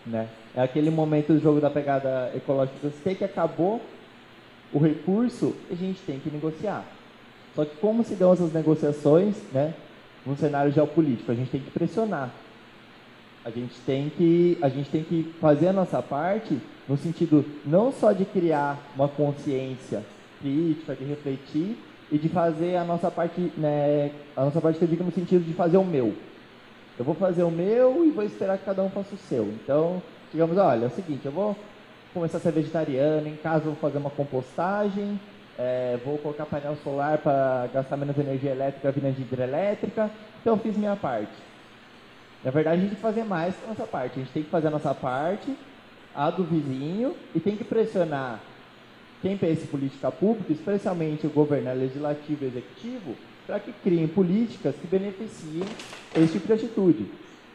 Né? 0.07 0.29
É 0.55 0.63
aquele 0.63 0.91
momento 0.91 1.33
do 1.33 1.41
jogo 1.41 1.61
da 1.61 1.71
pegada 1.71 2.31
ecológica 2.35 2.77
do 2.83 3.17
que 3.17 3.25
acabou 3.25 3.81
o 4.73 4.79
recurso, 4.79 5.55
a 5.71 5.75
gente 5.75 6.01
tem 6.03 6.19
que 6.19 6.31
negociar. 6.31 6.85
Só 7.55 7.65
que 7.65 7.77
como 7.77 8.05
se 8.05 8.15
dão 8.15 8.33
essas 8.33 8.53
negociações, 8.53 9.37
né, 9.53 9.75
num 10.25 10.37
cenário 10.37 10.71
geopolítico, 10.71 11.33
a 11.33 11.35
gente 11.35 11.51
tem 11.51 11.61
que 11.61 11.71
pressionar. 11.71 12.31
A 13.45 13.51
gente 13.51 13.75
tem 13.87 14.11
que, 14.11 14.59
a 14.61 14.69
gente 14.69 14.91
tem 14.91 15.03
que 15.03 15.35
fazer 15.41 15.69
a 15.69 15.73
nossa 15.73 16.03
parte 16.03 16.59
no 16.89 16.97
sentido 16.97 17.45
não 17.65 17.93
só 17.93 18.13
de 18.13 18.25
criar 18.25 18.79
uma 18.95 19.09
consciência 19.09 20.03
crítica, 20.41 20.95
de 20.95 21.05
refletir 21.05 21.77
e 22.13 22.19
de 22.19 22.29
fazer 22.29 22.77
a 22.77 22.85
nossa 22.85 23.11
parte, 23.11 23.53
né, 23.57 24.11
a 24.37 24.45
nossa 24.45 24.61
parte 24.61 24.79
que 24.79 24.85
eu 24.85 24.89
digo 24.89 25.05
no 25.05 25.13
sentido 25.13 25.45
de 25.45 25.53
fazer 25.55 25.79
o 25.79 25.85
meu. 25.85 26.15
Eu 26.99 27.05
vou 27.05 27.15
fazer 27.15 27.45
o 27.45 27.51
meu 27.51 28.05
e 28.05 28.11
vou 28.11 28.25
esperar 28.25 28.59
que 28.59 28.65
cada 28.65 28.83
um 28.83 28.91
faça 28.91 29.15
o 29.15 29.19
seu. 29.19 29.45
Então, 29.45 30.03
digamos, 30.33 30.59
olha, 30.59 30.85
é 30.85 30.89
o 30.89 30.91
seguinte, 30.91 31.25
eu 31.25 31.33
vou 31.33 31.57
começar 32.13 32.39
a 32.39 32.41
ser 32.41 32.53
vegetariano, 32.53 33.29
em 33.29 33.37
casa 33.37 33.65
vou 33.65 33.77
fazer 33.77 33.99
uma 33.99 34.11
compostagem, 34.11 35.21
é, 35.57 35.99
vou 36.05 36.19
colocar 36.19 36.47
painel 36.47 36.77
solar 36.83 37.19
para 37.19 37.69
gastar 37.73 37.97
menos 37.97 38.19
energia 38.19 38.51
elétrica 38.51 38.91
vindo 38.91 39.15
de 39.15 39.23
hidrelétrica, 39.23 40.11
então 40.41 40.55
eu 40.55 40.59
fiz 40.59 40.77
minha 40.77 40.97
parte. 40.97 41.33
Na 42.45 42.51
verdade, 42.51 42.77
a 42.77 42.81
gente 42.81 42.91
tem 42.91 42.97
que 42.97 43.03
fazer 43.03 43.25
mais 43.25 43.55
que 43.55 43.65
a 43.65 43.69
nossa 43.69 43.85
parte. 43.85 44.13
A 44.15 44.23
gente 44.23 44.33
tem 44.33 44.43
que 44.43 44.51
fazer 44.51 44.69
a 44.69 44.71
nossa 44.71 44.95
parte, 44.95 45.57
a 46.15 46.31
do 46.31 46.45
vizinho, 46.45 47.15
e 47.35 47.41
tem 47.41 47.57
que 47.57 47.65
pressionar 47.65 48.41
quem 49.21 49.37
pensa 49.37 49.65
em 49.65 49.67
política 49.67 50.11
pública, 50.11 50.53
especialmente 50.53 51.27
o 51.27 51.31
governo 51.31 51.73
legislativo 51.75 52.45
e 52.45 52.49
executivo, 52.49 53.17
para 53.49 53.59
que 53.59 53.73
criem 53.73 54.07
políticas 54.07 54.75
que 54.77 54.87
beneficiem 54.87 55.65
esse 56.15 56.35
tipo 56.35 56.47
de 56.47 56.53
atitude. 56.53 57.07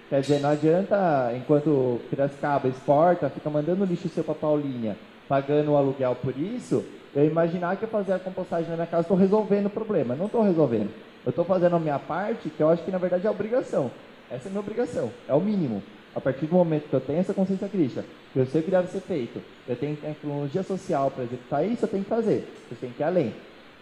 Quer 0.09 0.21
dizer, 0.21 0.39
não 0.39 0.49
adianta, 0.49 1.31
enquanto 1.37 2.01
Piracicaba 2.09 2.67
exporta, 2.67 3.29
fica 3.29 3.47
mandando 3.47 3.85
lixo 3.85 4.09
seu 4.09 4.23
para 4.23 4.33
Paulinha, 4.33 4.97
pagando 5.29 5.71
o 5.71 5.77
aluguel 5.77 6.15
por 6.15 6.35
isso, 6.35 6.83
eu 7.15 7.27
imaginar 7.27 7.77
que 7.77 7.83
eu 7.83 7.89
fazer 7.89 8.13
a 8.13 8.19
compostagem 8.19 8.71
na 8.71 8.75
minha 8.75 8.87
casa, 8.87 9.03
estou 9.03 9.15
resolvendo 9.15 9.67
o 9.67 9.69
problema. 9.69 10.15
Não 10.15 10.25
estou 10.25 10.41
resolvendo. 10.41 10.89
Eu 11.23 11.29
estou 11.29 11.45
fazendo 11.45 11.75
a 11.75 11.79
minha 11.79 11.99
parte, 11.99 12.49
que 12.49 12.59
eu 12.59 12.69
acho 12.69 12.83
que 12.83 12.89
na 12.89 12.97
verdade 12.97 13.27
é 13.27 13.29
obrigação. 13.29 13.91
Essa 14.31 14.45
é 14.45 14.47
a 14.47 14.49
minha 14.49 14.61
obrigação, 14.61 15.11
é 15.27 15.33
o 15.35 15.39
mínimo. 15.39 15.83
A 16.15 16.19
partir 16.19 16.47
do 16.47 16.55
momento 16.55 16.89
que 16.89 16.93
eu 16.93 17.01
tenho 17.01 17.19
essa 17.19 17.35
consciência 17.35 17.67
crítica, 17.67 18.03
que 18.33 18.39
eu 18.39 18.47
sei 18.47 18.61
o 18.61 18.63
que 18.63 18.71
deve 18.71 18.87
ser 18.87 19.01
feito, 19.01 19.39
eu 19.67 19.75
tenho 19.75 19.95
tecnologia 19.95 20.63
social 20.63 21.11
para 21.11 21.23
executar 21.23 21.67
isso, 21.67 21.85
eu 21.85 21.89
tenho 21.89 22.03
que 22.03 22.09
fazer. 22.09 22.47
Eu 22.71 22.77
tenho 22.77 22.93
que 22.93 23.01
ir 23.01 23.05
além. 23.05 23.33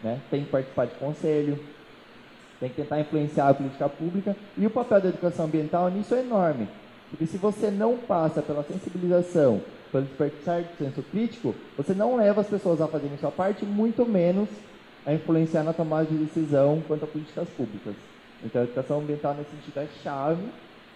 Né? 0.04 0.20
Tem 0.30 0.44
que 0.44 0.50
participar 0.50 0.88
de 0.88 0.96
conselho, 0.96 1.58
tem 2.62 2.70
que 2.70 2.76
tentar 2.76 3.00
influenciar 3.00 3.50
a 3.50 3.54
política 3.56 3.90
pública. 3.90 4.36
E 4.56 4.66
o 4.68 4.70
papel 4.70 5.02
da 5.02 5.10
educação 5.10 5.46
ambiental 5.46 5.90
nisso 5.90 6.14
é 6.14 6.20
enorme. 6.20 6.68
Porque 7.10 7.26
se 7.26 7.38
você 7.38 7.72
não 7.72 7.98
passa 7.98 8.42
pela 8.42 8.64
sensibilização, 8.64 9.60
pelo 9.92 10.06
despertar 10.06 10.62
do 10.62 10.78
senso 10.78 11.02
crítico, 11.12 11.56
você 11.76 11.94
não 11.94 12.16
leva 12.16 12.40
as 12.40 12.48
pessoas 12.48 12.80
a 12.80 12.88
fazerem 12.88 13.18
sua 13.18 13.32
parte, 13.32 13.66
muito 13.66 14.06
menos 14.06 14.48
a 15.06 15.12
influenciar 15.12 15.64
na 15.64 15.74
tomada 15.74 16.06
de 16.06 16.16
decisão 16.16 16.82
quanto 16.88 17.04
a 17.04 17.08
políticas 17.08 17.50
públicas. 17.50 17.96
Então, 18.46 18.62
a 18.62 18.66
educação 18.66 19.00
ambiental, 19.00 19.34
nesse 19.34 19.50
sentido, 19.50 19.80
é 19.80 19.88
chave 20.04 20.44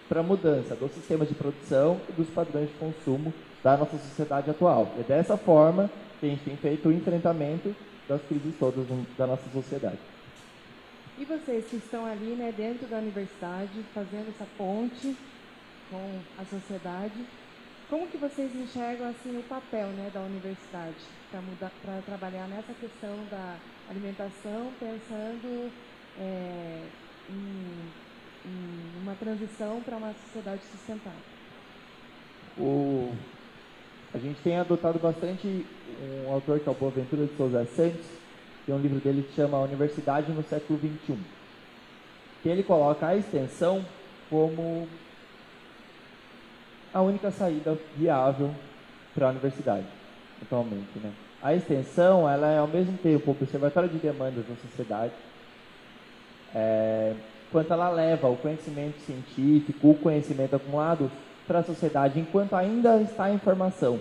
para 0.08 0.20
a 0.20 0.22
mudança 0.22 0.76
dos 0.76 0.92
sistemas 0.92 1.28
de 1.28 1.34
produção 1.34 2.00
e 2.08 2.12
dos 2.12 2.28
padrões 2.28 2.68
de 2.68 2.74
consumo 2.76 3.34
da 3.62 3.76
nossa 3.76 3.98
sociedade 3.98 4.48
atual. 4.48 4.88
É 5.00 5.02
dessa 5.02 5.36
forma 5.36 5.90
que 6.20 6.26
a 6.26 6.28
gente 6.28 6.44
tem 6.44 6.56
feito 6.56 6.88
o 6.88 6.92
enfrentamento 6.92 7.74
das 8.08 8.22
crises 8.22 8.54
todas 8.58 8.86
da 9.18 9.26
nossa 9.26 9.50
sociedade. 9.52 9.98
E 11.18 11.24
vocês 11.24 11.64
que 11.64 11.76
estão 11.76 12.04
ali 12.04 12.34
né, 12.34 12.52
dentro 12.54 12.86
da 12.86 12.98
universidade, 12.98 13.82
fazendo 13.94 14.28
essa 14.28 14.46
ponte 14.58 15.16
com 15.90 16.20
a 16.38 16.44
sociedade, 16.44 17.24
como 17.88 18.06
que 18.08 18.18
vocês 18.18 18.54
enxergam 18.54 19.08
assim 19.08 19.38
o 19.38 19.42
papel 19.44 19.86
né, 19.88 20.10
da 20.12 20.20
universidade 20.20 20.96
para 21.30 22.02
trabalhar 22.04 22.46
nessa 22.48 22.72
questão 22.74 23.16
da 23.30 23.56
alimentação, 23.88 24.72
pensando 24.78 25.70
é, 26.18 26.82
em, 27.30 27.90
em, 28.44 29.02
uma 29.02 29.14
transição 29.14 29.80
para 29.82 29.96
uma 29.96 30.12
sociedade 30.26 30.62
sustentável? 30.70 31.20
O, 32.58 33.14
a 34.12 34.18
gente 34.18 34.40
tem 34.42 34.58
adotado 34.58 34.98
bastante 34.98 35.64
um 36.26 36.32
autor 36.32 36.60
que 36.60 36.68
é 36.68 36.72
o 36.72 36.74
Boaventura 36.74 37.26
de 37.26 37.36
Souza 37.36 37.64
Santos, 37.66 38.06
tem 38.66 38.74
um 38.74 38.78
livro 38.78 38.98
dele 38.98 39.22
que 39.22 39.34
chama 39.34 39.60
Universidade 39.60 40.32
no 40.32 40.42
século 40.42 40.76
XXI, 40.78 41.16
que 42.42 42.48
ele 42.48 42.64
coloca 42.64 43.06
a 43.06 43.16
extensão 43.16 43.84
como 44.28 44.88
a 46.92 47.00
única 47.00 47.30
saída 47.30 47.78
viável 47.96 48.50
para 49.14 49.28
a 49.28 49.30
universidade, 49.30 49.86
atualmente. 50.42 50.98
Né? 50.98 51.12
A 51.40 51.54
extensão, 51.54 52.28
ela 52.28 52.48
é 52.48 52.58
ao 52.58 52.66
mesmo 52.66 52.98
tempo 52.98 53.30
observatório 53.30 53.88
de 53.88 53.98
demandas 53.98 54.44
da 54.46 54.56
sociedade, 54.56 55.12
é, 56.52 57.14
quanto 57.52 57.72
ela 57.72 57.88
leva 57.88 58.28
o 58.28 58.36
conhecimento 58.36 58.98
científico, 59.00 59.90
o 59.90 59.94
conhecimento 59.94 60.56
acumulado 60.56 61.10
para 61.46 61.60
a 61.60 61.62
sociedade, 61.62 62.18
enquanto 62.18 62.54
ainda 62.54 63.00
está 63.00 63.30
em 63.30 63.38
formação. 63.38 64.00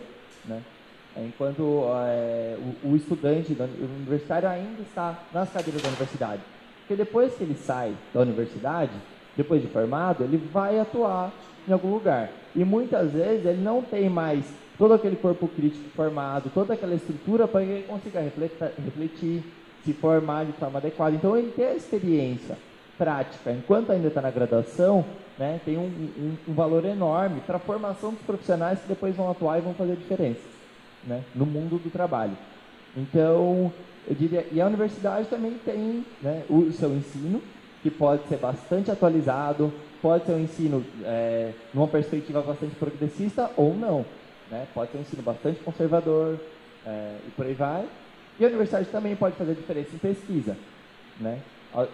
Né? 1.15 1.27
Enquanto 1.27 1.85
é, 2.07 2.57
o, 2.83 2.89
o, 2.89 2.95
estudante 2.95 3.53
da, 3.53 3.65
o 3.65 3.95
universitário 3.97 4.49
ainda 4.49 4.81
está 4.81 5.17
nas 5.33 5.51
cadeiras 5.51 5.81
da 5.81 5.87
universidade. 5.87 6.41
Porque 6.79 6.95
depois 6.95 7.33
que 7.33 7.43
ele 7.43 7.55
sai 7.55 7.95
da 8.13 8.21
universidade, 8.21 8.91
depois 9.35 9.61
de 9.61 9.67
formado, 9.67 10.23
ele 10.23 10.37
vai 10.37 10.79
atuar 10.79 11.31
em 11.67 11.71
algum 11.71 11.93
lugar. 11.93 12.29
E 12.55 12.63
muitas 12.63 13.11
vezes 13.11 13.45
ele 13.45 13.61
não 13.61 13.81
tem 13.81 14.09
mais 14.09 14.45
todo 14.77 14.93
aquele 14.93 15.15
corpo 15.15 15.47
crítico 15.47 15.89
formado, 15.95 16.51
toda 16.53 16.73
aquela 16.73 16.93
estrutura 16.93 17.47
para 17.47 17.61
que 17.61 17.71
ele 17.71 17.87
consiga 17.87 18.19
refletir, 18.19 18.71
refletir, 18.83 19.43
se 19.83 19.93
formar 19.93 20.45
de 20.45 20.51
forma 20.53 20.77
adequada. 20.79 21.15
Então 21.15 21.35
ele 21.35 21.51
tem 21.51 21.65
a 21.65 21.73
experiência 21.73 22.57
prática, 22.97 23.51
enquanto 23.51 23.91
ainda 23.91 24.07
está 24.07 24.21
na 24.21 24.31
graduação, 24.31 25.03
né, 25.37 25.59
tem 25.65 25.77
um, 25.77 25.81
um, 25.81 26.37
um 26.47 26.53
valor 26.53 26.85
enorme 26.85 27.41
para 27.41 27.57
a 27.57 27.59
formação 27.59 28.11
dos 28.11 28.21
profissionais 28.21 28.79
que 28.79 28.87
depois 28.87 29.13
vão 29.13 29.29
atuar 29.29 29.57
e 29.57 29.61
vão 29.61 29.73
fazer 29.73 29.97
diferença 29.97 30.54
né, 31.05 31.23
no 31.33 31.45
mundo 31.45 31.77
do 31.81 31.89
trabalho. 31.89 32.37
Então, 32.95 33.71
eu 34.07 34.15
diria, 34.15 34.45
e 34.51 34.61
a 34.61 34.67
universidade 34.67 35.27
também 35.27 35.57
tem 35.65 36.05
né, 36.21 36.43
o 36.49 36.71
seu 36.71 36.95
ensino, 36.95 37.41
que 37.81 37.89
pode 37.91 38.27
ser 38.27 38.37
bastante 38.37 38.89
atualizado, 38.89 39.71
pode 40.01 40.25
ser 40.25 40.31
um 40.31 40.39
ensino 40.39 40.85
é, 41.03 41.51
numa 41.73 41.87
perspectiva 41.87 42.41
bastante 42.41 42.75
progressista 42.75 43.51
ou 43.55 43.75
não. 43.75 44.05
Né? 44.49 44.67
Pode 44.73 44.91
ser 44.91 44.97
um 44.97 45.01
ensino 45.01 45.21
bastante 45.21 45.59
conservador 45.59 46.39
é, 46.85 47.17
e 47.27 47.31
por 47.31 47.45
aí 47.45 47.53
vai. 47.53 47.85
E 48.39 48.43
a 48.43 48.47
universidade 48.47 48.87
também 48.89 49.15
pode 49.15 49.35
fazer 49.35 49.53
diferença 49.53 49.89
em 49.93 49.97
pesquisa. 49.97 50.57
Né? 51.19 51.39
A, 51.73 51.85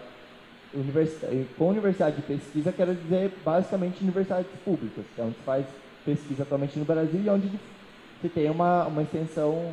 universidade, 0.74 1.46
com 1.58 1.68
universidade 1.68 2.16
de 2.16 2.22
pesquisa, 2.22 2.72
quero 2.72 2.94
dizer 2.94 3.32
basicamente 3.44 4.02
universidades 4.02 4.50
públicas, 4.64 5.04
que 5.14 5.20
é 5.20 5.24
onde 5.24 5.36
se 5.36 5.42
faz 5.42 5.66
pesquisa 6.04 6.42
atualmente 6.42 6.78
no 6.78 6.84
Brasil 6.84 7.20
e 7.22 7.28
onde 7.28 7.50
se 8.22 8.28
tem 8.28 8.48
uma, 8.48 8.86
uma 8.86 9.02
extensão 9.02 9.72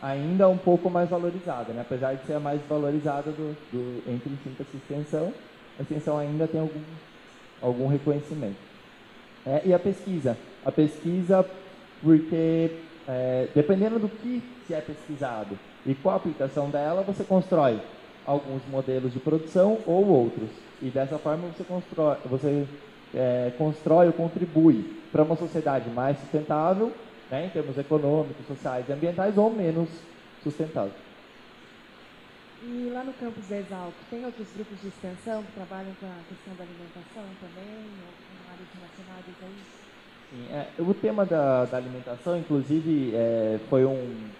ainda 0.00 0.48
um 0.48 0.58
pouco 0.58 0.90
mais 0.90 1.08
valorizada, 1.08 1.72
né? 1.72 1.80
apesar 1.80 2.14
de 2.14 2.26
ser 2.26 2.34
a 2.34 2.40
mais 2.40 2.60
valorizada 2.68 3.30
do, 3.30 3.56
do, 3.72 4.10
entre 4.10 4.30
síntese 4.44 4.68
e 4.74 4.76
extensão, 4.76 5.32
a 5.78 5.82
extensão 5.82 6.18
ainda 6.18 6.46
tem 6.46 6.60
algum, 6.60 6.80
algum 7.62 7.88
reconhecimento. 7.88 8.56
É, 9.46 9.62
e 9.64 9.72
a 9.72 9.78
pesquisa? 9.78 10.36
A 10.64 10.70
pesquisa, 10.70 11.44
porque 12.02 12.70
é, 13.08 13.48
dependendo 13.54 13.98
do 13.98 14.08
que 14.08 14.42
se 14.66 14.74
é 14.74 14.80
pesquisado 14.80 15.58
e 15.86 15.94
qual 15.94 16.14
a 16.14 16.18
aplicação 16.18 16.68
dela, 16.68 17.02
você 17.02 17.24
constrói 17.24 17.80
alguns 18.26 18.62
modelos 18.68 19.12
de 19.12 19.20
produção 19.20 19.78
ou 19.86 20.06
outros. 20.06 20.50
E 20.82 20.90
dessa 20.90 21.16
forma 21.16 21.48
você 21.48 21.64
constrói, 21.64 22.16
você, 22.26 22.66
é, 23.14 23.52
constrói 23.56 24.08
ou 24.08 24.12
contribui 24.12 25.00
para 25.12 25.22
uma 25.22 25.36
sociedade 25.36 25.88
mais 25.90 26.18
sustentável 26.18 26.92
né, 27.30 27.46
em 27.46 27.50
termos 27.50 27.76
econômicos, 27.78 28.46
sociais 28.46 28.88
e 28.88 28.92
ambientais, 28.92 29.36
ou 29.36 29.50
menos 29.50 29.88
sustentável. 30.42 30.94
E 32.62 32.88
lá 32.90 33.04
no 33.04 33.12
campus 33.12 33.50
Exalc, 33.50 33.94
tem 34.08 34.24
outros 34.24 34.52
grupos 34.54 34.80
de 34.80 34.88
extensão 34.88 35.42
que 35.44 35.52
trabalham 35.52 35.94
com 35.94 36.06
a 36.06 36.24
questão 36.28 36.56
da 36.56 36.64
alimentação 36.64 37.36
também, 37.36 38.02
ou 38.02 38.14
com 38.26 38.50
áreas 38.50 38.68
relacionadas 38.72 39.42
a 39.42 39.48
isso? 39.48 39.86
Sim, 40.30 40.48
é, 40.50 40.74
o 40.78 40.94
tema 40.94 41.24
da, 41.24 41.64
da 41.66 41.76
alimentação, 41.76 42.36
inclusive, 42.36 43.14
é, 43.14 43.60
foi 43.68 43.84
um, 43.84 44.34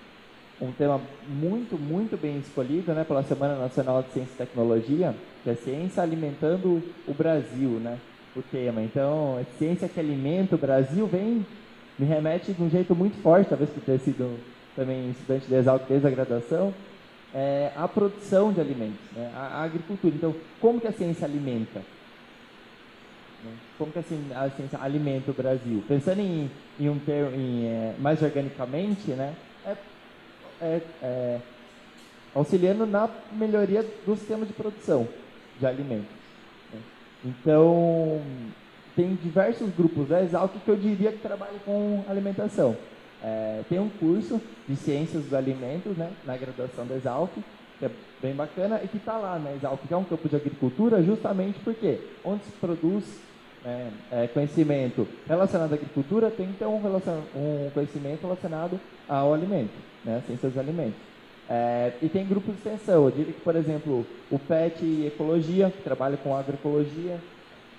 um 0.61 0.73
tema 0.73 0.99
muito, 1.29 1.79
muito 1.79 2.17
bem 2.17 2.39
escolhido 2.39 2.93
né, 2.95 3.05
pela 3.05 3.23
Semana 3.23 3.57
Nacional 3.57 4.03
de 4.03 4.13
Ciência 4.13 4.35
e 4.35 4.37
Tecnologia, 4.37 5.15
que 5.43 5.51
é 5.51 5.55
Ciência 5.55 6.03
Alimentando 6.03 6.95
o 7.07 7.15
Brasil, 7.15 7.79
né, 7.79 8.01
o 8.35 8.43
tema. 8.43 8.83
Então, 8.83 9.45
Ciência 9.59 9.89
que 9.89 10.01
Alimenta 10.01 10.57
o 10.57 10.59
Brasil 10.59 11.07
vem 11.07 11.47
me 11.99 12.07
remete 12.07 12.53
de 12.53 12.63
um 12.63 12.71
jeito 12.71 12.95
muito 12.95 13.21
forte, 13.23 13.49
talvez 13.49 13.71
por 13.71 13.83
ter 13.83 13.99
sido 14.01 14.39
também 14.75 15.11
estudante 15.11 15.47
de 15.47 15.55
Exalc 15.55 15.87
desde 15.89 16.07
a 16.07 16.11
graduação, 16.11 16.75
é, 17.35 17.73
a 17.75 17.89
produção 17.89 18.53
de 18.53 18.61
alimentos, 18.61 19.01
né? 19.13 19.33
a, 19.35 19.61
a, 19.61 19.65
agricultura. 19.65 20.15
Então, 20.15 20.35
como 20.61 20.81
que 20.81 20.87
a 20.87 20.93
ciência 20.93 21.27
alimenta? 21.27 21.81
Né? 23.45 23.53
Como 23.79 23.91
que 23.91 23.99
a 23.99 24.03
ciência 24.03 24.79
alimenta 24.81 25.31
o 25.31 25.35
Brasil? 25.35 25.83
Pensando 25.89 26.21
em, 26.21 26.51
em 26.79 26.89
um 26.89 26.99
termo 26.99 27.35
em, 27.35 27.67
é, 27.67 27.95
mais 27.99 28.23
organicamente, 28.23 29.11
né? 29.13 29.35
É, 29.65 29.77
é, 30.61 30.81
é, 31.03 31.41
auxiliando 32.35 32.87
na 32.87 33.09
melhoria 33.33 33.83
do 34.05 34.17
sistema 34.17 34.45
de 34.45 34.53
produção 34.53 35.09
de 35.59 35.67
alimentos. 35.67 36.09
Né? 36.73 36.81
Então, 37.25 38.21
tem 38.97 39.15
diversos 39.15 39.71
grupos 39.77 40.09
da 40.09 40.23
Exalc 40.23 40.55
que 40.65 40.69
eu 40.69 40.77
diria 40.77 41.13
que 41.13 41.19
trabalham 41.19 41.59
com 41.65 42.03
alimentação. 42.09 42.75
É, 43.23 43.61
tem 43.69 43.79
um 43.79 43.91
curso 43.91 44.41
de 44.67 44.75
ciências 44.75 45.23
dos 45.23 45.35
alimentos 45.35 45.97
né, 45.97 46.11
na 46.25 46.37
graduação 46.37 46.87
da 46.87 46.97
Exalc, 46.97 47.31
que 47.79 47.85
é 47.85 47.91
bem 48.23 48.35
bacana, 48.35 48.81
e 48.83 48.89
que 48.89 48.97
está 48.97 49.19
lá 49.19 49.39
na 49.39 49.53
Exalc, 49.53 49.87
que 49.87 49.93
é 49.93 49.97
um 49.97 50.05
campo 50.05 50.27
de 50.29 50.37
agricultura, 50.37 51.03
justamente 51.03 51.59
porque 51.61 52.01
onde 52.25 52.45
se 52.45 52.53
produz 52.53 53.05
né, 53.63 53.91
é, 54.11 54.27
conhecimento 54.29 55.07
relacionado 55.29 55.73
à 55.73 55.75
agricultura, 55.75 56.31
tem 56.31 56.49
ter 56.59 56.67
um, 56.67 56.77
um 56.77 57.71
conhecimento 57.75 58.23
relacionado 58.23 58.81
ao 59.07 59.35
alimento, 59.35 59.75
né, 60.05 60.23
ciências 60.27 60.53
dos 60.53 60.61
alimentos. 60.61 60.99
É, 61.49 61.93
e 62.01 62.09
tem 62.09 62.27
grupos 62.27 62.55
de 62.55 62.61
extensão, 62.61 63.05
eu 63.05 63.11
diria 63.11 63.33
que, 63.33 63.41
por 63.41 63.55
exemplo, 63.55 64.07
o 64.31 64.39
PET 64.39 65.07
Ecologia, 65.07 65.71
que 65.71 65.83
trabalha 65.83 66.17
com 66.17 66.35
agroecologia, 66.35 67.19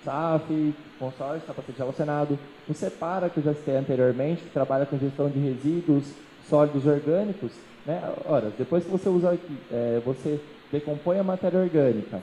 SAF, 0.07 0.73
consórcio, 0.97 1.45
capacete 1.45 1.77
relacionado, 1.77 2.39
o 2.69 2.73
Separa, 2.73 3.29
que 3.29 3.39
eu 3.39 3.43
já 3.43 3.53
citei 3.53 3.75
anteriormente, 3.75 4.41
que 4.41 4.49
trabalha 4.49 4.85
com 4.85 4.97
gestão 4.97 5.29
de 5.29 5.37
resíduos 5.37 6.05
sólidos 6.49 6.85
orgânicos. 6.85 7.51
Né? 7.85 8.01
Ora, 8.25 8.49
depois 8.57 8.85
que 8.85 8.89
você 8.89 9.09
usa 9.09 9.31
aqui, 9.31 9.57
é, 9.69 10.01
você 10.05 10.39
decompõe 10.71 11.19
a 11.19 11.23
matéria 11.23 11.59
orgânica 11.59 12.21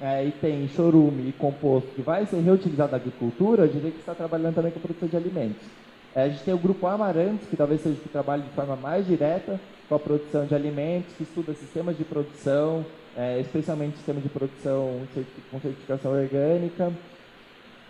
é, 0.00 0.24
e 0.24 0.30
tem 0.30 0.68
chorume 0.68 1.28
e 1.28 1.32
composto 1.32 1.88
que 1.96 2.02
vai 2.02 2.26
ser 2.26 2.40
reutilizado 2.40 2.92
na 2.92 2.98
agricultura, 2.98 3.64
eu 3.64 3.68
diria 3.68 3.90
que 3.90 3.98
está 3.98 4.14
trabalhando 4.14 4.54
também 4.54 4.70
com 4.70 4.78
a 4.78 4.82
produção 4.82 5.08
de 5.08 5.16
alimentos. 5.16 5.66
É, 6.14 6.22
a 6.22 6.28
gente 6.28 6.44
tem 6.44 6.54
o 6.54 6.58
grupo 6.58 6.86
Amarantes, 6.86 7.48
que 7.48 7.56
talvez 7.56 7.80
seja 7.80 8.00
que 8.00 8.08
trabalhe 8.08 8.42
de 8.42 8.50
forma 8.50 8.76
mais 8.76 9.04
direta 9.04 9.60
com 9.88 9.94
a 9.96 9.98
produção 9.98 10.46
de 10.46 10.54
alimentos, 10.54 11.12
que 11.16 11.24
estuda 11.24 11.52
sistemas 11.54 11.96
de 11.96 12.04
produção, 12.04 12.84
é, 13.16 13.40
especialmente 13.40 13.96
sistemas 13.96 14.22
de 14.22 14.28
produção 14.28 15.00
com 15.50 15.60
certificação 15.60 16.12
orgânica. 16.12 16.92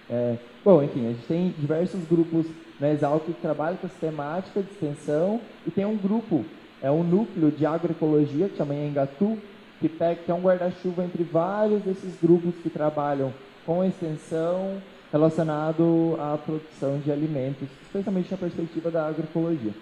É, 0.08 0.36
bom, 0.64 0.82
enfim, 0.82 1.06
a 1.06 1.12
gente 1.12 1.26
tem 1.26 1.54
diversos 1.58 2.04
grupos 2.08 2.46
na 2.78 2.90
Exalc 2.90 3.24
que 3.24 3.32
trabalham 3.34 3.76
com 3.76 3.88
sistemática 3.88 4.62
de 4.62 4.70
extensão 4.70 5.40
e 5.66 5.70
tem 5.70 5.84
um 5.84 5.96
grupo, 5.96 6.44
é 6.82 6.90
um 6.90 7.02
núcleo 7.02 7.50
de 7.50 7.66
agroecologia 7.66 8.48
que 8.48 8.56
chama 8.56 8.74
Engatu, 8.74 9.38
que, 9.80 9.88
pega, 9.88 10.22
que 10.22 10.30
é 10.30 10.34
um 10.34 10.40
guarda-chuva 10.40 11.04
entre 11.04 11.24
vários 11.24 11.82
desses 11.82 12.20
grupos 12.20 12.54
que 12.62 12.70
trabalham 12.70 13.32
com 13.64 13.84
extensão 13.84 14.80
relacionado 15.12 16.16
à 16.20 16.38
produção 16.38 16.98
de 16.98 17.10
alimentos, 17.10 17.68
especialmente 17.82 18.30
na 18.30 18.36
perspectiva 18.36 18.90
da 18.90 19.06
agroecologia. 19.06 19.72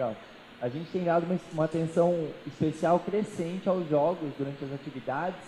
Legal. 0.00 0.16
A 0.62 0.68
gente 0.70 0.90
tem 0.90 1.04
dado 1.04 1.24
uma, 1.24 1.38
uma 1.52 1.64
atenção 1.66 2.28
especial 2.46 2.98
crescente 3.00 3.68
aos 3.68 3.86
jogos 3.86 4.30
durante 4.38 4.64
as 4.64 4.72
atividades, 4.72 5.40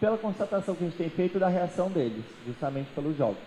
pela 0.00 0.18
constatação 0.18 0.74
que 0.74 0.82
a 0.82 0.88
gente 0.88 0.98
tem 0.98 1.08
feito 1.08 1.38
da 1.38 1.46
reação 1.46 1.88
deles, 1.88 2.24
justamente 2.44 2.88
pelos 2.96 3.16
jogos. 3.16 3.38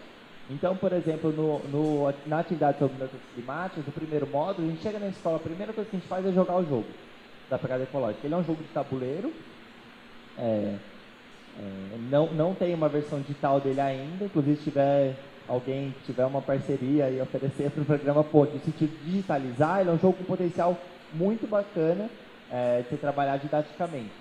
Então, 0.50 0.78
por 0.78 0.94
exemplo, 0.94 1.32
no, 1.32 1.60
no, 1.70 2.14
na 2.26 2.40
atividade 2.40 2.80
sobre 2.80 2.94
mudanças 2.94 3.20
climáticas, 3.34 3.86
no 3.86 3.92
primeiro 3.92 4.28
módulo, 4.28 4.68
a 4.68 4.72
gente 4.72 4.82
chega 4.82 4.98
na 4.98 5.08
escola, 5.08 5.36
a 5.36 5.40
primeira 5.40 5.74
coisa 5.74 5.90
que 5.90 5.96
a 5.96 6.00
gente 6.00 6.08
faz 6.08 6.26
é 6.26 6.32
jogar 6.32 6.56
o 6.56 6.66
jogo 6.66 6.88
da 7.50 7.58
pegada 7.58 7.84
ecológica. 7.84 8.26
Ele 8.26 8.34
é 8.34 8.38
um 8.38 8.46
jogo 8.46 8.64
de 8.64 8.70
tabuleiro, 8.70 9.34
é, 10.38 10.76
é, 11.60 11.98
não, 12.10 12.34
não 12.34 12.56
tem 12.56 12.74
uma 12.74 12.88
versão 12.88 13.20
digital 13.20 13.60
dele 13.60 13.82
ainda, 13.82 14.24
inclusive 14.24 14.56
se 14.56 14.64
tiver 14.64 15.16
alguém 15.48 15.94
tiver 16.06 16.26
uma 16.26 16.42
parceria 16.42 17.10
e 17.10 17.22
oferecer 17.22 17.70
para 17.72 17.82
o 17.82 17.86
programa 17.86 18.24
Ponte, 18.24 18.54
no 18.54 18.60
sentido 18.60 18.92
de 19.00 19.12
digitalizar, 19.12 19.82
ele 19.82 19.90
é 19.90 19.94
um 19.94 20.00
jogo 20.00 20.18
com 20.18 20.24
potencial 20.24 20.78
muito 21.14 21.48
bacana 21.48 22.10
é, 22.52 22.82
de 22.82 22.90
ser 22.90 22.98
trabalhado 22.98 23.44
didaticamente. 23.44 24.12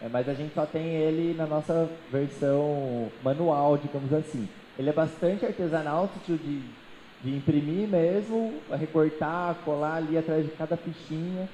É, 0.00 0.08
mas 0.08 0.28
a 0.28 0.34
gente 0.34 0.54
só 0.54 0.66
tem 0.66 0.86
ele 0.96 1.34
na 1.34 1.46
nossa 1.46 1.88
versão 2.10 3.08
manual, 3.22 3.78
digamos 3.78 4.12
assim. 4.12 4.48
Ele 4.78 4.90
é 4.90 4.92
bastante 4.92 5.46
artesanal, 5.46 6.04
no 6.04 6.12
sentido 6.14 6.42
de, 6.42 6.62
de 7.22 7.36
imprimir 7.36 7.88
mesmo, 7.88 8.54
recortar, 8.70 9.54
colar 9.64 9.96
ali 9.96 10.18
atrás 10.18 10.44
de 10.44 10.50
cada 10.52 10.76
fichinha. 10.76 11.48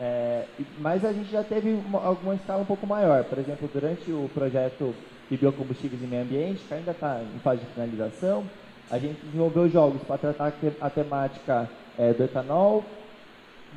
É, 0.00 0.46
mas 0.80 1.04
a 1.04 1.12
gente 1.12 1.30
já 1.30 1.44
teve 1.44 1.70
uma, 1.70 2.04
alguma 2.04 2.34
escala 2.34 2.62
um 2.62 2.66
pouco 2.66 2.86
maior. 2.86 3.22
Por 3.24 3.38
exemplo, 3.38 3.70
durante 3.72 4.10
o 4.10 4.28
projeto 4.34 4.92
de 5.30 5.36
biocombustíveis 5.36 6.02
e 6.02 6.06
meio 6.06 6.22
ambiente, 6.22 6.64
que 6.66 6.74
ainda 6.74 6.90
está 6.90 7.22
em 7.22 7.38
fase 7.38 7.60
de 7.60 7.66
finalização, 7.66 8.44
a 8.90 8.98
gente 8.98 9.20
desenvolveu 9.24 9.68
jogos 9.68 10.02
para 10.02 10.18
tratar 10.18 10.52
a 10.80 10.90
temática 10.90 11.68
é, 11.98 12.12
do 12.12 12.24
etanol, 12.24 12.84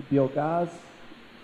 biogás, 0.10 0.70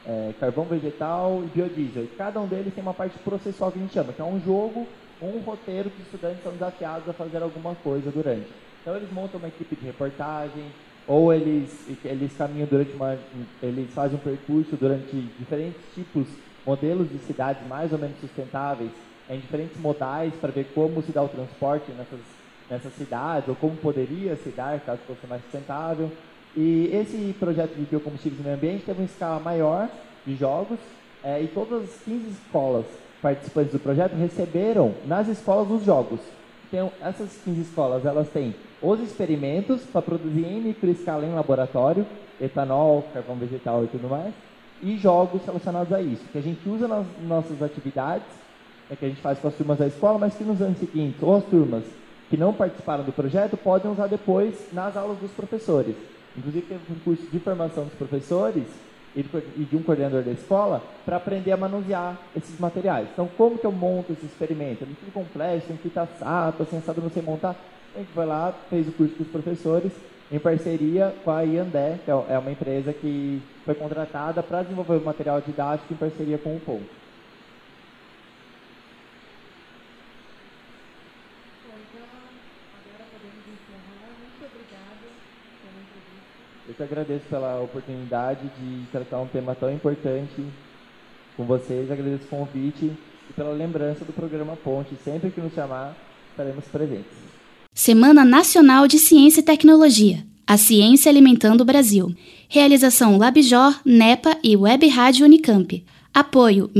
é, 0.06 0.34
carvão 0.40 0.66
vegetal 0.66 1.44
e 1.44 1.48
biodiesel. 1.48 2.08
cada 2.18 2.40
um 2.40 2.48
deles 2.48 2.74
tem 2.74 2.82
uma 2.82 2.94
parte 2.94 3.18
processual 3.20 3.72
que 3.72 3.80
a 3.80 3.82
gente 3.82 3.94
chama, 3.94 4.14
que 4.14 4.22
é 4.22 4.26
um 4.26 4.40
jogo, 4.42 4.88
um 5.22 5.40
roteiro 5.40 5.90
que 5.90 6.02
os 6.02 6.08
estudantes 6.08 6.44
são 6.44 6.52
desafiados 6.52 7.08
a 7.08 7.14
fazer 7.14 7.42
alguma 7.42 7.76
coisa 7.76 8.12
durante. 8.12 8.48
Então 8.82 8.96
eles 8.96 9.12
montam 9.12 9.38
uma 9.38 9.48
equipe 9.48 9.76
de 9.76 9.86
reportagem, 9.86 10.66
ou 11.08 11.34
eles, 11.34 11.88
eles 12.04 12.36
caminham 12.38 12.68
durante 12.70 12.94
uma. 12.94 13.18
eles 13.62 13.92
fazem 13.94 14.18
um 14.18 14.22
percurso 14.22 14.76
durante 14.76 15.16
diferentes 15.38 15.82
tipos, 15.94 16.28
modelos 16.66 17.10
de 17.10 17.20
cidades 17.20 17.66
mais 17.68 17.92
ou 17.92 18.00
menos 18.00 18.20
sustentáveis, 18.20 18.92
em 19.30 19.40
diferentes 19.40 19.80
modais 19.80 20.34
para 20.36 20.52
ver 20.52 20.72
como 20.74 21.02
se 21.02 21.12
dá 21.12 21.22
o 21.22 21.30
transporte 21.30 21.92
nessas 21.92 22.20
nessas 22.72 22.94
cidades, 22.94 23.50
ou 23.50 23.56
como 23.56 23.76
poderia 23.76 24.38
se 24.38 24.50
dar 24.50 24.80
caso 24.80 25.02
fosse 25.06 25.28
mais 25.28 25.42
sustentável. 25.44 26.10
E 26.56 26.90
esse 26.94 27.36
projeto 27.38 27.76
de 27.76 27.84
biocombustíveis 27.84 28.40
no 28.40 28.46
meio 28.46 28.56
ambiente 28.56 28.86
teve 28.86 29.02
uma 29.02 29.06
escala 29.06 29.40
maior 29.40 29.90
de 30.26 30.36
jogos 30.36 30.80
é, 31.24 31.42
e 31.42 31.48
todas 31.48 31.84
as 31.84 32.02
15 32.04 32.30
escolas 32.30 32.86
participantes 33.22 33.74
do 33.74 33.80
projeto 33.80 34.14
receberam 34.14 34.96
nas 35.06 35.28
escolas 35.28 35.70
os 35.70 35.86
jogos. 35.86 36.20
Então, 36.68 36.92
essas 37.02 37.38
15 37.44 37.62
escolas 37.62 38.06
elas 38.06 38.30
têm 38.30 38.56
os 38.82 39.00
experimentos 39.02 39.84
para 39.84 40.02
produzir 40.02 40.46
em 40.46 40.62
microescala 40.62 41.26
em 41.26 41.34
laboratório, 41.34 42.06
etanol, 42.40 43.04
carvão 43.14 43.36
vegetal 43.36 43.84
e 43.84 43.88
tudo 43.88 44.10
mais, 44.10 44.34
e 44.82 44.98
jogos 44.98 45.46
relacionados 45.46 45.94
a 45.94 46.02
isso, 46.02 46.24
que 46.32 46.38
a 46.38 46.42
gente 46.42 46.68
usa 46.68 46.88
nas 46.88 47.06
nossas 47.28 47.62
atividades, 47.62 48.26
é 48.90 48.96
que 48.96 49.06
a 49.06 49.10
gente 49.10 49.22
faz 49.22 49.38
com 49.40 49.48
as 49.48 49.54
turmas 49.54 49.78
da 49.78 49.88
escola, 49.88 50.18
mas 50.18 50.34
que 50.34 50.44
nos 50.44 50.62
anos 50.62 50.80
seguintes, 50.80 51.22
ou 51.22 51.36
as 51.36 51.44
turmas 51.46 51.84
que 52.32 52.38
não 52.38 52.54
participaram 52.54 53.04
do 53.04 53.12
projeto, 53.12 53.58
podem 53.58 53.92
usar 53.92 54.08
depois 54.08 54.56
nas 54.72 54.96
aulas 54.96 55.18
dos 55.18 55.32
professores. 55.32 55.94
Inclusive, 56.38 56.66
teve 56.66 56.82
um 56.90 57.00
curso 57.04 57.24
de 57.30 57.40
formação 57.40 57.84
dos 57.84 57.94
professores 57.94 58.64
e 59.14 59.22
de 59.70 59.76
um 59.76 59.84
coordenador 59.84 60.24
da 60.24 60.32
escola 60.32 60.82
para 61.04 61.18
aprender 61.18 61.52
a 61.52 61.58
manusear 61.58 62.18
esses 62.34 62.58
materiais. 62.58 63.10
Então, 63.12 63.30
como 63.38 63.58
que 63.58 63.66
eu 63.66 63.72
monto 63.74 64.14
esse 64.14 64.26
experimento? 64.26 64.86
É 64.86 64.88
muito 64.88 65.14
complexo, 65.14 65.68
tem 65.68 65.76
fita 65.76 66.08
SATA, 66.18 66.64
assim, 66.64 66.78
assado 66.78 67.02
não 67.02 67.10
sei 67.10 67.22
montar. 67.22 67.54
A 67.94 68.00
gente 68.00 68.14
foi 68.14 68.26
lá, 68.26 68.56
fez 68.70 68.88
o 68.88 68.94
curso 68.94 69.14
com 69.14 69.24
os 69.24 69.30
professores, 69.30 69.92
em 70.32 70.40
parceria 70.40 71.14
com 71.26 71.32
a 71.32 71.42
Iandé, 71.42 72.00
que 72.06 72.10
é, 72.10 72.14
é 72.30 72.40
uma 72.40 72.52
empresa 72.52 72.94
que 72.94 73.42
foi 73.66 73.76
contratada 73.76 74.42
para 74.42 74.64
desenvolver 74.64 74.96
o 74.96 75.04
material 75.04 75.42
didático 75.42 75.94
em 75.94 75.98
parceria 75.98 76.38
com 76.38 76.56
o 76.56 76.60
Ponto. 76.62 77.01
Eu 86.72 86.76
te 86.76 86.84
agradeço 86.84 87.26
pela 87.30 87.60
oportunidade 87.60 88.50
de 88.58 88.86
tratar 88.94 89.20
um 89.20 89.28
tema 89.28 89.54
tão 89.54 89.70
importante 89.70 90.42
com 91.36 91.44
vocês, 91.44 91.92
agradeço 91.92 92.24
o 92.24 92.28
convite 92.28 92.94
e 93.30 93.34
pela 93.34 93.52
lembrança 93.52 94.06
do 94.06 94.14
programa 94.14 94.56
Ponte. 94.56 94.96
Sempre 95.04 95.32
que 95.32 95.42
nos 95.42 95.54
chamar, 95.54 95.98
estaremos 96.30 96.64
presentes. 96.70 97.12
Semana 97.74 98.24
Nacional 98.24 98.88
de 98.88 99.00
Ciência 99.00 99.42
e 99.42 99.44
Tecnologia. 99.44 100.26
A 100.48 100.56
Ciência 100.56 101.10
Alimentando 101.10 101.60
o 101.60 101.66
Brasil. 101.66 102.16
Realização 102.48 103.18
Labjor, 103.18 103.78
NEPA 103.84 104.38
e 104.42 104.56
Web 104.56 104.88
Rádio 104.88 105.26
Unicamp. 105.26 105.86
Apoio. 106.14 106.72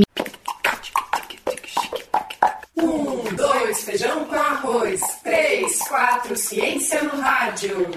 Um, 2.78 3.36
dois, 3.36 3.84
feijão 3.84 4.24
com 4.24 4.34
arroz. 4.36 5.02
Três, 5.22 5.86
quatro, 5.86 6.34
ciência 6.34 7.02
no 7.02 7.20
rádio. 7.20 7.92